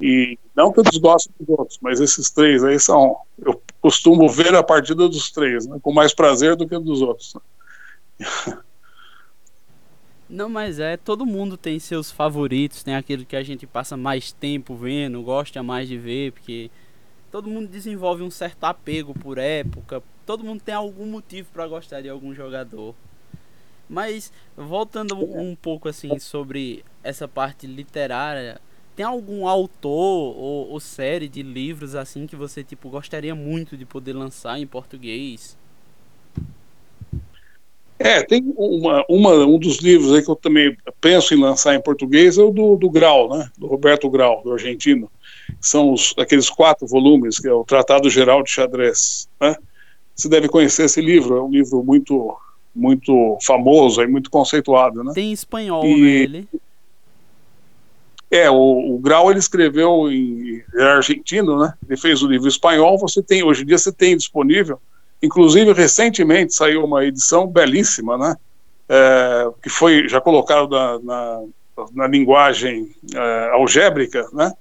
E 0.00 0.38
não 0.54 0.70
que 0.70 0.80
eu 0.80 0.84
desgoste 0.84 1.30
dos 1.40 1.48
outros, 1.58 1.78
mas 1.80 2.00
esses 2.00 2.30
três 2.30 2.62
aí 2.62 2.78
são. 2.78 3.16
Eu 3.38 3.60
costumo 3.80 4.28
ver 4.28 4.54
a 4.54 4.62
partida 4.62 5.08
dos 5.08 5.30
três, 5.30 5.66
né? 5.66 5.78
com 5.82 5.92
mais 5.92 6.14
prazer 6.14 6.54
do 6.54 6.68
que 6.68 6.78
dos 6.78 7.02
outros. 7.02 7.34
Não, 10.28 10.48
mas 10.48 10.80
é, 10.80 10.96
todo 10.96 11.24
mundo 11.24 11.56
tem 11.56 11.78
seus 11.78 12.10
favoritos, 12.10 12.82
tem 12.82 12.96
aquele 12.96 13.24
que 13.24 13.36
a 13.36 13.44
gente 13.44 13.66
passa 13.66 13.96
mais 13.96 14.32
tempo 14.32 14.74
vendo, 14.74 15.22
gosta 15.22 15.62
mais 15.62 15.88
de 15.88 15.96
ver, 15.96 16.32
porque 16.32 16.68
todo 17.30 17.48
mundo 17.48 17.68
desenvolve 17.68 18.24
um 18.24 18.30
certo 18.30 18.64
apego 18.64 19.14
por 19.14 19.38
época, 19.38 20.02
todo 20.24 20.42
mundo 20.42 20.60
tem 20.60 20.74
algum 20.74 21.06
motivo 21.06 21.48
para 21.52 21.68
gostar 21.68 22.00
de 22.00 22.08
algum 22.08 22.34
jogador. 22.34 22.92
Mas 23.88 24.32
voltando 24.56 25.14
um, 25.14 25.50
um 25.50 25.54
pouco 25.54 25.88
assim 25.88 26.18
sobre 26.18 26.84
essa 27.04 27.28
parte 27.28 27.68
literária, 27.68 28.60
tem 28.96 29.06
algum 29.06 29.46
autor 29.46 30.36
ou, 30.36 30.70
ou, 30.70 30.80
série 30.80 31.28
de 31.28 31.42
livros 31.42 31.94
assim 31.94 32.26
que 32.26 32.34
você 32.34 32.64
tipo 32.64 32.88
gostaria 32.88 33.34
muito 33.34 33.76
de 33.76 33.84
poder 33.84 34.14
lançar 34.14 34.58
em 34.58 34.66
português? 34.66 35.56
É, 37.98 38.22
tem 38.22 38.52
uma, 38.56 39.04
uma, 39.08 39.34
um 39.46 39.58
dos 39.58 39.78
livros 39.78 40.12
aí 40.12 40.22
que 40.22 40.30
eu 40.30 40.36
também 40.36 40.76
penso 41.00 41.34
em 41.34 41.40
lançar 41.40 41.74
em 41.74 41.80
português 41.80 42.36
é 42.36 42.42
o 42.42 42.50
do, 42.50 42.76
do 42.76 42.90
Grau, 42.90 43.28
né? 43.30 43.50
Do 43.56 43.66
Roberto 43.66 44.10
Grau, 44.10 44.42
do 44.42 44.52
argentino 44.52 45.10
são 45.60 45.92
os, 45.92 46.14
aqueles 46.18 46.48
quatro 46.48 46.86
volumes, 46.86 47.38
que 47.38 47.48
é 47.48 47.52
o 47.52 47.64
Tratado 47.64 48.08
Geral 48.10 48.42
de 48.42 48.50
Xadrez. 48.50 49.28
Né? 49.40 49.56
Você 50.14 50.28
deve 50.28 50.48
conhecer 50.48 50.84
esse 50.84 51.00
livro, 51.00 51.36
é 51.36 51.42
um 51.42 51.50
livro 51.50 51.82
muito 51.82 52.36
muito 52.74 53.38
famoso 53.40 54.02
e 54.02 54.06
muito 54.06 54.28
conceituado. 54.28 55.02
Né? 55.02 55.12
Tem 55.14 55.32
espanhol 55.32 55.82
e, 55.86 55.98
nele. 55.98 56.48
É, 58.30 58.50
o, 58.50 58.94
o 58.94 58.98
Grau 58.98 59.30
ele 59.30 59.38
escreveu 59.38 60.12
em 60.12 60.62
é 60.74 60.82
argentino, 60.82 61.58
né? 61.58 61.72
Ele 61.88 61.96
fez 61.96 62.22
o 62.22 62.28
livro 62.28 62.46
espanhol. 62.46 62.98
Você 62.98 63.22
tem 63.22 63.42
hoje 63.42 63.62
em 63.62 63.66
dia 63.66 63.78
você 63.78 63.90
tem 63.90 64.14
disponível. 64.14 64.78
Inclusive 65.22 65.72
recentemente 65.72 66.54
saiu 66.54 66.84
uma 66.84 67.04
edição 67.04 67.46
belíssima, 67.46 68.18
né? 68.18 68.36
É, 68.88 69.48
que 69.62 69.68
foi 69.68 70.08
já 70.08 70.20
colocado 70.20 70.68
na, 70.70 70.98
na, 71.00 71.42
na 71.92 72.06
linguagem 72.06 72.94
é, 73.14 73.50
algébrica, 73.52 74.28
né? 74.32 74.52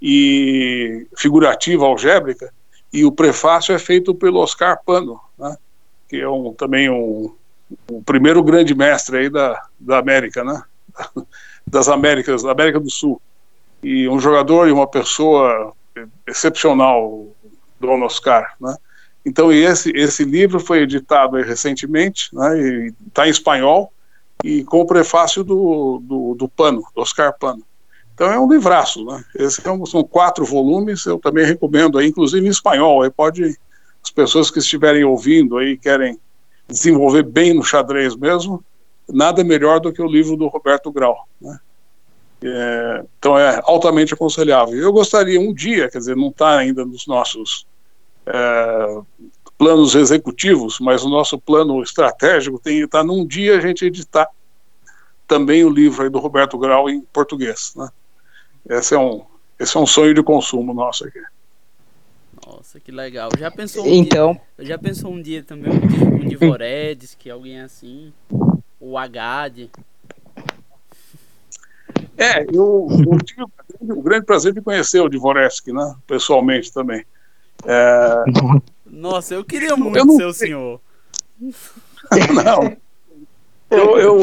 e 0.00 1.06
figurativa 1.16 1.86
algébrica, 1.86 2.52
e 2.92 3.04
o 3.04 3.12
prefácio 3.12 3.74
é 3.74 3.78
feito 3.78 4.14
pelo 4.14 4.40
Oscar 4.40 4.80
Pano, 4.84 5.20
né, 5.38 5.56
que 6.08 6.20
é 6.20 6.28
um, 6.28 6.52
também 6.52 6.88
um, 6.88 7.34
o 7.90 8.02
primeiro 8.02 8.42
grande 8.42 8.74
mestre 8.74 9.18
aí 9.18 9.30
da, 9.30 9.62
da 9.78 9.98
América, 9.98 10.44
né, 10.44 10.62
das 11.66 11.88
Américas, 11.88 12.42
da 12.42 12.52
América 12.52 12.78
do 12.78 12.90
Sul. 12.90 13.20
E 13.82 14.08
um 14.08 14.18
jogador 14.18 14.68
e 14.68 14.72
uma 14.72 14.86
pessoa 14.86 15.74
excepcional, 16.26 17.26
Dom 17.80 18.02
Oscar, 18.02 18.54
né. 18.60 18.76
Então, 19.26 19.52
esse, 19.52 19.90
esse 19.90 20.24
livro 20.24 20.60
foi 20.60 20.82
editado 20.82 21.36
recentemente, 21.38 22.32
né, 22.32 22.92
está 23.08 23.26
em 23.26 23.30
espanhol, 23.30 23.92
e 24.44 24.62
com 24.62 24.80
o 24.80 24.86
prefácio 24.86 25.42
do, 25.42 26.00
do, 26.00 26.34
do 26.36 26.48
Pano, 26.48 26.84
do 26.94 27.02
Oscar 27.02 27.36
Pano. 27.36 27.64
Então 28.14 28.32
é 28.32 28.38
um 28.38 28.50
livraço, 28.50 29.04
né? 29.04 29.22
Esse 29.34 29.60
é 29.60 29.86
são 29.86 30.04
quatro 30.04 30.44
volumes, 30.44 31.04
eu 31.04 31.18
também 31.18 31.44
recomendo 31.44 31.98
aí, 31.98 32.06
inclusive 32.06 32.46
em 32.46 32.50
espanhol, 32.50 33.02
aí 33.02 33.10
pode 33.10 33.58
as 34.02 34.10
pessoas 34.10 34.50
que 34.50 34.60
estiverem 34.60 35.04
ouvindo 35.04 35.58
aí 35.58 35.76
querem 35.76 36.18
desenvolver 36.68 37.24
bem 37.24 37.52
no 37.52 37.64
xadrez 37.64 38.14
mesmo, 38.14 38.64
nada 39.08 39.42
melhor 39.42 39.80
do 39.80 39.92
que 39.92 40.00
o 40.00 40.06
livro 40.06 40.36
do 40.36 40.46
Roberto 40.46 40.90
Grau, 40.92 41.26
né? 41.40 41.58
É, 42.42 43.04
então 43.18 43.36
é 43.36 43.60
altamente 43.64 44.14
aconselhável. 44.14 44.76
Eu 44.76 44.92
gostaria 44.92 45.40
um 45.40 45.52
dia, 45.52 45.90
quer 45.90 45.98
dizer, 45.98 46.16
não 46.16 46.28
está 46.28 46.56
ainda 46.56 46.84
nos 46.84 47.06
nossos 47.06 47.66
é, 48.26 49.00
planos 49.56 49.94
executivos, 49.94 50.78
mas 50.80 51.04
o 51.04 51.08
nosso 51.08 51.38
plano 51.38 51.82
estratégico 51.82 52.58
tem 52.58 52.80
está 52.80 53.02
num 53.02 53.26
dia 53.26 53.56
a 53.56 53.60
gente 53.60 53.84
editar 53.84 54.28
também 55.26 55.64
o 55.64 55.70
livro 55.70 56.02
aí 56.02 56.10
do 56.10 56.18
Roberto 56.18 56.58
Grau 56.58 56.88
em 56.88 57.00
português, 57.00 57.72
né? 57.76 57.88
Esse 58.68 58.94
é 58.94 58.98
um, 58.98 59.24
esse 59.58 59.76
é 59.76 59.80
um 59.80 59.86
sonho 59.86 60.14
de 60.14 60.22
consumo 60.22 60.74
nosso 60.74 61.06
aqui. 61.06 61.20
Nossa, 62.46 62.78
que 62.78 62.92
legal. 62.92 63.30
Já 63.38 63.50
pensou 63.50 63.84
um 63.84 63.88
então, 63.88 64.32
dia, 64.56 64.66
já 64.66 64.78
pensou 64.78 65.12
um 65.12 65.20
dia 65.20 65.42
também 65.42 65.72
um, 65.72 66.24
um 66.24 66.28
Divoredes, 66.28 67.14
que 67.14 67.30
alguém 67.30 67.60
assim, 67.60 68.12
o 68.80 68.96
Agade. 68.96 69.70
É, 72.16 72.42
eu, 72.44 72.88
eu 72.90 73.18
tive 73.18 73.44
o 73.80 74.02
grande 74.02 74.26
prazer 74.26 74.52
de 74.52 74.60
conhecer 74.60 75.00
o 75.00 75.08
Divoretsky, 75.08 75.72
né, 75.72 75.94
pessoalmente 76.06 76.72
também. 76.72 77.04
É... 77.64 78.24
Nossa, 78.84 79.34
eu 79.34 79.44
queria 79.44 79.76
muito 79.76 79.96
eu 79.96 80.04
não... 80.04 80.16
ser 80.16 80.24
o 80.24 80.32
senhor. 80.32 80.80
não. 81.40 82.76
Eu, 83.70 83.98
eu, 83.98 84.20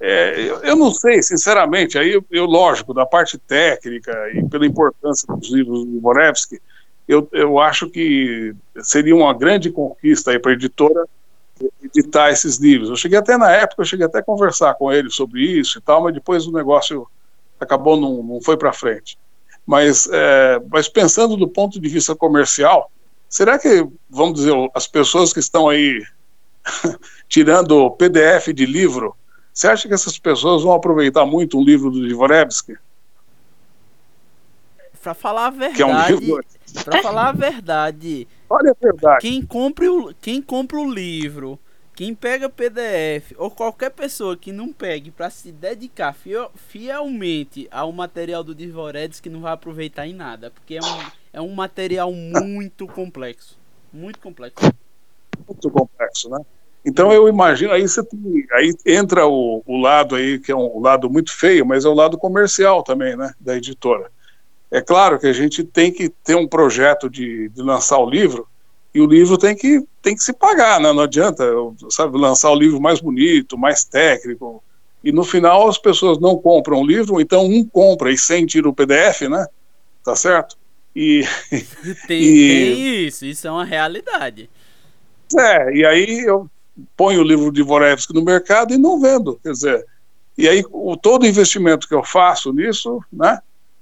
é, 0.00 0.70
eu, 0.70 0.76
não 0.76 0.92
sei, 0.92 1.22
sinceramente, 1.22 1.98
aí 1.98 2.12
eu, 2.12 2.24
eu, 2.30 2.44
lógico, 2.44 2.92
da 2.92 3.06
parte 3.06 3.38
técnica 3.38 4.12
e 4.34 4.46
pela 4.48 4.66
importância 4.66 5.26
dos 5.34 5.50
livros 5.50 5.86
do 5.86 6.00
Borevsky, 6.00 6.60
eu, 7.08 7.26
eu 7.32 7.58
acho 7.58 7.88
que 7.88 8.54
seria 8.82 9.16
uma 9.16 9.32
grande 9.32 9.70
conquista 9.70 10.30
aí 10.30 10.38
para 10.38 10.52
a 10.52 10.54
editora 10.54 11.06
editar 11.82 12.30
esses 12.30 12.58
livros. 12.58 12.90
Eu 12.90 12.96
cheguei 12.96 13.18
até 13.18 13.38
na 13.38 13.50
época, 13.50 13.82
eu 13.82 13.86
cheguei 13.86 14.04
até 14.04 14.18
a 14.18 14.22
conversar 14.22 14.74
com 14.74 14.92
ele 14.92 15.10
sobre 15.10 15.42
isso 15.42 15.78
e 15.78 15.80
tal, 15.80 16.02
mas 16.02 16.14
depois 16.14 16.46
o 16.46 16.52
negócio 16.52 17.06
acabou 17.58 17.98
não, 17.98 18.22
não 18.22 18.40
foi 18.42 18.56
para 18.56 18.72
frente. 18.72 19.16
Mas, 19.66 20.08
é, 20.12 20.60
mas 20.70 20.88
pensando 20.88 21.36
do 21.36 21.48
ponto 21.48 21.80
de 21.80 21.88
vista 21.88 22.14
comercial, 22.14 22.90
será 23.28 23.58
que, 23.58 23.86
vamos 24.10 24.34
dizer, 24.34 24.52
as 24.74 24.86
pessoas 24.86 25.32
que 25.32 25.40
estão 25.40 25.68
aí 25.68 26.04
tirando 27.28 27.90
PDF 27.92 28.52
de 28.52 28.66
livro, 28.66 29.16
você 29.52 29.68
acha 29.68 29.88
que 29.88 29.94
essas 29.94 30.18
pessoas 30.18 30.62
vão 30.62 30.72
aproveitar 30.72 31.24
muito 31.24 31.58
um 31.58 31.64
livro 31.64 31.90
do 31.90 32.06
Dvorevsky? 32.06 32.76
Para 35.02 35.14
falar 35.14 35.46
a 35.46 35.50
verdade, 35.50 35.82
é 35.82 35.86
um 35.86 36.06
livro... 36.06 36.44
para 36.84 37.02
falar 37.02 37.28
a 37.28 37.32
verdade, 37.32 38.26
olha 38.50 38.72
a 38.72 38.76
verdade. 38.80 39.20
Quem 39.20 39.42
compra 39.42 39.92
o, 39.92 40.14
quem 40.14 40.42
compra 40.42 40.78
o 40.78 40.90
livro, 40.90 41.58
quem 41.94 42.14
pega 42.14 42.48
PDF 42.48 43.32
ou 43.36 43.50
qualquer 43.50 43.90
pessoa 43.90 44.36
que 44.36 44.52
não 44.52 44.72
pegue 44.72 45.10
para 45.10 45.30
se 45.30 45.52
dedicar 45.52 46.14
fielmente 46.56 47.68
ao 47.70 47.92
material 47.92 48.42
do 48.42 48.54
Dvorevsky 48.54 49.30
não 49.30 49.40
vai 49.40 49.52
aproveitar 49.52 50.06
em 50.06 50.12
nada, 50.12 50.50
porque 50.50 50.76
é 50.76 50.80
um, 50.80 51.10
é 51.34 51.40
um 51.40 51.54
material 51.54 52.12
muito 52.12 52.86
complexo, 52.88 53.56
muito 53.92 54.18
complexo. 54.18 54.72
Muito 55.46 55.70
complexo, 55.70 56.28
né? 56.28 56.40
Então 56.84 57.12
eu 57.12 57.28
imagino, 57.28 57.72
aí 57.72 57.82
você 57.82 58.04
tem, 58.04 58.46
aí 58.52 58.74
entra 58.84 59.26
o, 59.26 59.62
o 59.64 59.80
lado 59.80 60.16
aí, 60.16 60.38
que 60.38 60.52
é 60.52 60.56
um 60.56 60.80
lado 60.80 61.08
muito 61.08 61.34
feio, 61.34 61.64
mas 61.64 61.84
é 61.84 61.88
o 61.88 61.94
lado 61.94 62.18
comercial 62.18 62.82
também, 62.82 63.16
né, 63.16 63.32
da 63.40 63.56
editora. 63.56 64.10
É 64.70 64.80
claro 64.80 65.18
que 65.18 65.26
a 65.26 65.32
gente 65.32 65.62
tem 65.62 65.92
que 65.92 66.08
ter 66.08 66.34
um 66.34 66.46
projeto 66.46 67.08
de, 67.08 67.48
de 67.48 67.62
lançar 67.62 67.98
o 67.98 68.10
livro, 68.10 68.46
e 68.94 69.00
o 69.00 69.06
livro 69.06 69.36
tem 69.36 69.56
que, 69.56 69.84
tem 70.00 70.14
que 70.14 70.22
se 70.22 70.32
pagar, 70.32 70.80
né? 70.80 70.92
não 70.92 71.02
adianta, 71.02 71.44
sabe, 71.90 72.16
lançar 72.16 72.50
o 72.50 72.54
livro 72.54 72.80
mais 72.80 73.00
bonito, 73.00 73.58
mais 73.58 73.82
técnico, 73.82 74.62
e 75.02 75.10
no 75.10 75.24
final 75.24 75.68
as 75.68 75.76
pessoas 75.76 76.18
não 76.20 76.36
compram 76.38 76.80
o 76.80 76.86
livro, 76.86 77.20
então 77.20 77.44
um 77.44 77.66
compra 77.66 78.12
e 78.12 78.16
sem 78.16 78.46
tira 78.46 78.68
o 78.68 78.72
PDF, 78.72 79.22
né, 79.22 79.46
tá 80.04 80.14
certo? 80.14 80.56
E, 80.94 81.24
tem, 82.06 82.22
e... 82.22 82.74
tem 82.74 83.06
isso, 83.06 83.26
isso 83.26 83.48
é 83.48 83.50
uma 83.50 83.64
realidade. 83.64 84.48
É, 85.36 85.74
e 85.74 85.84
aí 85.84 86.20
eu 86.20 86.48
ponho 86.96 87.20
o 87.20 87.24
livro 87.24 87.50
de 87.50 87.62
Vorevsky 87.62 88.14
no 88.14 88.22
mercado 88.22 88.72
e 88.72 88.78
não 88.78 89.00
vendo. 89.00 89.40
Quer 89.42 89.52
dizer, 89.52 89.86
e 90.38 90.48
aí 90.48 90.64
o, 90.70 90.96
todo 90.96 91.26
investimento 91.26 91.88
que 91.88 91.94
eu 91.94 92.04
faço 92.04 92.52
nisso, 92.52 93.02
né? 93.12 93.40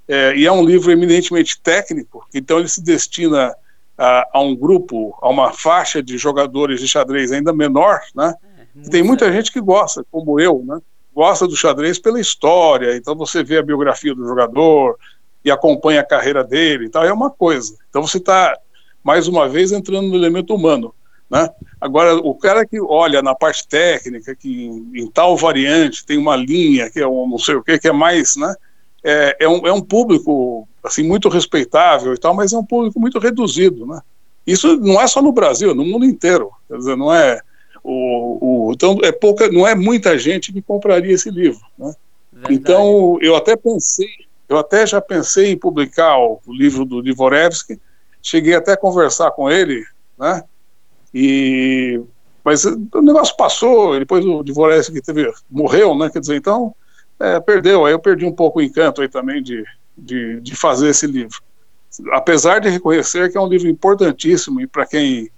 É, 0.08 0.34
e 0.34 0.46
é 0.46 0.52
um 0.52 0.64
livro 0.64 0.90
eminentemente 0.90 1.60
técnico, 1.60 2.26
então 2.34 2.58
ele 2.58 2.68
se 2.68 2.82
destina 2.82 3.54
a, 3.96 4.26
a, 4.32 4.40
um 4.40 4.54
grupo, 4.54 5.16
a 5.20 5.28
uma 5.28 5.52
faixa 5.52 6.02
de 6.02 6.16
jogadores 6.18 6.80
de 6.80 6.88
xadrez 6.88 7.32
ainda 7.32 7.52
menor, 7.52 8.00
né? 8.14 8.34
É, 8.76 8.88
tem 8.88 9.02
muita 9.02 9.30
gente 9.32 9.52
que 9.52 9.60
gosta, 9.60 10.04
como 10.10 10.40
eu, 10.40 10.62
né? 10.64 10.78
Gosta 11.14 11.46
do 11.46 11.56
xadrez 11.56 11.98
pela 11.98 12.20
história, 12.20 12.96
então 12.96 13.14
você 13.14 13.42
vê 13.42 13.58
a 13.58 13.62
biografia 13.62 14.14
do 14.14 14.26
jogador 14.26 14.96
e 15.44 15.50
acompanha 15.50 16.00
a 16.00 16.06
carreira 16.06 16.42
dele 16.42 16.86
e 16.86 16.88
tal, 16.88 17.04
é 17.04 17.12
uma 17.12 17.30
coisa. 17.30 17.76
Então 17.90 18.00
você 18.00 18.18
está, 18.18 18.58
mais 19.04 19.28
uma 19.28 19.48
vez, 19.48 19.72
entrando 19.72 20.08
no 20.08 20.16
elemento 20.16 20.54
humano. 20.54 20.94
Né? 21.32 21.48
Agora, 21.80 22.14
o 22.16 22.34
cara 22.34 22.66
que 22.66 22.78
olha 22.80 23.22
na 23.22 23.34
parte 23.34 23.66
técnica, 23.66 24.36
que 24.36 24.66
em, 24.66 24.90
em, 24.94 25.06
tal 25.10 25.36
variante 25.36 26.04
tem 26.04 26.18
uma 26.18 26.36
linha, 26.36 26.90
que 26.90 27.00
é 27.00 27.06
um 27.06 27.26
não 27.26 27.38
sei 27.38 27.54
o 27.54 27.62
que, 27.62 27.78
que 27.78 27.88
é 27.88 27.92
mais, 27.92 28.36
né? 28.36 28.54
É, 29.02 29.36
é, 29.40 29.48
um, 29.48 29.66
é 29.66 29.72
um 29.72 29.80
público 29.80 30.68
assim 30.82 31.02
muito 31.02 31.28
respeitável 31.28 32.12
e 32.14 32.18
tal, 32.18 32.34
mas 32.34 32.52
é 32.52 32.58
um 32.58 32.64
público 32.64 32.98
muito 32.98 33.18
reduzido, 33.18 33.86
né? 33.86 34.00
Isso 34.46 34.76
não 34.76 35.00
é 35.00 35.06
só 35.06 35.22
no 35.22 35.32
Brasil, 35.32 35.70
é 35.70 35.74
no 35.74 35.84
mundo 35.84 36.04
inteiro. 36.04 36.50
Quer 36.68 36.76
dizer, 36.76 36.96
não 36.96 37.14
é 37.14 37.40
o, 37.82 38.68
o 38.68 38.72
então 38.72 38.98
é 39.02 39.12
pouca, 39.12 39.50
não 39.50 39.66
é 39.66 39.74
muita 39.74 40.18
gente 40.18 40.52
que 40.52 40.62
compraria 40.62 41.12
esse 41.12 41.30
livro, 41.30 41.62
né? 41.78 41.94
Então 42.50 43.18
eu 43.20 43.36
até 43.36 43.54
pensei, 43.54 44.08
eu 44.48 44.58
até 44.58 44.86
já 44.86 45.00
pensei 45.00 45.52
em 45.52 45.58
publicar 45.58 46.18
o, 46.18 46.40
livro 46.48 46.84
do 46.84 47.02
Dvorevsky, 47.02 47.80
cheguei 48.20 48.54
até 48.54 48.72
a 48.72 48.76
conversar 48.76 49.30
com 49.32 49.50
ele, 49.50 49.84
né? 50.18 50.42
E 51.14 52.00
mas 52.44 52.64
o 52.64 53.00
negócio 53.00 53.36
passou, 53.36 53.96
depois 53.96 54.24
o 54.24 54.42
Dvoretsky 54.42 55.00
teve 55.00 55.32
morreu, 55.48 55.96
né? 55.96 56.10
Quer 56.10 56.18
dizer, 56.18 56.36
então 56.36 56.74
é, 57.20 57.38
perdeu. 57.38 57.86
Aí 57.86 57.92
eu 57.92 58.00
perdi 58.00 58.24
um 58.24 58.32
pouco 58.32 58.58
o 58.58 58.62
encanto 58.62 59.00
aí 59.00 59.08
também 59.08 59.40
de, 59.40 59.64
de, 59.96 60.40
de 60.40 60.56
fazer 60.56 60.88
esse 60.88 61.06
livro. 61.06 61.40
Apesar 62.12 62.58
de 62.58 62.68
reconhecer 62.68 63.30
que 63.30 63.36
é 63.36 63.40
um 63.40 63.48
livro 63.48 63.68
importantíssimo 63.68 64.60
e 64.60 64.66
para 64.66 64.86
quem 64.86 65.30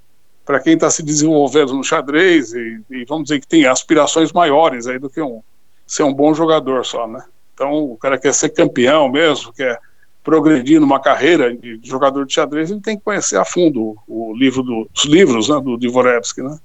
para 0.45 0.61
quem 0.61 0.75
está 0.75 0.91
se 0.91 1.03
desenvolvendo 1.03 1.73
no 1.73 1.83
xadrez 1.83 2.53
e, 2.53 2.79
e, 2.91 3.05
vamos 3.07 3.25
dizer 3.25 3.41
que 3.41 3.47
tem 3.47 3.65
aspirações 3.65 4.31
maiores 4.31 4.87
aí 4.87 4.99
do 4.99 5.09
que 5.09 5.23
um 5.23 5.43
ser 5.87 6.03
um 6.03 6.13
bom 6.13 6.35
jogador 6.35 6.85
só, 6.85 7.09
né? 7.09 7.25
Então 7.55 7.85
o 7.85 7.97
cara 7.97 8.19
quer 8.19 8.35
ser 8.35 8.51
campeão 8.51 9.09
mesmo, 9.09 9.53
quer 9.55 9.81
progredir 10.23 10.81
numa 10.81 11.01
carreira 11.01 11.55
de 11.55 11.79
jogador 11.83 12.27
de 12.27 12.33
xadrez, 12.33 12.71
ele 12.71 12.81
tem 12.81 12.97
que 12.97 13.05
conhecer 13.05 13.37
a 13.37 13.45
fundo 13.45 13.97
o, 14.09 14.35
livro 14.35 14.63
do, 14.63 14.89
os 14.95 15.05
livros 15.05 15.49
né, 15.49 15.61
do 15.61 15.77
Dvorevsky, 15.77 16.43
né? 16.43 16.59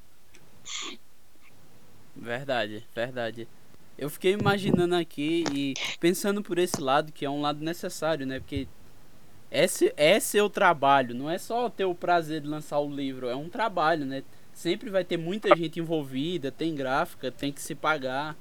Verdade, 2.15 2.83
verdade. 2.95 3.47
Eu 3.99 4.09
fiquei 4.09 4.31
imaginando 4.31 4.95
aqui 4.95 5.43
e 5.53 5.73
pensando 5.99 6.41
por 6.41 6.57
esse 6.57 6.79
lado, 6.79 7.11
que 7.11 7.25
é 7.25 7.29
um 7.29 7.41
lado 7.41 7.63
necessário, 7.63 8.25
né? 8.25 8.39
Porque 8.39 8.65
esse 9.51 9.93
é 9.97 10.19
seu 10.19 10.49
trabalho, 10.49 11.13
não 11.13 11.29
é 11.29 11.37
só 11.37 11.69
ter 11.69 11.83
o 11.83 11.93
prazer 11.93 12.41
de 12.41 12.47
lançar 12.47 12.79
o 12.79 12.89
livro, 12.89 13.27
é 13.27 13.35
um 13.35 13.49
trabalho, 13.49 14.05
né? 14.05 14.23
Sempre 14.53 14.89
vai 14.89 15.03
ter 15.03 15.17
muita 15.17 15.53
gente 15.55 15.79
envolvida, 15.79 16.51
tem 16.51 16.73
gráfica, 16.73 17.29
tem 17.29 17.51
que 17.51 17.61
se 17.61 17.75
pagar. 17.75 18.37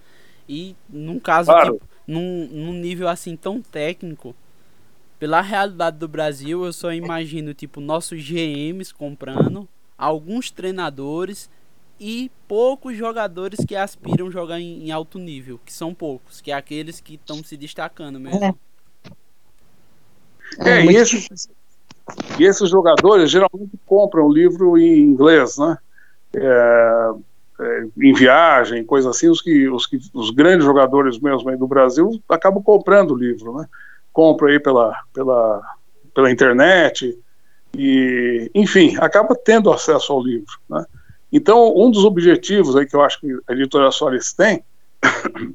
E 0.48 0.76
num 0.88 1.18
caso, 1.18 1.50
claro. 1.50 1.74
tipo, 1.74 1.88
num, 2.06 2.48
num 2.50 2.72
nível 2.72 3.09
assim 3.09 3.36
tão 3.36 3.61
técnico, 3.61 4.36
pela 5.18 5.40
realidade 5.40 5.98
do 5.98 6.06
Brasil, 6.06 6.64
eu 6.64 6.72
só 6.72 6.92
imagino 6.92 7.52
tipo 7.52 7.80
nossos 7.80 8.22
GMs 8.22 8.94
comprando, 8.94 9.68
alguns 9.96 10.50
treinadores 10.50 11.50
e 12.01 12.30
poucos 12.46 12.96
jogadores 12.96 13.64
que 13.64 13.74
aspiram 13.74 14.30
jogar 14.30 14.61
em, 14.61 14.86
em 14.86 14.90
alto 14.90 15.18
nível, 15.18 15.61
que 15.64 15.72
são 15.72 15.92
poucos, 15.92 16.40
que 16.40 16.51
é 16.51 16.55
aqueles 16.55 17.01
que 17.01 17.14
estão 17.14 17.42
se 17.42 17.57
destacando 17.57 18.20
mesmo. 18.20 18.44
É, 18.44 18.55
é, 20.59 20.70
é 20.70 20.84
e, 20.84 20.96
esses, 20.96 21.49
e 22.38 22.44
esses 22.44 22.70
jogadores 22.70 23.30
geralmente 23.30 23.78
compram 23.86 24.26
o 24.26 24.32
livro 24.32 24.78
em 24.78 25.01
inglês, 25.01 25.59
né? 25.59 25.78
É, 26.34 27.11
é, 27.61 27.86
em 28.01 28.12
viagem, 28.12 28.84
coisa 28.84 29.11
assim, 29.11 29.28
os 29.28 29.42
que, 29.42 29.68
os 29.68 29.86
que 29.86 29.99
os 30.14 30.30
grandes 30.30 30.64
jogadores 30.64 31.18
mesmo 31.18 31.49
aí 31.49 31.57
do 31.57 31.66
Brasil 31.66 32.22
acabam 32.28 32.62
comprando 32.62 33.12
o 33.12 33.16
livro, 33.16 33.57
né? 33.57 33.66
compra 34.12 34.51
aí 34.51 34.61
pela, 34.61 35.01
pela, 35.12 35.62
pela 36.14 36.30
internet, 36.30 37.18
e, 37.76 38.51
enfim, 38.55 38.96
acaba 38.99 39.34
tendo 39.34 39.72
acesso 39.72 40.12
ao 40.12 40.22
livro. 40.22 40.53
Né? 40.68 40.84
Então, 41.33 41.74
um 41.76 41.91
dos 41.91 42.05
objetivos 42.05 42.76
aí 42.76 42.87
que 42.87 42.97
eu 42.97 43.03
acho 43.03 43.20
que 43.20 43.39
a 43.49 43.53
editora 43.53 43.91
Solis 43.91 44.33
tem 44.33 44.62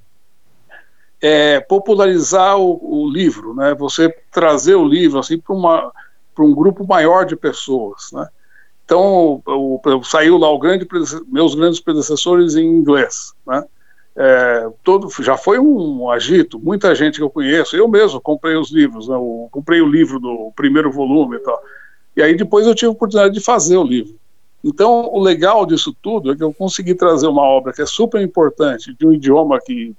é 1.22 1.60
popularizar 1.62 2.58
o, 2.58 3.06
o, 3.06 3.10
livro, 3.10 3.54
né? 3.56 3.74
Você 3.76 4.10
trazer 4.32 4.76
o 4.76 4.86
livro 4.86 5.20
assim 5.20 5.38
para 5.38 5.56
uma 5.56 5.92
para 6.36 6.44
um 6.44 6.54
grupo 6.54 6.86
maior 6.86 7.26
de 7.26 7.36
pessoas, 7.36 8.10
né? 8.12 8.28
Então, 8.86 9.42
o, 9.46 9.80
o, 9.84 10.04
saiu 10.04 10.38
lá 10.38 10.50
o 10.50 10.60
grande 10.60 10.88
meus 11.28 11.56
grandes 11.56 11.80
predecessores 11.80 12.56
em 12.56 12.66
inglês, 12.66 13.34
né? 13.46 13.64
é, 14.16 14.70
todo, 14.84 15.10
já 15.24 15.38
foi 15.38 15.60
um 15.60 16.10
agito, 16.10 16.60
muita 16.60 16.94
gente 16.94 17.18
que 17.18 17.24
eu 17.24 17.30
conheço, 17.30 17.76
eu 17.76 17.88
mesmo 17.88 18.22
comprei 18.22 18.56
os 18.56 18.72
livros, 18.72 19.08
né, 19.08 19.16
comprei 19.50 19.82
o 19.82 19.88
livro 19.88 20.20
do 20.20 20.52
primeiro 20.56 20.92
volume 20.92 21.38
e 21.38 21.40
tal, 21.40 21.62
e 22.16 22.22
aí 22.22 22.36
depois 22.36 22.68
eu 22.68 22.76
tive 22.76 22.90
a 22.90 22.92
oportunidade 22.92 23.34
de 23.34 23.42
fazer 23.42 23.76
o 23.78 23.84
livro. 23.84 24.16
Então, 24.64 25.10
o 25.12 25.20
legal 25.20 25.66
disso 25.66 25.96
tudo 26.02 26.32
é 26.32 26.36
que 26.36 26.44
eu 26.44 26.54
consegui 26.54 26.96
trazer 26.96 27.28
uma 27.28 27.42
obra 27.42 27.74
que 27.74 27.82
é 27.82 27.86
super 27.86 28.22
importante, 28.22 28.94
de 28.94 29.06
um 29.06 29.12
idioma 29.12 29.60
que 29.60 29.94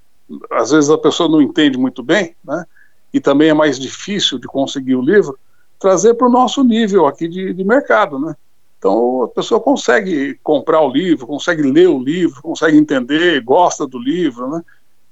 às 0.51 0.71
vezes 0.71 0.89
a 0.89 0.97
pessoa 0.97 1.29
não 1.29 1.43
entende 1.43 1.77
muito 1.77 2.03
bem, 2.03 2.35
né, 2.43 2.65
e 3.13 3.21
também 3.21 3.51
é 3.51 3.55
mais 3.55 3.79
difícil 3.79 4.39
de 4.39 4.47
conseguir 4.47 4.95
o 4.95 5.03
livro, 5.03 5.39
trazer 5.79 6.15
para 6.15 6.27
o 6.27 6.31
nosso 6.31 6.65
nível 6.65 7.07
aqui 7.07 7.29
de, 7.29 7.53
de 7.53 7.65
mercado, 7.65 8.19
né. 8.19 8.35
Então 8.79 9.23
a 9.23 9.29
pessoa 9.29 9.61
consegue 9.61 10.39
comprar 10.43 10.81
o 10.83 10.91
livro, 10.91 11.27
consegue 11.27 11.63
ler 11.63 11.89
o 11.89 11.99
livro, 11.99 12.43
consegue 12.43 12.77
entender, 12.77 13.43
gosta 13.43 13.87
do 13.87 13.99
livro, 13.99 14.51
né? 14.51 14.63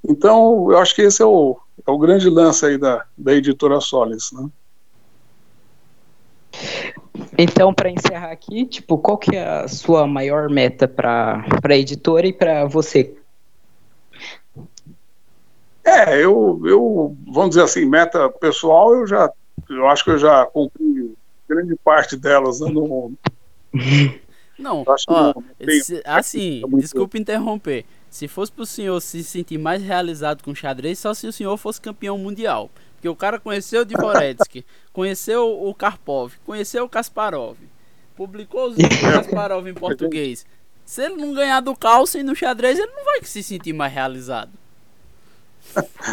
Então 0.06 0.70
eu 0.70 0.76
acho 0.76 0.94
que 0.94 1.00
esse 1.00 1.22
é 1.22 1.24
o, 1.24 1.58
é 1.86 1.90
o 1.90 1.96
grande 1.96 2.28
lance 2.28 2.66
aí 2.66 2.76
da, 2.76 3.02
da 3.16 3.32
editora 3.32 3.80
Solis, 3.80 4.30
né? 4.32 4.46
Então, 7.36 7.74
para 7.74 7.90
encerrar 7.90 8.30
aqui, 8.30 8.64
tipo, 8.64 8.96
qual 8.98 9.18
que 9.18 9.36
é 9.36 9.44
a 9.44 9.68
sua 9.68 10.06
maior 10.06 10.48
meta 10.48 10.88
para 10.88 11.44
a 11.62 11.76
editora 11.76 12.26
e 12.26 12.32
para 12.32 12.64
você? 12.64 13.14
É, 15.84 16.16
eu, 16.16 16.60
eu, 16.64 17.16
vamos 17.26 17.50
dizer 17.50 17.62
assim, 17.62 17.84
meta 17.84 18.28
pessoal, 18.28 18.94
eu 18.94 19.06
já, 19.06 19.30
eu 19.68 19.88
acho 19.88 20.04
que 20.04 20.10
eu 20.10 20.18
já 20.18 20.46
cumpri 20.46 21.14
grande 21.48 21.74
parte 21.84 22.16
delas 22.16 22.60
né, 22.60 22.70
no, 22.70 23.12
não, 24.58 24.84
ó, 24.86 24.96
se, 25.82 26.02
assim, 26.04 26.62
desculpe 26.78 27.18
interromper. 27.18 27.84
Se 28.08 28.28
fosse 28.28 28.52
pro 28.52 28.66
senhor 28.66 29.00
se 29.00 29.24
sentir 29.24 29.58
mais 29.58 29.82
realizado 29.82 30.42
com 30.42 30.54
xadrez, 30.54 30.98
só 30.98 31.14
se 31.14 31.26
o 31.26 31.32
senhor 31.32 31.56
fosse 31.56 31.80
campeão 31.80 32.18
mundial. 32.18 32.70
Porque 33.02 33.08
o 33.08 33.16
cara 33.16 33.40
conheceu 33.40 33.82
o 33.82 33.84
Dvoretsky, 33.84 34.64
conheceu 34.92 35.60
o 35.60 35.74
Karpov, 35.74 36.34
conheceu 36.46 36.84
o 36.84 36.88
Kasparov. 36.88 37.56
publicou 38.14 38.68
os 38.68 38.76
livros 38.76 39.00
Kasparov 39.02 39.66
em 39.66 39.74
português. 39.74 40.46
Se 40.86 41.02
ele 41.02 41.16
não 41.16 41.34
ganhar 41.34 41.58
do 41.58 41.74
Carlsen 41.74 42.22
no 42.22 42.36
xadrez, 42.36 42.78
ele 42.78 42.92
não 42.92 43.04
vai 43.04 43.20
se 43.24 43.42
sentir 43.42 43.72
mais 43.72 43.92
realizado. 43.92 44.52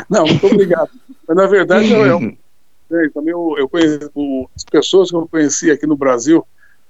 Não, 0.10 0.26
muito 0.26 0.48
obrigado. 0.48 0.90
Mas 1.28 1.38
na 1.38 1.46
verdade 1.46 1.92
eu, 1.92 2.08
eu, 2.08 3.12
também 3.14 3.34
eu, 3.34 3.54
eu 3.60 3.70
conheço 3.70 4.10
as 4.56 4.64
pessoas 4.64 5.12
que 5.12 5.16
eu 5.16 5.28
conheci 5.28 5.70
aqui 5.70 5.86
no 5.86 5.96
Brasil, 5.96 6.44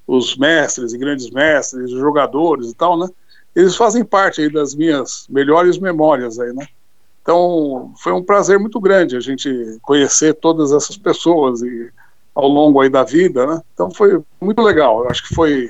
os 0.07 0.37
mestres 0.37 0.93
e 0.93 0.97
grandes 0.97 1.29
mestres, 1.29 1.91
os 1.91 1.99
jogadores 1.99 2.69
e 2.69 2.73
tal, 2.73 2.97
né? 2.97 3.09
Eles 3.53 3.75
fazem 3.75 4.05
parte 4.05 4.39
aí 4.39 4.49
das 4.49 4.73
minhas 4.73 5.27
melhores 5.29 5.77
memórias 5.77 6.39
aí, 6.39 6.53
né? 6.53 6.69
Então, 7.29 7.93
foi 7.97 8.11
um 8.11 8.23
prazer 8.23 8.57
muito 8.57 8.79
grande 8.79 9.15
a 9.15 9.19
gente 9.19 9.77
conhecer 9.83 10.33
todas 10.33 10.71
essas 10.71 10.97
pessoas 10.97 11.61
e 11.61 11.91
ao 12.33 12.47
longo 12.47 12.81
aí 12.81 12.89
da 12.89 13.03
vida, 13.03 13.45
né? 13.45 13.61
Então 13.71 13.91
foi 13.91 14.19
muito 14.41 14.59
legal. 14.63 15.03
Eu 15.03 15.11
acho 15.11 15.27
que 15.27 15.35
foi 15.35 15.69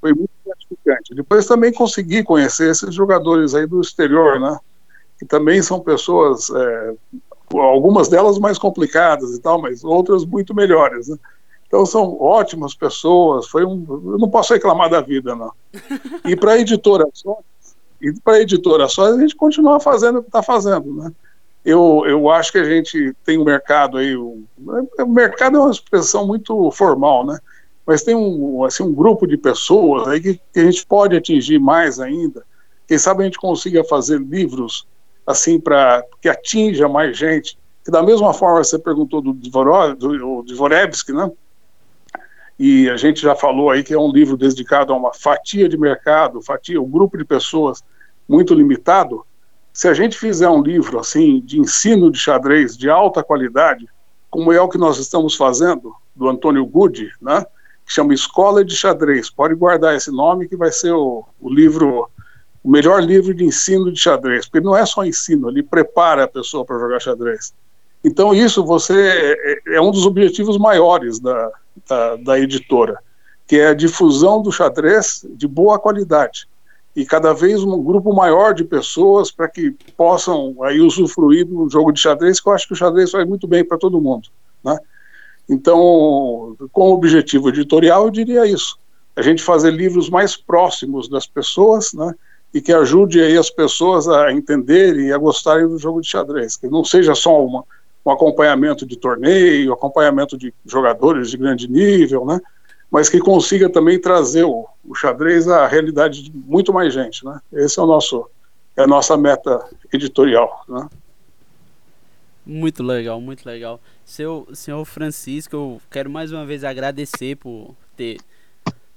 foi 0.00 0.14
muito 0.14 0.30
gratificante. 0.46 1.14
Depois 1.14 1.46
também 1.46 1.74
consegui 1.74 2.24
conhecer 2.24 2.70
esses 2.70 2.94
jogadores 2.94 3.54
aí 3.54 3.66
do 3.66 3.82
exterior, 3.82 4.40
né? 4.40 4.58
Que 5.18 5.26
também 5.26 5.60
são 5.60 5.78
pessoas, 5.78 6.48
é, 6.48 6.94
algumas 7.52 8.08
delas 8.08 8.38
mais 8.38 8.56
complicadas 8.56 9.34
e 9.34 9.40
tal, 9.42 9.60
mas 9.60 9.84
outras 9.84 10.24
muito 10.24 10.54
melhores, 10.54 11.08
né? 11.08 11.18
Então 11.66 11.84
são 11.84 12.18
ótimas 12.18 12.74
pessoas. 12.74 13.46
Foi 13.46 13.62
um, 13.62 13.84
eu 14.10 14.16
não 14.16 14.30
posso 14.30 14.54
reclamar 14.54 14.88
da 14.88 15.02
vida, 15.02 15.36
não. 15.36 15.52
E 16.24 16.34
para 16.34 16.52
a 16.52 16.58
editora 16.58 17.04
só, 17.12 17.40
e 18.04 18.20
para 18.20 18.34
a 18.34 18.40
editora 18.40 18.88
só 18.88 19.06
a 19.06 19.18
gente 19.18 19.34
continua 19.34 19.80
fazendo 19.80 20.18
o 20.18 20.22
que 20.22 20.28
está 20.28 20.42
fazendo, 20.42 20.94
né? 20.94 21.10
Eu, 21.64 22.04
eu 22.06 22.30
acho 22.30 22.52
que 22.52 22.58
a 22.58 22.64
gente 22.64 23.16
tem 23.24 23.38
um 23.38 23.44
mercado 23.44 23.96
aí, 23.96 24.14
o, 24.14 24.44
o 24.98 25.06
mercado 25.06 25.56
é 25.56 25.60
uma 25.60 25.70
expressão 25.70 26.26
muito 26.26 26.70
formal, 26.70 27.24
né? 27.24 27.38
Mas 27.86 28.02
tem 28.02 28.14
um, 28.14 28.62
assim, 28.64 28.82
um 28.82 28.92
grupo 28.92 29.26
de 29.26 29.38
pessoas 29.38 30.06
aí 30.06 30.20
que, 30.20 30.40
que 30.52 30.60
a 30.60 30.64
gente 30.64 30.86
pode 30.86 31.16
atingir 31.16 31.58
mais 31.58 31.98
ainda. 31.98 32.44
Quem 32.86 32.98
sabe 32.98 33.22
a 33.22 33.24
gente 33.24 33.38
consiga 33.38 33.82
fazer 33.82 34.20
livros 34.20 34.86
assim 35.26 35.58
para 35.58 36.04
que 36.20 36.28
atinja 36.28 36.86
mais 36.86 37.16
gente. 37.16 37.58
Que 37.82 37.90
da 37.90 38.02
mesma 38.02 38.34
forma 38.34 38.62
você 38.62 38.78
perguntou 38.78 39.22
do, 39.22 39.32
do, 39.32 39.94
do 39.94 40.42
Dvorevsky, 40.42 41.12
né? 41.12 41.30
e 42.58 42.88
a 42.88 42.96
gente 42.96 43.20
já 43.20 43.34
falou 43.34 43.70
aí 43.70 43.82
que 43.82 43.92
é 43.92 43.98
um 43.98 44.12
livro 44.12 44.36
dedicado 44.36 44.92
a 44.92 44.96
uma 44.96 45.12
fatia 45.12 45.68
de 45.68 45.76
mercado, 45.76 46.40
fatia, 46.40 46.80
um 46.80 46.88
grupo 46.88 47.18
de 47.18 47.24
pessoas 47.24 47.82
muito 48.28 48.54
limitado. 48.54 49.24
Se 49.72 49.88
a 49.88 49.94
gente 49.94 50.16
fizer 50.16 50.48
um 50.48 50.62
livro 50.62 50.98
assim 50.98 51.40
de 51.40 51.58
ensino 51.58 52.10
de 52.10 52.18
xadrez 52.18 52.76
de 52.76 52.88
alta 52.88 53.22
qualidade, 53.22 53.88
como 54.30 54.52
é 54.52 54.60
o 54.60 54.68
que 54.68 54.78
nós 54.78 54.98
estamos 54.98 55.34
fazendo 55.34 55.94
do 56.14 56.28
Antônio 56.28 56.64
Good, 56.64 57.12
né? 57.20 57.44
Que 57.84 57.92
chama 57.92 58.14
Escola 58.14 58.64
de 58.64 58.74
Xadrez. 58.74 59.28
Pode 59.30 59.54
guardar 59.54 59.94
esse 59.94 60.10
nome 60.10 60.48
que 60.48 60.56
vai 60.56 60.72
ser 60.72 60.92
o, 60.92 61.24
o 61.40 61.52
livro, 61.52 62.08
o 62.62 62.70
melhor 62.70 63.02
livro 63.02 63.34
de 63.34 63.44
ensino 63.44 63.92
de 63.92 64.00
xadrez, 64.00 64.46
porque 64.46 64.64
não 64.64 64.76
é 64.76 64.86
só 64.86 65.04
ensino, 65.04 65.50
ele 65.50 65.62
prepara 65.62 66.24
a 66.24 66.28
pessoa 66.28 66.64
para 66.64 66.78
jogar 66.78 67.00
xadrez. 67.00 67.52
Então 68.02 68.34
isso 68.34 68.64
você 68.64 69.36
é, 69.66 69.76
é 69.76 69.80
um 69.80 69.90
dos 69.90 70.06
objetivos 70.06 70.56
maiores 70.56 71.18
da, 71.18 71.50
da, 71.88 72.16
da 72.16 72.38
editora, 72.38 72.98
que 73.46 73.56
é 73.56 73.68
a 73.68 73.74
difusão 73.74 74.40
do 74.40 74.50
xadrez 74.50 75.26
de 75.30 75.46
boa 75.46 75.78
qualidade 75.78 76.48
e 76.94 77.04
cada 77.04 77.32
vez 77.32 77.62
um 77.62 77.82
grupo 77.82 78.14
maior 78.14 78.54
de 78.54 78.64
pessoas 78.64 79.30
para 79.30 79.48
que 79.48 79.72
possam 79.96 80.62
aí 80.62 80.80
usufruir 80.80 81.44
do 81.44 81.68
jogo 81.68 81.90
de 81.92 82.00
xadrez, 82.00 82.40
que 82.40 82.48
eu 82.48 82.52
acho 82.52 82.68
que 82.68 82.72
o 82.72 82.76
xadrez 82.76 83.10
faz 83.10 83.26
muito 83.26 83.48
bem 83.48 83.64
para 83.64 83.78
todo 83.78 84.00
mundo, 84.00 84.28
né? 84.62 84.78
Então, 85.48 86.56
com 86.72 86.90
o 86.90 86.94
objetivo 86.94 87.48
editorial, 87.48 88.04
eu 88.04 88.10
diria 88.10 88.46
isso: 88.46 88.78
a 89.16 89.22
gente 89.22 89.42
fazer 89.42 89.72
livros 89.72 90.08
mais 90.08 90.36
próximos 90.36 91.08
das 91.08 91.26
pessoas, 91.26 91.92
né? 91.92 92.14
E 92.52 92.60
que 92.60 92.72
ajude 92.72 93.20
aí 93.20 93.36
as 93.36 93.50
pessoas 93.50 94.08
a 94.08 94.32
entenderem 94.32 95.08
e 95.08 95.12
a 95.12 95.18
gostarem 95.18 95.66
do 95.66 95.76
jogo 95.76 96.00
de 96.00 96.08
xadrez, 96.08 96.56
que 96.56 96.68
não 96.68 96.84
seja 96.84 97.12
só 97.14 97.44
uma, 97.44 97.64
um 98.06 98.10
acompanhamento 98.10 98.86
de 98.86 98.96
torneio, 98.96 99.72
acompanhamento 99.72 100.38
de 100.38 100.54
jogadores 100.64 101.30
de 101.30 101.36
grande 101.36 101.68
nível, 101.68 102.24
né? 102.24 102.40
Mas 102.94 103.08
que 103.08 103.18
consiga 103.18 103.68
também 103.68 104.00
trazer 104.00 104.44
o, 104.44 104.68
o 104.84 104.94
xadrez 104.94 105.48
à 105.48 105.66
realidade 105.66 106.22
de 106.22 106.30
muito 106.32 106.72
mais 106.72 106.94
gente, 106.94 107.24
né? 107.24 107.40
Esse 107.52 107.80
é 107.80 107.82
o 107.82 107.86
nosso 107.86 108.30
é 108.76 108.82
a 108.82 108.86
nossa 108.86 109.16
meta 109.16 109.68
editorial, 109.92 110.64
né? 110.68 110.88
Muito 112.46 112.84
legal, 112.84 113.20
muito 113.20 113.44
legal. 113.44 113.80
Seu, 114.04 114.46
senhor 114.52 114.84
Francisco, 114.84 115.56
eu 115.56 115.82
quero 115.90 116.08
mais 116.08 116.30
uma 116.30 116.46
vez 116.46 116.62
agradecer 116.62 117.34
por 117.34 117.74
ter, 117.96 118.20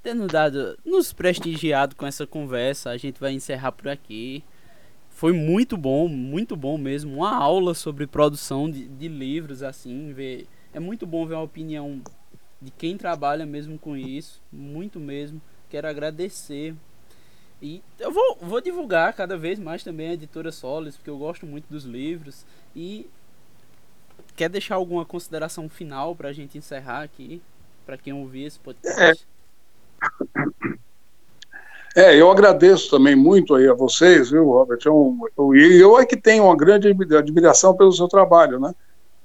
ter 0.04 0.14
nos 0.14 0.28
dado, 0.28 0.78
nos 0.86 1.12
prestigiado 1.12 1.95
com 1.95 2.06
essa 2.06 2.28
conversa. 2.28 2.91
A 2.91 2.98
gente 2.98 3.20
vai 3.20 3.32
encerrar 3.34 3.72
por 3.72 3.88
aqui. 3.88 4.43
Foi 5.10 5.34
muito 5.34 5.76
bom, 5.76 6.08
muito 6.08 6.56
bom 6.56 6.78
mesmo. 6.78 7.16
Uma 7.16 7.36
aula 7.36 7.74
sobre 7.74 8.06
produção 8.06 8.70
de, 8.70 8.88
de 8.88 9.08
livros, 9.08 9.64
assim, 9.64 10.14
ver. 10.14 10.45
É 10.72 10.80
muito 10.80 11.08
bom 11.08 11.26
ver 11.26 11.34
uma 11.34 11.43
opinião 11.43 12.00
de 12.62 12.72
quem 12.72 12.97
trabalha 12.97 13.45
mesmo 13.45 13.78
com 13.78 13.95
isso, 13.95 14.41
muito 14.51 14.99
mesmo. 14.99 15.41
Quero 15.70 15.88
agradecer. 15.88 16.76
E 17.62 17.82
eu 17.99 18.12
vou, 18.12 18.38
vou 18.41 18.62
divulgar 18.62 19.14
cada 19.14 19.38
vez 19.38 19.60
mais 19.60 19.84
também 19.84 20.10
a 20.10 20.14
editora 20.14 20.51
Solis, 20.51 20.95
porque 20.95 21.10
eu 21.10 21.18
gosto 21.18 21.45
muito 21.45 21.66
dos 21.70 21.84
livros. 21.84 22.45
E 22.76 23.10
quer 24.36 24.49
deixar 24.49 24.76
alguma 24.76 25.05
consideração 25.05 25.68
final 25.70 26.16
para 26.16 26.30
a 26.30 26.34
gente 26.34 26.58
encerrar 26.58 27.03
aqui, 27.03 27.41
para 27.86 27.97
quem 27.97 28.14
ouvir 28.14 28.45
esse 28.45 28.60
podcast? 28.60 29.28
É. 31.95 32.14
é. 32.14 32.22
eu 32.22 32.30
agradeço 32.30 32.89
também 32.89 33.16
muito 33.16 33.55
aí 33.55 33.68
a 33.68 33.74
vocês, 33.74 34.30
viu, 34.30 34.45
Robert? 34.45 34.80
É 34.86 34.88
eu, 34.88 35.18
eu, 35.38 35.55
eu 35.55 35.99
é 35.99 36.05
que 36.05 36.18
tenho 36.18 36.45
uma 36.45 36.55
grande 36.55 36.88
admiração 37.16 37.76
pelo 37.76 37.91
seu 37.91 38.08
trabalho, 38.08 38.60
né? 38.60 38.74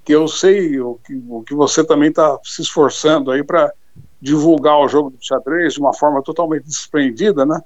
Que 0.05 0.13
eu 0.13 0.27
sei 0.27 0.81
o 0.81 0.99
que, 1.05 1.15
o 1.29 1.43
que 1.43 1.55
você 1.55 1.85
também 1.85 2.09
está 2.09 2.39
se 2.43 2.63
esforçando 2.63 3.31
aí 3.31 3.43
para 3.43 3.73
divulgar 4.21 4.79
o 4.79 4.89
jogo 4.89 5.11
de 5.11 5.27
xadrez 5.27 5.75
de 5.75 5.81
uma 5.81 5.95
forma 5.95 6.23
totalmente 6.23 6.65
desprendida, 6.65 7.45
né? 7.45 7.61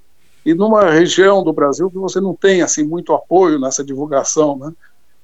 E 0.45 0.55
numa 0.55 0.91
região 0.91 1.43
do 1.43 1.53
Brasil 1.53 1.91
que 1.91 1.99
você 1.99 2.21
não 2.21 2.35
tem 2.35 2.63
assim 2.63 2.85
muito 2.85 3.13
apoio 3.13 3.59
nessa 3.59 3.85
divulgação, 3.85 4.57
né? 4.57 4.73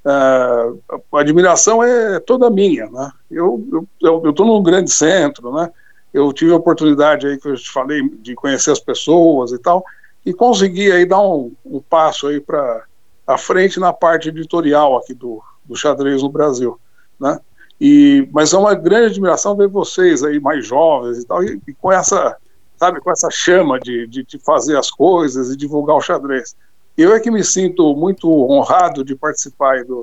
Uh, 0.05 0.81
a 1.17 1.21
admiração 1.21 1.83
é 1.83 2.19
toda 2.19 2.51
minha, 2.51 2.91
né? 2.91 3.13
Eu 3.31 3.87
eu 4.01 4.31
estou 4.31 4.47
num 4.47 4.63
grande 4.63 4.91
centro, 4.91 5.53
né? 5.53 5.71
Eu 6.13 6.33
tive 6.33 6.53
a 6.53 6.57
oportunidade 6.57 7.27
aí 7.27 7.39
que 7.39 7.49
eu 7.49 7.57
te 7.57 7.71
falei 7.71 8.03
de 8.21 8.35
conhecer 8.35 8.71
as 8.71 8.81
pessoas 8.81 9.53
e 9.53 9.59
tal 9.59 9.85
e 10.25 10.33
consegui 10.33 10.91
aí 10.91 11.05
dar 11.05 11.21
um, 11.21 11.53
um 11.65 11.81
passo 11.81 12.29
aí 12.29 12.41
para 12.41 12.85
a 13.27 13.37
frente 13.37 13.81
na 13.81 13.93
parte 13.93 14.29
editorial 14.29 14.97
aqui 14.97 15.15
do, 15.15 15.43
do 15.65 15.77
xadrez 15.77 16.23
no 16.23 16.29
Brasil 16.29 16.79
né? 17.23 17.41
E, 17.81 18.29
mas 18.33 18.53
é 18.53 18.59
uma 18.59 18.75
grande 18.75 19.07
admiração 19.07 19.57
ver 19.57 19.68
vocês 19.68 20.23
aí 20.23 20.39
mais 20.39 20.66
jovens 20.66 21.18
e 21.18 21.27
tal, 21.27 21.43
e, 21.43 21.61
e 21.66 21.75
com 21.75 21.91
essa, 21.91 22.37
sabe, 22.77 23.01
com 23.01 23.11
essa 23.11 23.31
chama 23.31 23.79
de, 23.81 24.07
de, 24.07 24.25
de, 24.25 24.39
fazer 24.39 24.77
as 24.77 24.91
coisas 24.91 25.51
e 25.51 25.57
divulgar 25.57 25.97
o 25.97 26.01
xadrez. 26.01 26.57
Eu 26.97 27.14
é 27.14 27.20
que 27.20 27.31
me 27.31 27.43
sinto 27.43 27.97
muito 27.97 28.29
honrado 28.29 29.03
de 29.03 29.16
participar 29.16 29.75
aí 29.75 29.85
do, 29.85 30.03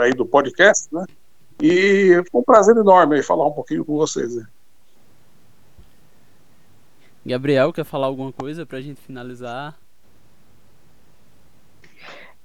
aí 0.00 0.12
do 0.12 0.24
podcast, 0.24 0.88
né? 0.92 1.04
E 1.62 2.22
foi 2.30 2.40
um 2.40 2.44
prazer 2.44 2.74
enorme 2.76 3.22
falar 3.22 3.46
um 3.46 3.52
pouquinho 3.52 3.84
com 3.84 3.96
vocês. 3.96 4.34
Né? 4.34 4.46
Gabriel, 7.26 7.70
quer 7.72 7.84
falar 7.84 8.06
alguma 8.06 8.32
coisa 8.32 8.64
para 8.64 8.78
a 8.78 8.80
gente 8.80 9.00
finalizar? 9.00 9.78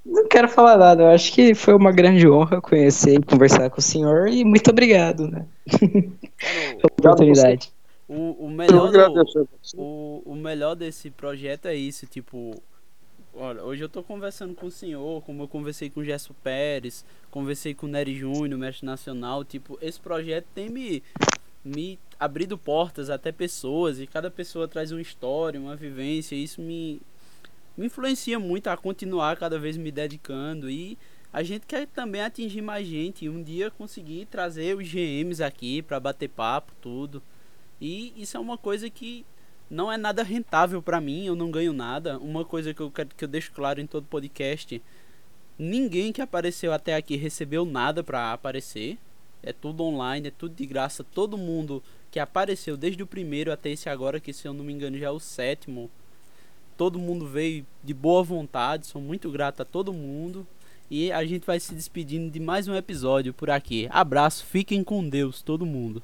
Não 0.06 0.28
quero 0.28 0.48
falar 0.48 0.78
nada, 0.78 1.04
eu 1.04 1.08
acho 1.08 1.34
que 1.34 1.56
foi 1.56 1.74
uma 1.74 1.92
grande 1.92 2.28
honra 2.28 2.62
conhecer 2.62 3.16
e 3.16 3.24
conversar 3.24 3.70
com 3.72 3.80
o 3.80 3.84
senhor 3.84 4.28
e 4.28 4.46
muito 4.46 4.70
obrigado, 4.70 5.28
né? 5.28 5.48
Pela 6.78 6.92
oportunidade. 6.92 7.74
O, 8.08 8.46
o, 8.46 8.50
melhor 8.50 8.92
do, 8.92 9.48
o, 9.76 10.22
o 10.24 10.36
melhor 10.36 10.76
desse 10.76 11.10
projeto 11.10 11.66
é 11.66 11.74
isso, 11.74 12.06
tipo, 12.06 12.54
olha, 13.34 13.64
hoje 13.64 13.84
eu 13.84 13.90
tô 13.90 14.04
conversando 14.04 14.54
com 14.54 14.68
o 14.68 14.72
senhor, 14.72 15.24
como 15.24 15.42
eu 15.42 15.48
conversei 15.48 15.90
com 15.90 16.02
o 16.02 16.06
Gesso 16.06 16.36
Pérez, 16.36 17.04
conversei 17.32 17.74
com 17.74 17.88
o 17.88 17.90
Nery 17.90 18.16
Júnior, 18.16 18.60
mestre 18.60 18.86
nacional, 18.86 19.44
tipo, 19.44 19.76
esse 19.82 20.00
projeto 20.00 20.46
tem 20.54 20.70
me, 20.70 21.02
me 21.64 21.98
abrido 22.20 22.60
portas 22.60 23.10
até 23.10 23.32
pessoas, 23.32 24.00
e 24.00 24.06
cada 24.06 24.30
pessoa 24.30 24.68
traz 24.68 24.92
uma 24.92 25.02
história, 25.02 25.60
uma 25.60 25.76
vivência, 25.76 26.36
e 26.36 26.44
isso 26.44 26.62
me, 26.62 27.02
me 27.78 27.88
influencia 27.88 28.40
muito 28.40 28.68
a 28.68 28.78
continuar 28.78 29.38
cada 29.38 29.60
vez 29.60 29.78
me 29.78 29.92
dedicando 29.92 30.70
e 30.70 30.98
a 31.32 31.44
gente 31.44 31.66
quer 31.66 31.86
também 31.88 32.22
atingir 32.22 32.62
mais 32.62 32.88
gente 32.88 33.28
um 33.28 33.44
dia 33.44 33.70
conseguir 33.70 34.26
trazer 34.28 34.78
os 34.78 34.88
GMs 34.88 35.44
aqui 35.44 35.82
para 35.82 36.00
bater 36.00 36.30
papo, 36.30 36.72
tudo. 36.82 37.22
E 37.82 38.14
isso 38.16 38.38
é 38.38 38.40
uma 38.40 38.58
coisa 38.58 38.90
que 38.90 39.26
não 39.70 39.92
é 39.92 39.98
nada 39.98 40.24
rentável 40.24 40.82
para 40.82 41.02
mim, 41.02 41.26
eu 41.26 41.36
não 41.36 41.52
ganho 41.52 41.74
nada. 41.74 42.18
Uma 42.20 42.46
coisa 42.46 42.74
que 42.74 42.80
eu 42.80 42.90
quero 42.90 43.10
que 43.10 43.24
eu 43.24 43.28
deixo 43.28 43.52
claro 43.52 43.82
em 43.82 43.88
todo 43.88 44.06
podcast, 44.06 44.82
ninguém 45.60 46.14
que 46.14 46.22
apareceu 46.22 46.72
até 46.72 46.96
aqui 46.96 47.18
recebeu 47.18 47.66
nada 47.66 48.04
para 48.04 48.32
aparecer. 48.32 48.98
É 49.44 49.52
tudo 49.52 49.84
online, 49.84 50.30
é 50.30 50.32
tudo 50.32 50.56
de 50.56 50.66
graça. 50.66 51.04
Todo 51.04 51.38
mundo 51.38 51.84
que 52.10 52.20
apareceu 52.20 52.78
desde 52.78 53.04
o 53.04 53.08
primeiro 53.08 53.52
até 53.52 53.70
esse 53.70 53.90
agora, 53.90 54.22
que 54.22 54.32
se 54.32 54.48
eu 54.48 54.54
não 54.54 54.64
me 54.64 54.72
engano 54.72 54.98
já 54.98 55.08
é 55.08 55.12
o 55.12 55.20
sétimo. 55.20 55.92
Todo 56.78 57.00
mundo 57.00 57.26
veio 57.26 57.66
de 57.84 57.94
boa 57.94 58.24
vontade. 58.24 58.88
Sou 58.88 59.02
muito 59.02 59.32
grato 59.32 59.62
a 59.62 59.66
todo 59.66 59.94
mundo. 59.94 60.46
E 60.90 61.12
a 61.12 61.26
gente 61.26 61.46
vai 61.46 61.60
se 61.60 61.74
despedindo 61.74 62.30
de 62.30 62.40
mais 62.40 62.68
um 62.68 62.76
episódio 62.76 63.34
por 63.34 63.50
aqui. 63.50 63.88
Abraço, 63.90 64.46
fiquem 64.46 64.84
com 64.84 65.08
Deus, 65.08 65.42
todo 65.42 65.66
mundo. 65.66 66.04